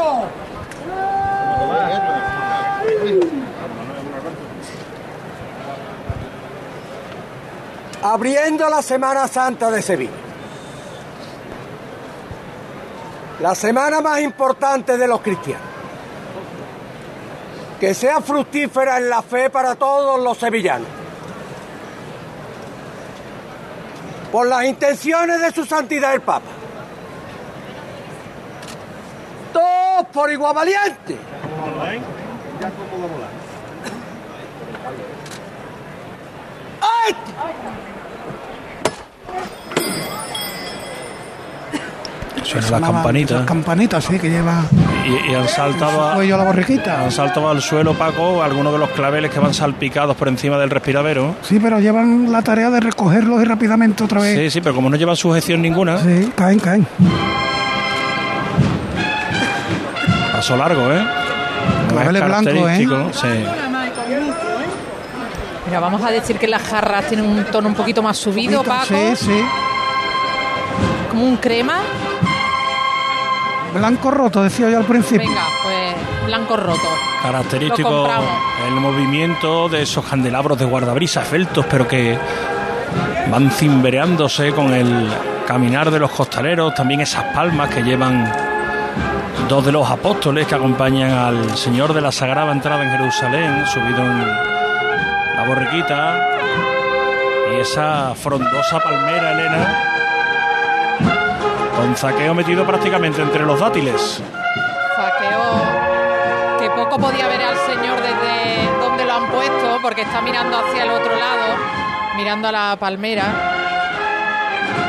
abriendo 8.05 8.69
la 8.69 8.83
Semana 8.83 9.27
Santa 9.27 9.71
de 9.71 9.81
Sevilla. 9.81 10.11
La 13.39 13.55
semana 13.55 13.99
más 13.99 14.21
importante 14.21 14.95
de 14.95 15.07
los 15.07 15.21
cristianos. 15.21 15.64
Que 17.85 17.93
sea 17.93 18.19
fructífera 18.19 18.97
en 18.97 19.11
la 19.11 19.21
fe 19.21 19.51
para 19.51 19.75
todos 19.75 20.19
los 20.19 20.39
sevillanos. 20.39 20.87
Por 24.31 24.47
las 24.47 24.65
intenciones 24.65 25.39
de 25.39 25.51
su 25.51 25.65
santidad 25.65 26.15
el 26.15 26.21
Papa. 26.21 26.47
Todos 29.53 30.07
por 30.11 30.31
igual 30.31 30.55
valiente. 30.55 31.15
¡Ay! 36.81 37.15
Suena 42.45 42.69
la 42.69 42.79
campanita. 42.81 43.35
Las 43.35 43.45
campanitas, 43.45 44.03
sí, 44.05 44.19
que 44.19 44.29
lleva 44.29 44.63
Y, 45.05 45.31
y 45.31 45.35
han 45.35 45.47
saltado 45.47 46.09
a, 46.09 46.13
cuello 46.13 46.35
a 46.35 46.37
la 46.37 46.43
borriquita. 46.43 47.01
han 47.03 47.11
saltado 47.11 47.49
al 47.49 47.61
suelo, 47.61 47.93
Paco, 47.95 48.43
algunos 48.43 48.71
de 48.71 48.79
los 48.79 48.89
claveles 48.91 49.31
que 49.31 49.39
van 49.39 49.53
salpicados 49.53 50.15
por 50.15 50.27
encima 50.27 50.57
del 50.57 50.69
respiradero. 50.69 51.35
Sí, 51.41 51.59
pero 51.61 51.79
llevan 51.79 52.31
la 52.31 52.41
tarea 52.43 52.69
de 52.69 52.79
recogerlos 52.79 53.41
y 53.41 53.45
rápidamente 53.45 54.03
otra 54.03 54.21
vez. 54.21 54.37
Sí, 54.37 54.49
sí, 54.51 54.61
pero 54.61 54.75
como 54.75 54.89
no 54.89 54.95
llevan 54.95 55.15
sujeción 55.15 55.61
ninguna, 55.61 55.97
Sí, 55.97 56.31
caen, 56.35 56.59
caen. 56.59 56.87
paso 60.31 60.55
largo, 60.57 60.91
¿eh? 60.91 61.03
Claveles 61.89 62.21
Es 62.21 62.27
blancos, 62.27 62.69
¿eh? 62.71 62.87
sí. 63.13 63.45
Mira, 65.67 65.79
vamos 65.79 66.03
a 66.03 66.11
decir 66.11 66.37
que 66.37 66.47
las 66.47 66.61
jarras 66.61 67.07
tienen 67.07 67.25
un 67.25 67.43
tono 67.45 67.69
un 67.69 67.73
poquito 67.73 68.03
más 68.03 68.17
subido, 68.17 68.63
Paco. 68.63 68.85
Sí, 68.87 69.15
sí. 69.15 69.41
Como 71.09 71.23
un 71.25 71.37
crema. 71.37 71.79
Blanco 73.75 74.09
roto, 74.09 74.41
decía 74.41 74.69
yo 74.69 74.77
al 74.77 74.85
principio. 74.85 75.27
Venga, 75.27 75.43
pues 75.63 75.95
blanco 76.27 76.55
roto. 76.55 76.87
Característico 77.21 78.07
el 78.65 78.73
movimiento 78.75 79.67
de 79.67 79.81
esos 79.81 80.05
candelabros 80.05 80.57
de 80.57 80.65
guardabrisa 80.65 81.21
esfeltos, 81.21 81.65
pero 81.69 81.85
que 81.87 82.17
van 83.29 83.51
cimbereándose 83.51 84.51
con 84.53 84.73
el 84.73 85.09
caminar 85.45 85.91
de 85.91 85.99
los 85.99 86.11
costaleros, 86.11 86.73
también 86.73 87.01
esas 87.01 87.25
palmas 87.35 87.69
que 87.69 87.83
llevan 87.83 88.31
dos 89.49 89.65
de 89.65 89.71
los 89.71 89.89
apóstoles 89.89 90.47
que 90.47 90.55
acompañan 90.55 91.11
al 91.11 91.57
Señor 91.57 91.93
de 91.93 92.01
la 92.01 92.11
Sagrada 92.11 92.51
Entrada 92.51 92.83
en 92.83 92.91
Jerusalén, 92.91 93.67
subido 93.67 93.99
en 93.99 94.27
la 95.35 95.43
borriquita, 95.45 96.27
y 97.51 97.59
esa 97.59 98.15
frondosa 98.15 98.79
palmera, 98.79 99.33
Elena, 99.33 100.04
con 101.75 101.95
zaqueo 101.95 102.33
metido 102.33 102.65
prácticamente 102.65 103.21
entre 103.21 103.45
los 103.45 103.59
dátiles. 103.59 104.21
Saqueo 104.95 106.59
que 106.59 106.69
poco 106.69 106.97
podía 106.97 107.27
ver 107.27 107.41
al 107.41 107.57
señor 107.57 108.01
desde 108.01 108.79
donde 108.79 109.05
lo 109.05 109.13
han 109.13 109.29
puesto, 109.29 109.79
porque 109.81 110.01
está 110.03 110.21
mirando 110.21 110.57
hacia 110.57 110.83
el 110.83 110.89
otro 110.89 111.15
lado, 111.15 111.55
mirando 112.15 112.47
a 112.47 112.51
la 112.51 112.77
palmera. 112.79 113.23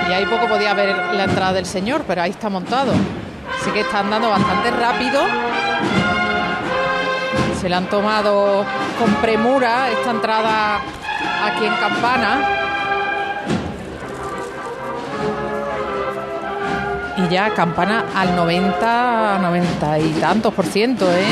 Y 0.09 0.13
ahí 0.13 0.25
poco 0.27 0.47
podía 0.47 0.73
ver 0.75 0.97
la 1.15 1.25
entrada 1.25 1.53
del 1.53 1.67
señor, 1.67 2.05
pero 2.07 2.23
ahí 2.23 2.31
está 2.31 2.49
montado. 2.49 2.93
Así 3.61 3.71
que 3.71 3.81
está 3.81 4.01
andando 4.01 4.31
bastante 4.31 4.71
rápido. 4.71 5.21
Se 7.61 7.69
le 7.69 7.75
han 7.75 7.87
tomado 7.87 8.65
con 8.99 9.13
premura 9.17 9.91
esta 9.91 10.11
entrada 10.11 10.77
aquí 11.45 11.67
en 11.67 11.75
Campana. 11.75 12.56
Y 17.19 17.29
ya 17.29 17.55
Campana 17.55 18.05
al 18.15 18.37
90, 18.37 19.39
90 19.39 19.99
y 20.01 20.11
tantos 20.21 20.53
por 20.53 20.67
ciento, 20.67 21.11
¿eh? 21.11 21.25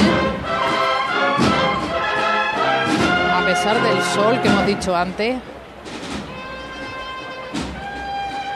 A 3.35 3.45
pesar 3.45 3.83
del 3.83 4.03
sol 4.03 4.41
que 4.41 4.49
hemos 4.49 4.67
dicho 4.67 4.97
antes. 4.97 5.37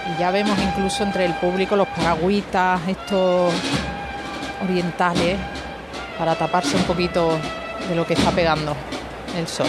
Y 0.07 0.21
ya 0.21 0.31
vemos 0.31 0.59
incluso 0.59 1.03
entre 1.03 1.27
el 1.27 1.35
público 1.35 1.77
los 1.77 1.89
paragüitas, 1.89 2.81
estos 2.89 3.53
orientales, 4.63 5.37
para 6.19 6.35
taparse 6.35 6.77
un 6.77 6.85
poquito 6.85 7.39
de 7.91 7.95
lo 7.95 8.07
que 8.07 8.15
está 8.15 8.31
pegando 8.31 8.75
el 9.37 9.47
sol. 9.47 9.69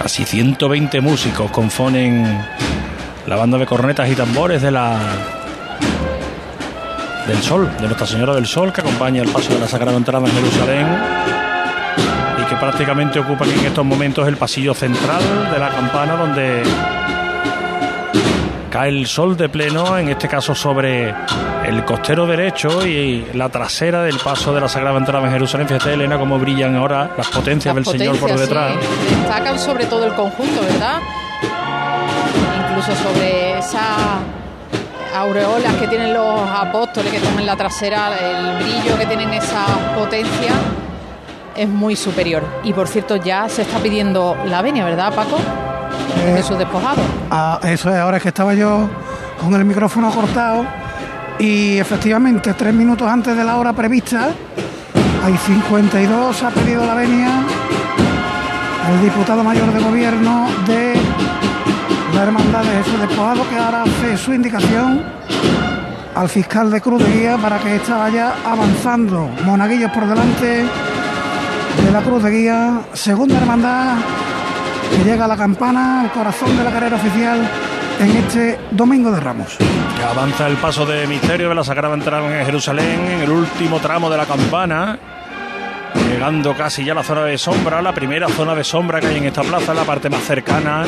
Casi 0.00 0.24
120 0.24 1.00
músicos 1.00 1.50
componen 1.50 2.40
la 3.26 3.36
banda 3.36 3.58
de 3.58 3.66
cornetas 3.66 4.08
y 4.08 4.14
tambores 4.14 4.62
de 4.62 4.70
la 4.70 4.98
del 7.26 7.42
Sol, 7.42 7.70
de 7.80 7.86
Nuestra 7.86 8.06
Señora 8.06 8.34
del 8.34 8.46
Sol, 8.46 8.72
que 8.72 8.80
acompaña 8.80 9.22
el 9.22 9.28
paso 9.28 9.52
de 9.52 9.60
la 9.60 9.68
Sagrada 9.68 9.96
Entrada 9.96 10.26
en 10.26 10.34
Jerusalén 10.34 10.86
y 12.40 12.44
que 12.48 12.56
prácticamente 12.56 13.18
ocupan 13.18 13.50
en 13.50 13.66
estos 13.66 13.84
momentos 13.84 14.26
el 14.26 14.36
pasillo 14.36 14.74
central 14.74 15.22
de 15.52 15.58
la 15.58 15.68
campana 15.68 16.16
donde 16.16 16.62
cae 18.70 18.88
el 18.88 19.06
sol 19.06 19.36
de 19.36 19.48
pleno, 19.48 19.98
en 19.98 20.08
este 20.08 20.28
caso 20.28 20.54
sobre 20.54 21.12
el 21.64 21.84
costero 21.84 22.26
derecho 22.26 22.86
y 22.86 23.26
la 23.34 23.48
trasera 23.48 24.02
del 24.02 24.18
paso 24.18 24.54
de 24.54 24.60
la 24.60 24.68
Sagrada 24.68 24.96
Entrada 24.96 25.26
en 25.26 25.32
Jerusalén. 25.32 25.66
Fíjate, 25.66 25.94
Elena, 25.94 26.18
cómo 26.18 26.38
brillan 26.38 26.76
ahora 26.76 27.10
las 27.16 27.28
potencias 27.28 27.74
del 27.74 27.84
Señor 27.84 28.16
por 28.18 28.30
detrás. 28.38 28.74
sí. 28.80 29.14
Destacan 29.16 29.58
sobre 29.58 29.86
todo 29.86 30.06
el 30.06 30.14
conjunto, 30.14 30.60
¿verdad? 30.62 31.00
Incluso 32.68 32.94
sobre 33.02 33.58
esas 33.58 34.20
aureolas 35.14 35.74
que 35.76 35.86
tienen 35.88 36.12
los 36.14 36.48
apóstoles 36.48 37.10
que 37.10 37.18
están 37.18 37.38
en 37.38 37.46
la 37.46 37.56
trasera, 37.56 38.10
el 38.18 38.62
brillo 38.62 38.98
que 38.98 39.06
tienen 39.06 39.32
esa 39.32 39.64
potencia 39.96 40.52
es 41.56 41.68
muy 41.68 41.96
superior. 41.96 42.42
Y 42.62 42.72
por 42.72 42.88
cierto, 42.88 43.16
ya 43.16 43.48
se 43.48 43.62
está 43.62 43.78
pidiendo 43.78 44.36
la 44.46 44.62
venia, 44.62 44.84
¿verdad, 44.84 45.14
Paco? 45.14 45.38
Eh, 46.24 46.32
De 46.34 46.42
sus 46.42 46.58
despojados. 46.58 47.04
Ah, 47.30 47.58
eso 47.64 47.90
es, 47.90 47.96
ahora 47.96 48.16
es 48.18 48.22
que 48.22 48.28
estaba 48.28 48.54
yo 48.54 48.88
con 49.40 49.54
el 49.54 49.64
micrófono 49.64 50.10
cortado 50.10 50.64
y 51.38 51.78
efectivamente 51.78 52.52
tres 52.54 52.74
minutos 52.74 53.08
antes 53.08 53.36
de 53.36 53.44
la 53.44 53.56
hora 53.56 53.72
prevista 53.72 54.28
hay 55.24 55.36
52, 55.36 56.42
ha 56.42 56.50
pedido 56.50 56.84
la 56.86 56.94
venia 56.94 57.28
el 58.90 59.02
diputado 59.02 59.44
mayor 59.44 59.72
de 59.72 59.80
gobierno 59.82 60.46
de 60.66 60.94
la 62.20 62.26
Hermandad 62.26 62.62
de 62.64 62.82
Jesús 62.82 63.00
Despojado 63.00 63.48
que 63.48 63.56
ahora 63.56 63.82
hace 63.84 64.18
su 64.18 64.34
indicación 64.34 65.02
al 66.14 66.28
fiscal 66.28 66.70
de 66.70 66.78
Cruz 66.82 67.02
de 67.02 67.10
Guía 67.14 67.38
para 67.38 67.58
que 67.58 67.76
ésta 67.76 67.96
vaya 67.96 68.34
avanzando. 68.44 69.30
Monaguillos 69.46 69.90
por 69.90 70.06
delante 70.06 70.66
de 71.82 71.90
la 71.90 72.02
Cruz 72.02 72.22
de 72.22 72.30
Guía, 72.30 72.80
segunda 72.92 73.38
hermandad 73.38 73.96
que 74.90 75.02
llega 75.02 75.24
a 75.24 75.28
la 75.28 75.36
campana, 75.36 76.02
al 76.02 76.12
corazón 76.12 76.54
de 76.58 76.64
la 76.64 76.70
carrera 76.70 76.96
oficial 76.96 77.48
en 78.00 78.16
este 78.18 78.58
Domingo 78.70 79.10
de 79.12 79.20
Ramos. 79.20 79.56
Avanza 80.10 80.46
el 80.46 80.56
paso 80.56 80.84
de 80.84 81.06
misterio 81.06 81.48
de 81.48 81.54
la 81.54 81.64
Sagrada 81.64 81.94
Entrada 81.94 82.38
en 82.38 82.44
Jerusalén 82.44 83.00
en 83.12 83.20
el 83.20 83.30
último 83.30 83.78
tramo 83.78 84.10
de 84.10 84.18
la 84.18 84.26
campana, 84.26 84.98
llegando 86.10 86.54
casi 86.54 86.84
ya 86.84 86.92
a 86.92 86.96
la 86.96 87.02
zona 87.02 87.22
de 87.22 87.38
sombra, 87.38 87.80
la 87.80 87.94
primera 87.94 88.28
zona 88.28 88.54
de 88.54 88.64
sombra 88.64 89.00
que 89.00 89.06
hay 89.06 89.16
en 89.16 89.24
esta 89.24 89.42
plaza, 89.42 89.72
la 89.72 89.84
parte 89.84 90.10
más 90.10 90.22
cercana 90.22 90.84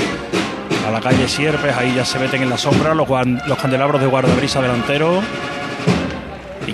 la 0.93 1.01
calle 1.01 1.29
Sierpes, 1.29 1.77
ahí 1.77 1.95
ya 1.95 2.05
se 2.05 2.19
meten 2.19 2.43
en 2.43 2.51
la 2.51 2.59
sombra 2.59 2.95
los, 2.95 3.09
los 3.09 3.59
candelabros 3.59 4.01
de 4.01 4.07
guardabrisa 4.07 4.61
delantero 4.61 5.23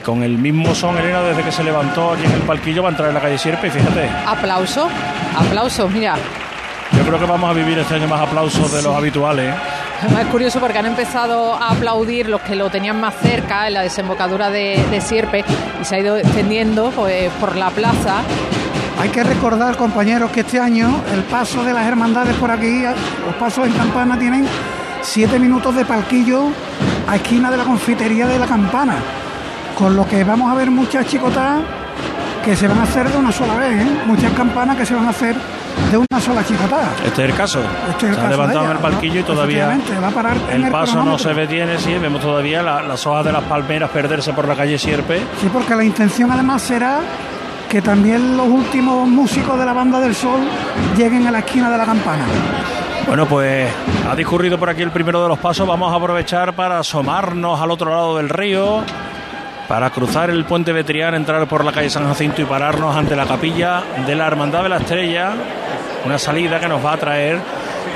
con 0.00 0.22
el 0.22 0.38
mismo 0.38 0.74
son, 0.74 0.96
Elena, 0.96 1.20
desde 1.22 1.42
que 1.42 1.52
se 1.52 1.62
levantó 1.62 2.12
aquí 2.12 2.24
en 2.24 2.32
el 2.32 2.40
palquillo 2.40 2.82
va 2.82 2.88
a 2.88 2.92
entrar 2.92 3.08
en 3.08 3.14
la 3.14 3.20
calle 3.20 3.38
Sierpe 3.38 3.68
y 3.68 3.70
fíjate. 3.70 4.08
Aplauso, 4.26 4.88
aplausos, 5.36 5.90
mira. 5.90 6.16
Yo 6.96 7.02
creo 7.04 7.18
que 7.18 7.26
vamos 7.26 7.50
a 7.50 7.52
vivir 7.52 7.78
este 7.78 7.94
año 7.96 8.08
más 8.08 8.20
aplausos 8.20 8.72
de 8.72 8.82
los 8.82 8.96
habituales. 8.96 9.54
¿eh? 9.54 10.20
Es 10.20 10.26
curioso 10.28 10.60
porque 10.60 10.78
han 10.78 10.86
empezado 10.86 11.54
a 11.54 11.72
aplaudir 11.72 12.28
los 12.28 12.40
que 12.40 12.56
lo 12.56 12.70
tenían 12.70 12.98
más 13.00 13.14
cerca, 13.20 13.66
en 13.66 13.74
la 13.74 13.82
desembocadura 13.82 14.48
de, 14.48 15.00
Sierpe, 15.04 15.44
y 15.80 15.84
se 15.84 15.96
ha 15.96 15.98
ido 15.98 16.16
extendiendo 16.16 16.90
pues, 16.90 17.30
por 17.32 17.56
la 17.56 17.70
plaza. 17.70 18.22
Hay 19.00 19.10
que 19.10 19.22
recordar, 19.22 19.76
compañeros, 19.76 20.30
que 20.32 20.40
este 20.40 20.58
año 20.58 21.02
el 21.12 21.22
paso 21.24 21.62
de 21.62 21.72
las 21.72 21.86
hermandades 21.86 22.34
por 22.36 22.50
aquí, 22.50 22.82
los 22.82 23.34
pasos 23.36 23.66
en 23.66 23.72
campana 23.72 24.18
tienen 24.18 24.44
siete 25.02 25.38
minutos 25.38 25.74
de 25.76 25.84
palquillo 25.84 26.48
a 27.06 27.14
esquina 27.14 27.48
de 27.50 27.58
la 27.58 27.64
confitería 27.64 28.26
de 28.26 28.38
la 28.40 28.46
campana. 28.46 28.96
Con 29.76 29.94
lo 29.94 30.04
que 30.04 30.24
vamos 30.24 30.50
a 30.50 30.54
ver 30.56 30.70
muchas 30.72 31.06
chicotas 31.06 31.60
que 32.44 32.56
se 32.56 32.66
van 32.66 32.78
a 32.78 32.82
hacer 32.82 33.08
de 33.08 33.16
una 33.16 33.30
sola 33.30 33.54
vez, 33.54 33.82
¿eh? 33.82 33.86
muchas 34.04 34.32
campanas 34.32 34.76
que 34.76 34.84
se 34.84 34.94
van 34.94 35.06
a 35.06 35.10
hacer 35.10 35.36
de 35.92 35.96
una 35.96 36.20
sola 36.20 36.44
chicotada. 36.44 36.90
Este 37.04 37.24
es 37.24 37.30
el 37.30 37.36
caso. 37.36 37.60
Este 37.90 38.12
se 38.12 38.20
ha 38.20 38.28
levantado 38.28 38.64
en 38.64 38.70
el 38.72 38.78
palquillo 38.78 39.20
y 39.20 39.22
todavía 39.22 39.78
va 40.02 40.08
a 40.08 40.10
parar 40.10 40.36
el 40.50 40.70
paso 40.72 41.04
no 41.04 41.16
se 41.18 41.32
detiene, 41.34 41.78
sí, 41.78 41.94
vemos 41.94 42.20
todavía 42.20 42.62
las 42.62 43.06
hojas 43.06 43.24
de 43.24 43.32
las 43.32 43.44
palmeras 43.44 43.90
perderse 43.90 44.32
por 44.32 44.48
la 44.48 44.56
calle 44.56 44.76
Sierpe. 44.76 45.20
Sí, 45.40 45.48
porque 45.52 45.76
la 45.76 45.84
intención 45.84 46.32
además 46.32 46.62
será 46.62 46.98
que 47.68 47.82
también 47.82 48.36
los 48.36 48.48
últimos 48.48 49.06
músicos 49.06 49.58
de 49.58 49.66
la 49.66 49.72
banda 49.72 50.00
del 50.00 50.14
sol 50.14 50.40
lleguen 50.96 51.26
a 51.26 51.30
la 51.30 51.40
esquina 51.40 51.70
de 51.70 51.78
la 51.78 51.84
campana. 51.84 52.24
Bueno, 53.06 53.26
pues 53.26 53.70
ha 54.08 54.16
discurrido 54.16 54.58
por 54.58 54.70
aquí 54.70 54.82
el 54.82 54.90
primero 54.90 55.22
de 55.22 55.28
los 55.28 55.38
pasos. 55.38 55.66
Vamos 55.66 55.92
a 55.92 55.96
aprovechar 55.96 56.54
para 56.54 56.78
asomarnos 56.78 57.60
al 57.60 57.70
otro 57.70 57.90
lado 57.90 58.16
del 58.16 58.28
río, 58.28 58.82
para 59.66 59.90
cruzar 59.90 60.30
el 60.30 60.44
puente 60.44 60.72
Betrián, 60.72 61.14
entrar 61.14 61.46
por 61.46 61.64
la 61.64 61.72
calle 61.72 61.90
San 61.90 62.06
Jacinto 62.06 62.42
y 62.42 62.46
pararnos 62.46 62.96
ante 62.96 63.14
la 63.14 63.26
capilla 63.26 63.82
de 64.06 64.14
la 64.14 64.26
Hermandad 64.26 64.62
de 64.62 64.68
la 64.70 64.78
Estrella. 64.78 65.32
Una 66.04 66.18
salida 66.18 66.60
que 66.60 66.68
nos 66.68 66.84
va 66.84 66.94
a 66.94 66.96
traer 66.96 67.38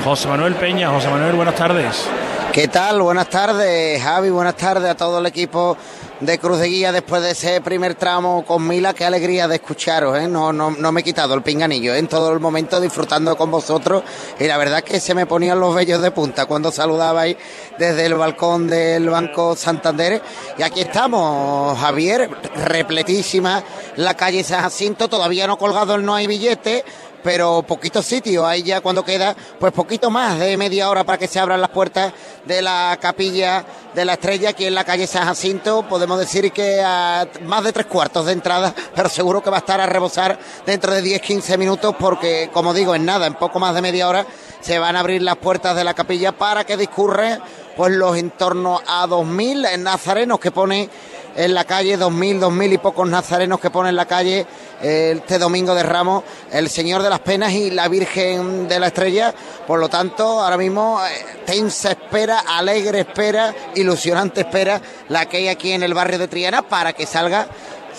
José 0.05 0.29
Manuel 0.29 0.55
Peña. 0.55 0.91
José 0.91 1.09
Manuel, 1.09 1.35
buenas 1.35 1.55
tardes. 1.55 2.09
¿Qué 2.53 2.69
tal? 2.69 3.01
Buenas 3.01 3.31
tardes, 3.31 4.03
Javi. 4.03 4.29
Buenas 4.29 4.57
tardes 4.57 4.91
a 4.91 4.95
todo 4.95 5.21
el 5.21 5.25
equipo 5.25 5.75
de 6.21 6.39
Cruz 6.39 6.59
de 6.59 6.69
Guía 6.69 6.93
después 6.93 7.23
de 7.23 7.31
ese 7.31 7.63
primer 7.63 7.95
tramo 7.95 8.45
con 8.45 8.69
Mila. 8.69 8.93
Qué 8.93 9.07
alegría 9.07 9.49
de 9.49 9.55
escucharos, 9.55 10.19
¿eh? 10.19 10.29
No, 10.29 10.53
no, 10.53 10.71
no 10.71 10.93
me 10.93 11.01
he 11.01 11.03
quitado 11.03 11.33
el 11.33 11.41
pinganillo, 11.41 11.95
¿eh? 11.95 11.99
En 11.99 12.09
todo 12.09 12.31
el 12.31 12.41
momento 12.41 12.79
disfrutando 12.79 13.39
con 13.39 13.51
vosotros. 13.51 14.03
Y 14.39 14.45
la 14.45 14.59
verdad 14.59 14.85
que 14.85 15.01
se 15.01 15.15
me 15.15 15.25
ponían 15.25 15.61
los 15.61 15.75
vellos 15.75 16.03
de 16.03 16.11
punta 16.11 16.45
cuando 16.45 16.71
saludabais 16.71 17.39
desde 17.79 18.05
el 18.05 18.17
balcón 18.17 18.69
del 18.69 19.09
Banco 19.09 19.57
Santander. 19.57 20.21
Y 20.59 20.63
aquí 20.63 20.83
estamos, 20.83 21.79
Javier, 21.79 22.29
repletísima 22.67 23.65
la 23.97 24.13
calle 24.15 24.45
San 24.45 24.61
Jacinto. 24.61 25.09
Todavía 25.09 25.47
no 25.47 25.57
colgado 25.57 25.95
el 25.95 26.05
no 26.05 26.15
hay 26.15 26.27
billete 26.27 26.85
pero 27.23 27.63
poquito 27.63 28.03
sitio. 28.03 28.47
Ahí 28.47 28.63
ya 28.63 28.81
cuando 28.81 29.05
queda, 29.05 29.35
pues 29.59 29.73
poquito 29.73 30.11
más 30.11 30.39
de 30.39 30.57
media 30.57 30.91
hora 30.91 31.05
para 31.05 31.19
que 31.19 31.27
se 31.27 31.39
abran 31.39 31.61
las 31.61 31.71
puertas 31.71 32.13
de 32.45 32.63
la 32.63 32.99
capilla 33.01 33.65
de 33.95 34.05
la 34.05 34.15
estrella 34.15 34.51
aquí 34.51 34.65
en 34.65 34.75
la 34.75 34.85
calle 34.85 35.07
San 35.07 35.27
Jacinto. 35.27 35.87
Podemos 35.89 36.19
decir 36.19 36.51
que 36.53 36.81
a 36.85 37.29
más 37.45 37.65
de 37.65 37.73
tres 37.73 37.87
cuartos 37.87 38.27
de 38.27 38.33
entrada, 38.33 38.75
pero 38.95 39.09
seguro 39.09 39.43
que 39.43 39.51
va 39.51 39.57
a 39.57 39.61
estar 39.61 39.81
a 39.81 39.87
rebosar 39.87 40.39
dentro 40.67 40.93
de 40.93 41.03
10-15 41.03 41.59
minutos 41.59 41.95
porque, 41.99 42.51
como 42.53 42.75
digo, 42.75 42.95
en 42.95 43.05
nada, 43.05 43.27
en 43.27 43.35
poco 43.35 43.59
más 43.59 43.75
de 43.75 43.83
media 43.83 44.09
hora 44.09 44.27
se 44.61 44.79
van 44.79 44.97
a 44.97 45.01
abrir 45.01 45.23
las 45.23 45.37
puertas 45.37 45.75
de 45.77 45.85
la 45.85 45.95
capilla 45.95 46.33
para 46.33 46.65
que 46.65 46.77
discurre 46.77 47.41
pues 47.77 47.93
los 47.93 48.17
en 48.17 48.31
torno 48.31 48.81
a 48.87 49.07
2.000 49.07 49.79
nazarenos 49.79 50.39
que 50.39 50.51
pone 50.51 50.89
en 51.37 51.55
la 51.55 51.65
calle, 51.65 51.99
2.000, 51.99 52.41
2.000 52.41 52.73
y 52.73 52.79
pocos 52.79 53.09
nazarenos 53.09 53.61
que 53.61 53.71
pone 53.71 53.89
en 53.89 53.97
la 53.97 54.07
calle 54.07 54.47
este 54.81 55.39
domingo 55.39 55.75
de 55.75 55.83
Ramos 55.83 56.25
el 56.51 56.69
Señor 56.69 57.03
de 57.03 57.11
las 57.11 57.21
Penas 57.21 57.53
y 57.53 57.71
la 57.71 57.89
Virgen 57.89 58.69
de 58.69 58.81
la 58.81 58.89
Estrella. 58.89 59.35
Por 59.67 59.79
lo 59.79 59.89
tanto, 59.89 60.43
ahora 60.43 60.57
mismo 60.57 61.01
eh, 61.05 61.25
tensa 61.47 61.93
espera, 61.93 62.41
alegre 62.41 63.01
espera, 63.01 63.55
ilusionante 63.75 64.43
espera 64.43 64.81
la 65.09 65.27
que 65.27 65.39
hay 65.39 65.49
aquí 65.49 65.73
en 65.73 65.83
el 65.83 65.95
barrio 65.95 66.19
de 66.19 66.29
Triana 66.29 66.63
para 66.63 66.93
que 66.93 67.07
salga 67.07 67.47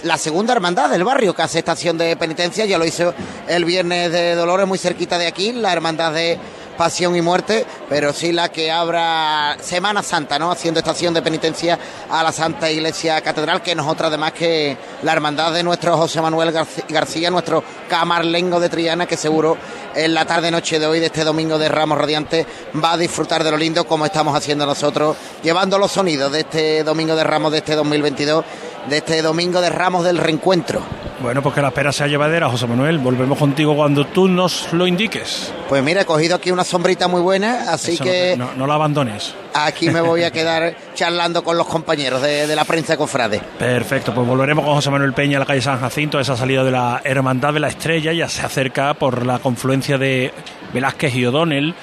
la 0.04 0.18
segunda 0.18 0.54
hermandad 0.54 0.90
del 0.90 1.04
barrio 1.04 1.34
que 1.34 1.42
hace 1.42 1.60
estación 1.60 1.98
de 1.98 2.16
penitencia. 2.18 2.66
Ya 2.66 2.78
lo 2.78 2.86
hizo 2.86 3.14
el 3.48 3.66
viernes 3.66 4.12
de 4.12 4.36
Dolores 4.36 4.68
muy 4.68 4.78
cerquita 4.78 5.18
de 5.18 5.28
aquí, 5.28 5.54
la 5.54 5.72
hermandad 5.72 6.14
de 6.14 6.38
pasión 6.78 7.16
y 7.16 7.22
muerte, 7.22 7.66
pero 7.90 8.14
sí 8.14 8.32
la 8.32 8.50
que 8.50 8.72
abra 8.72 9.58
Semana 9.62 10.04
Santa, 10.04 10.40
¿no? 10.40 10.52
Haciendo 10.52 10.80
estación 10.80 11.14
de 11.14 11.22
penitencia 11.22 11.80
a 12.10 12.24
la 12.24 12.32
Santa 12.32 12.72
Iglesia 12.72 13.22
Catedral, 13.22 13.62
que 13.62 13.76
no 13.76 13.84
es 13.84 13.90
otra 13.90 14.08
además 14.08 14.34
que 14.34 14.78
la 15.02 15.14
hermandad 15.14 15.54
de 15.54 15.64
nuestro 15.64 15.98
José 15.98 16.22
Manuel 16.22 16.54
García, 16.90 17.30
nuestro 17.30 17.64
camarlengo 17.90 18.60
de 18.60 18.70
Triana, 18.70 19.06
que 19.06 19.18
seguro 19.18 19.58
en 19.96 20.14
la 20.14 20.26
tarde-noche 20.26 20.80
de 20.80 20.86
hoy, 20.86 21.00
de 21.00 21.08
este 21.08 21.24
domingo 21.24 21.58
de 21.58 21.70
Ramos 21.70 21.98
Radiante, 21.98 22.46
va 22.84 22.94
a 22.94 22.98
disfrutar 22.98 23.44
de 23.44 23.52
lo 23.52 23.58
lindo 23.58 23.86
como 23.86 24.06
estamos 24.06 24.36
haciendo 24.36 24.66
nosotros, 24.66 25.16
llevando 25.44 25.78
los 25.78 25.92
sonidos 25.92 26.32
de 26.32 26.42
este 26.42 26.84
domingo 26.84 27.16
de 27.16 27.24
Ramos 27.24 27.52
de 27.52 27.60
este 27.60 27.76
2022, 27.76 28.44
de 28.90 28.98
este 28.98 29.22
domingo 29.22 29.62
de 29.62 29.70
Ramos 29.70 30.04
del 30.04 30.18
reencuentro. 30.18 30.82
Bueno, 31.24 31.42
pues 31.42 31.56
que 31.56 31.62
la 31.62 31.70
espera 31.70 31.94
sea 31.94 32.08
llevadera, 32.08 32.50
José 32.50 32.68
Manuel. 32.68 32.98
Volvemos 32.98 33.38
contigo 33.38 33.78
cuando 33.78 34.06
tú 34.06 34.28
nos 34.28 34.74
lo 34.74 34.86
indiques. 34.86 35.54
Pues 35.70 35.82
mira, 35.82 36.02
he 36.02 36.06
cogido 36.06 36.36
aquí 36.36 36.52
una 36.52 36.66
sombrita 36.66 37.08
muy 37.08 37.22
buena, 37.22 37.72
así 37.72 37.98
que... 37.98 38.36
No, 38.36 38.68
la 38.68 38.74
abandones. 38.74 39.34
Aquí 39.54 39.90
me 39.90 40.02
voy 40.02 40.24
a 40.24 40.32
quedar 40.34 40.76
charlando 40.96 41.42
con 41.42 41.56
los 41.56 41.66
compañeros 41.68 42.22
de, 42.22 42.54
la 42.54 42.66
prensa 42.66 42.98
cofrade. 42.98 43.40
Perfecto, 43.58 44.14
pues 44.14 44.28
volveremos 44.28 44.66
con 44.66 44.74
José 44.74 44.90
Manuel 44.90 45.14
Peña 45.14 45.38
a 45.38 45.40
la 45.40 45.46
calle 45.46 45.62
San 45.62 45.80
Jacinto, 45.80 46.20
esa 46.20 46.36
salida 46.36 46.64
de 46.66 46.72
la 46.72 47.02
Hermandad 47.06 47.54
de 47.54 47.62
la 47.62 47.70
Estrella, 47.70 48.12
ya 48.12 48.28
se 48.28 48.46
acerca 48.46 48.94
por 48.94 49.26
la 49.26 49.40
confluencia 49.40 49.98
de 49.98 50.34
Velázquez 50.74 51.16
y 51.16 51.26
O'Donnell, 51.26 51.74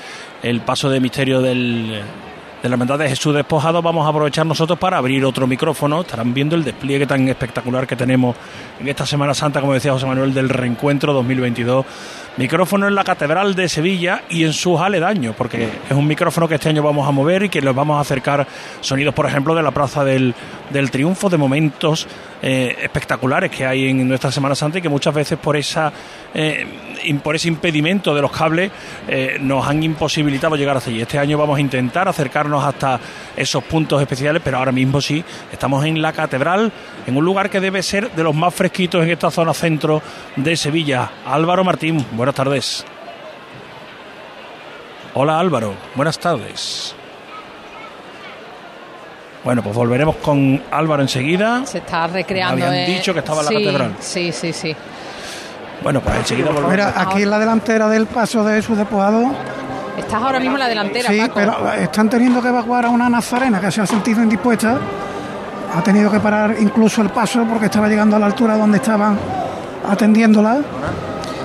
el 0.43 0.61
paso 0.61 0.91
de 0.91 1.01
misterio 1.01 1.41
del 1.41 2.03
de 2.63 2.69
la 2.69 2.75
Hermandad 2.75 2.99
de 2.99 3.09
Jesús 3.09 3.35
Despojado, 3.35 3.81
vamos 3.81 4.07
a 4.07 4.11
aprovechar 4.11 4.45
nosotros 4.45 4.79
para 4.79 4.99
abrir 4.99 5.25
otro 5.25 5.47
micrófono. 5.47 6.03
Estarán 6.03 6.35
viendo 6.35 6.57
el 6.57 6.65
despliegue 6.65 7.07
tan 7.07 7.27
espectacular 7.29 7.87
que 7.87 7.97
tenemos 7.97 8.37
en 8.79 8.89
esta 8.89 9.07
Semana 9.07 9.33
Santa, 9.33 9.61
como 9.61 9.73
decía 9.73 9.93
José 9.93 10.07
Manuel, 10.07 10.35
del 10.35 10.49
Reencuentro 10.49 11.13
2022 11.15 11.87
Micrófono 12.37 12.87
en 12.87 12.95
la 12.95 13.03
Catedral 13.03 13.55
de 13.55 13.69
Sevilla 13.69 14.23
y 14.29 14.45
en 14.45 14.53
sus 14.53 14.81
aledaños, 14.81 15.35
porque 15.37 15.69
es 15.89 15.97
un 15.97 16.07
micrófono 16.07 16.49
que 16.49 16.55
este 16.55 16.69
año 16.69 16.83
vamos 16.83 17.07
a 17.07 17.11
mover 17.11 17.43
y 17.43 17.49
que 17.49 17.61
les 17.61 17.75
vamos 17.75 17.99
a 17.99 18.01
acercar 18.01 18.47
sonidos, 18.81 19.15
por 19.15 19.27
ejemplo, 19.27 19.55
de 19.55 19.63
la 19.63 19.73
Plaza 19.73 20.05
del, 20.05 20.35
Triunfo, 20.91 21.29
de 21.29 21.37
momentos 21.37 22.07
eh, 22.43 22.77
espectaculares 22.83 23.51
que 23.51 23.67
hay 23.67 23.89
en 23.89 24.09
nuestra 24.09 24.31
Semana 24.31 24.55
Santa 24.55 24.79
y 24.79 24.83
que 24.83 24.89
muchas 24.89 25.15
veces 25.15 25.39
por 25.39 25.57
esa 25.57 25.93
eh, 26.33 26.67
por 27.23 27.35
ese 27.35 27.49
impedimento 27.49 28.15
de 28.15 28.23
los 28.23 28.31
cables 28.31 28.71
eh, 29.09 29.39
nos 29.41 29.67
han 29.67 29.83
imposibilitado 29.83 30.57
llegar 30.57 30.77
hasta 30.77 30.91
allí. 30.91 31.01
Este 31.01 31.19
año 31.19 31.39
vamos 31.39 31.59
a 31.59 31.61
intentar 31.61 32.09
acercarnos 32.09 32.65
hasta 32.65 33.01
esos 33.37 33.65
puntos 33.65 34.01
especiales, 34.01 34.43
pero 34.45 34.59
ahora 34.59 34.73
mismo 34.73 35.01
sí, 35.01 35.25
estamos 35.53 35.85
en 35.85 36.01
la 36.01 36.13
catedral, 36.13 36.73
en 37.07 37.17
un 37.17 37.25
lugar 37.25 37.51
que 37.51 37.61
debe 37.61 37.83
ser 37.83 38.11
de 38.13 38.23
los 38.23 38.35
más 38.35 38.55
fresquitos 38.55 39.03
en 39.03 39.11
esta 39.11 39.31
zona 39.31 39.55
centro 39.55 40.03
de 40.37 40.57
Sevilla. 40.57 41.11
Álvaro 41.27 41.65
Martín, 41.65 42.05
buenas 42.13 42.35
tardes. 42.35 42.85
Hola 45.15 45.41
Álvaro, 45.41 45.75
buenas 45.97 46.19
tardes. 46.19 46.95
Bueno, 49.45 49.63
pues 49.63 49.75
volveremos 49.75 50.17
con 50.17 50.63
Álvaro 50.71 51.03
enseguida. 51.03 51.65
Se 51.65 51.79
está 51.79 52.07
recreando. 52.07 52.67
Habían 52.67 52.87
dicho 52.87 53.13
que 53.13 53.21
estaba 53.21 53.41
en 53.41 53.47
la 53.47 53.53
catedral. 53.53 53.97
Sí, 54.01 54.33
sí, 54.33 54.53
sí. 54.53 54.75
Bueno, 55.83 56.01
pues 56.01 56.17
enseguida 56.17 56.51
volveremos. 56.51 56.71
Mira, 56.71 56.93
aquí 56.95 57.23
en 57.23 57.31
la 57.31 57.39
delantera 57.39 57.89
del 57.89 58.07
paso 58.07 58.45
de 58.45 58.61
su 58.61 58.77
despojado. 58.77 59.33
Estás 59.97 60.23
ahora 60.23 60.39
mismo 60.41 60.57
en 60.57 60.61
la 60.61 60.69
delantera, 60.69 61.09
Sí, 61.09 61.23
pero 61.35 61.73
están 61.73 62.09
teniendo 62.09 62.41
que 62.43 62.49
evacuar 62.49 62.87
a 62.87 62.91
una 62.91 63.09
nazarena 63.09 63.61
que 63.61 63.71
se 63.71 63.81
ha 63.81 63.87
sentido 63.87 64.23
indispuesta. 64.23 64.79
Ha 65.75 65.83
tenido 65.83 66.11
que 66.11 66.21
parar 66.21 66.57
incluso 66.59 67.01
el 67.01 67.11
paso 67.11 67.45
porque 67.45 67.67
estaba 67.67 67.89
llegando 67.89 68.17
a 68.17 68.19
la 68.19 68.27
altura 68.27 68.57
donde 68.57 68.79
estaban 68.79 69.19
atendiéndola 69.89 70.59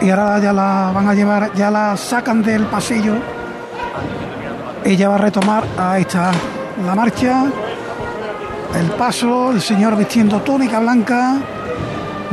y 0.01 0.09
ahora 0.09 0.39
ya 0.39 0.51
la 0.51 0.91
van 0.93 1.07
a 1.07 1.13
llevar, 1.13 1.53
ya 1.53 1.69
la 1.69 1.95
sacan 1.95 2.41
del 2.41 2.65
pasillo. 2.65 3.13
Ella 4.83 5.09
va 5.09 5.15
a 5.15 5.19
retomar, 5.19 5.63
ahí 5.77 6.01
está 6.01 6.31
la 6.85 6.95
marcha, 6.95 7.45
el 8.79 8.91
paso, 8.91 9.51
el 9.51 9.61
señor 9.61 9.95
vistiendo 9.95 10.41
túnica 10.41 10.79
blanca, 10.79 11.37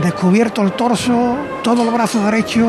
descubierto 0.03 0.63
el 0.63 0.73
torso, 0.73 1.37
todo 1.63 1.83
el 1.83 1.91
brazo 1.91 2.25
derecho 2.25 2.67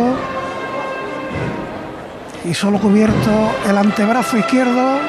y 2.45 2.53
solo 2.53 2.79
cubierto 2.79 3.31
el 3.67 3.77
antebrazo 3.77 4.37
izquierdo. 4.37 4.99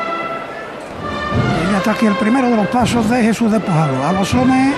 Y 1.70 1.76
está 1.76 1.92
aquí 1.92 2.06
el 2.06 2.14
primero 2.14 2.48
de 2.48 2.56
los 2.56 2.68
pasos 2.68 3.08
de 3.10 3.22
Jesús 3.22 3.50
despojado, 3.50 4.06
a 4.06 4.12
los 4.12 4.32
hombres 4.34 4.74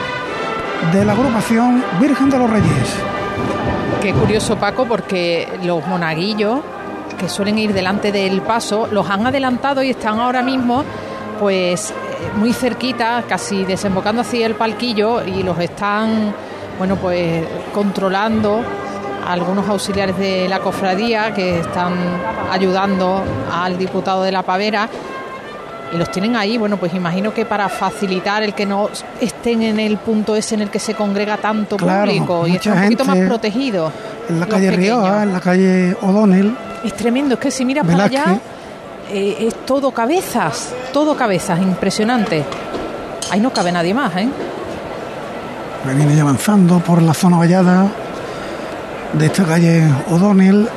de 0.93 1.05
la 1.05 1.13
agrupación 1.13 1.85
Virgen 2.01 2.31
de 2.31 2.39
los 2.39 2.51
Reyes. 2.51 2.97
Qué 4.03 4.13
curioso, 4.13 4.57
Paco, 4.57 4.87
porque 4.87 5.49
los 5.63 5.87
monaguillos 5.87 6.61
que 7.19 7.29
suelen 7.29 7.59
ir 7.59 7.73
delante 7.73 8.13
del 8.13 8.43
paso 8.43 8.89
los 8.91 9.09
han 9.09 9.27
adelantado 9.27 9.83
y 9.83 9.91
están 9.91 10.19
ahora 10.19 10.43
mismo 10.43 10.85
pues 11.39 11.93
muy 12.37 12.53
cerquita, 12.53 13.25
casi 13.29 13.65
desembocando 13.65 14.23
hacia 14.23 14.47
el 14.47 14.55
palquillo 14.55 15.23
y 15.25 15.43
los 15.43 15.59
están, 15.59 16.35
bueno, 16.79 16.97
pues 16.97 17.45
controlando 17.75 18.63
algunos 19.27 19.69
auxiliares 19.69 20.17
de 20.19 20.49
la 20.49 20.61
cofradía 20.61 21.35
que 21.35 21.61
están 21.61 21.95
ayudando 22.51 23.23
al 23.53 23.77
diputado 23.77 24.23
de 24.23 24.33
la 24.33 24.43
Pavera 24.43 24.89
y 25.93 25.97
los 25.97 26.11
tienen 26.11 26.37
ahí, 26.37 26.59
bueno, 26.59 26.77
pues 26.77 26.95
imagino 26.95 27.33
que 27.33 27.45
para 27.45 27.69
facilitar 27.69 28.43
el 28.43 28.55
que 28.55 28.67
no 28.67 28.89
estén 29.21 29.63
en 29.63 29.79
el 29.79 29.99
punto 29.99 30.35
ese 30.35 30.57
en 30.57 30.63
el 30.63 30.71
que 30.71 30.79
se 30.79 30.95
congrega 30.95 31.37
tanto 31.37 31.77
público 31.77 32.47
y 32.47 32.57
estén 32.57 32.73
un 32.73 32.83
poquito 32.83 33.05
más 33.05 33.19
protegidos. 33.19 33.93
En 34.29 34.41
la 34.41 34.47
calle 34.47 34.71
Rioja, 34.73 35.23
en 35.23 35.33
la 35.33 35.41
calle 35.41 35.97
O'Donnell. 36.03 36.57
Es 36.85 36.95
tremendo, 36.95 37.35
es 37.35 37.41
que 37.41 37.51
si 37.51 37.65
miras 37.65 37.87
para 37.87 38.05
allá 38.05 38.41
eh, 39.11 39.47
es 39.47 39.67
todo 39.67 39.93
cabezas, 39.93 40.75
todo 40.93 41.17
cabezas, 41.17 41.61
impresionante. 41.61 42.45
Ahí 43.31 43.41
no 43.41 43.53
cabe 43.53 43.73
nadie 43.73 43.95
más, 43.95 44.17
¿eh? 44.17 44.29
Viene 45.95 46.17
ya 46.17 46.23
avanzando 46.23 46.81
por 46.81 47.01
la 47.01 47.15
zona 47.15 47.37
vallada 47.37 47.87
de 49.13 49.27
esta 49.27 49.45
calle 49.45 49.89
O'Donnell 50.11 50.69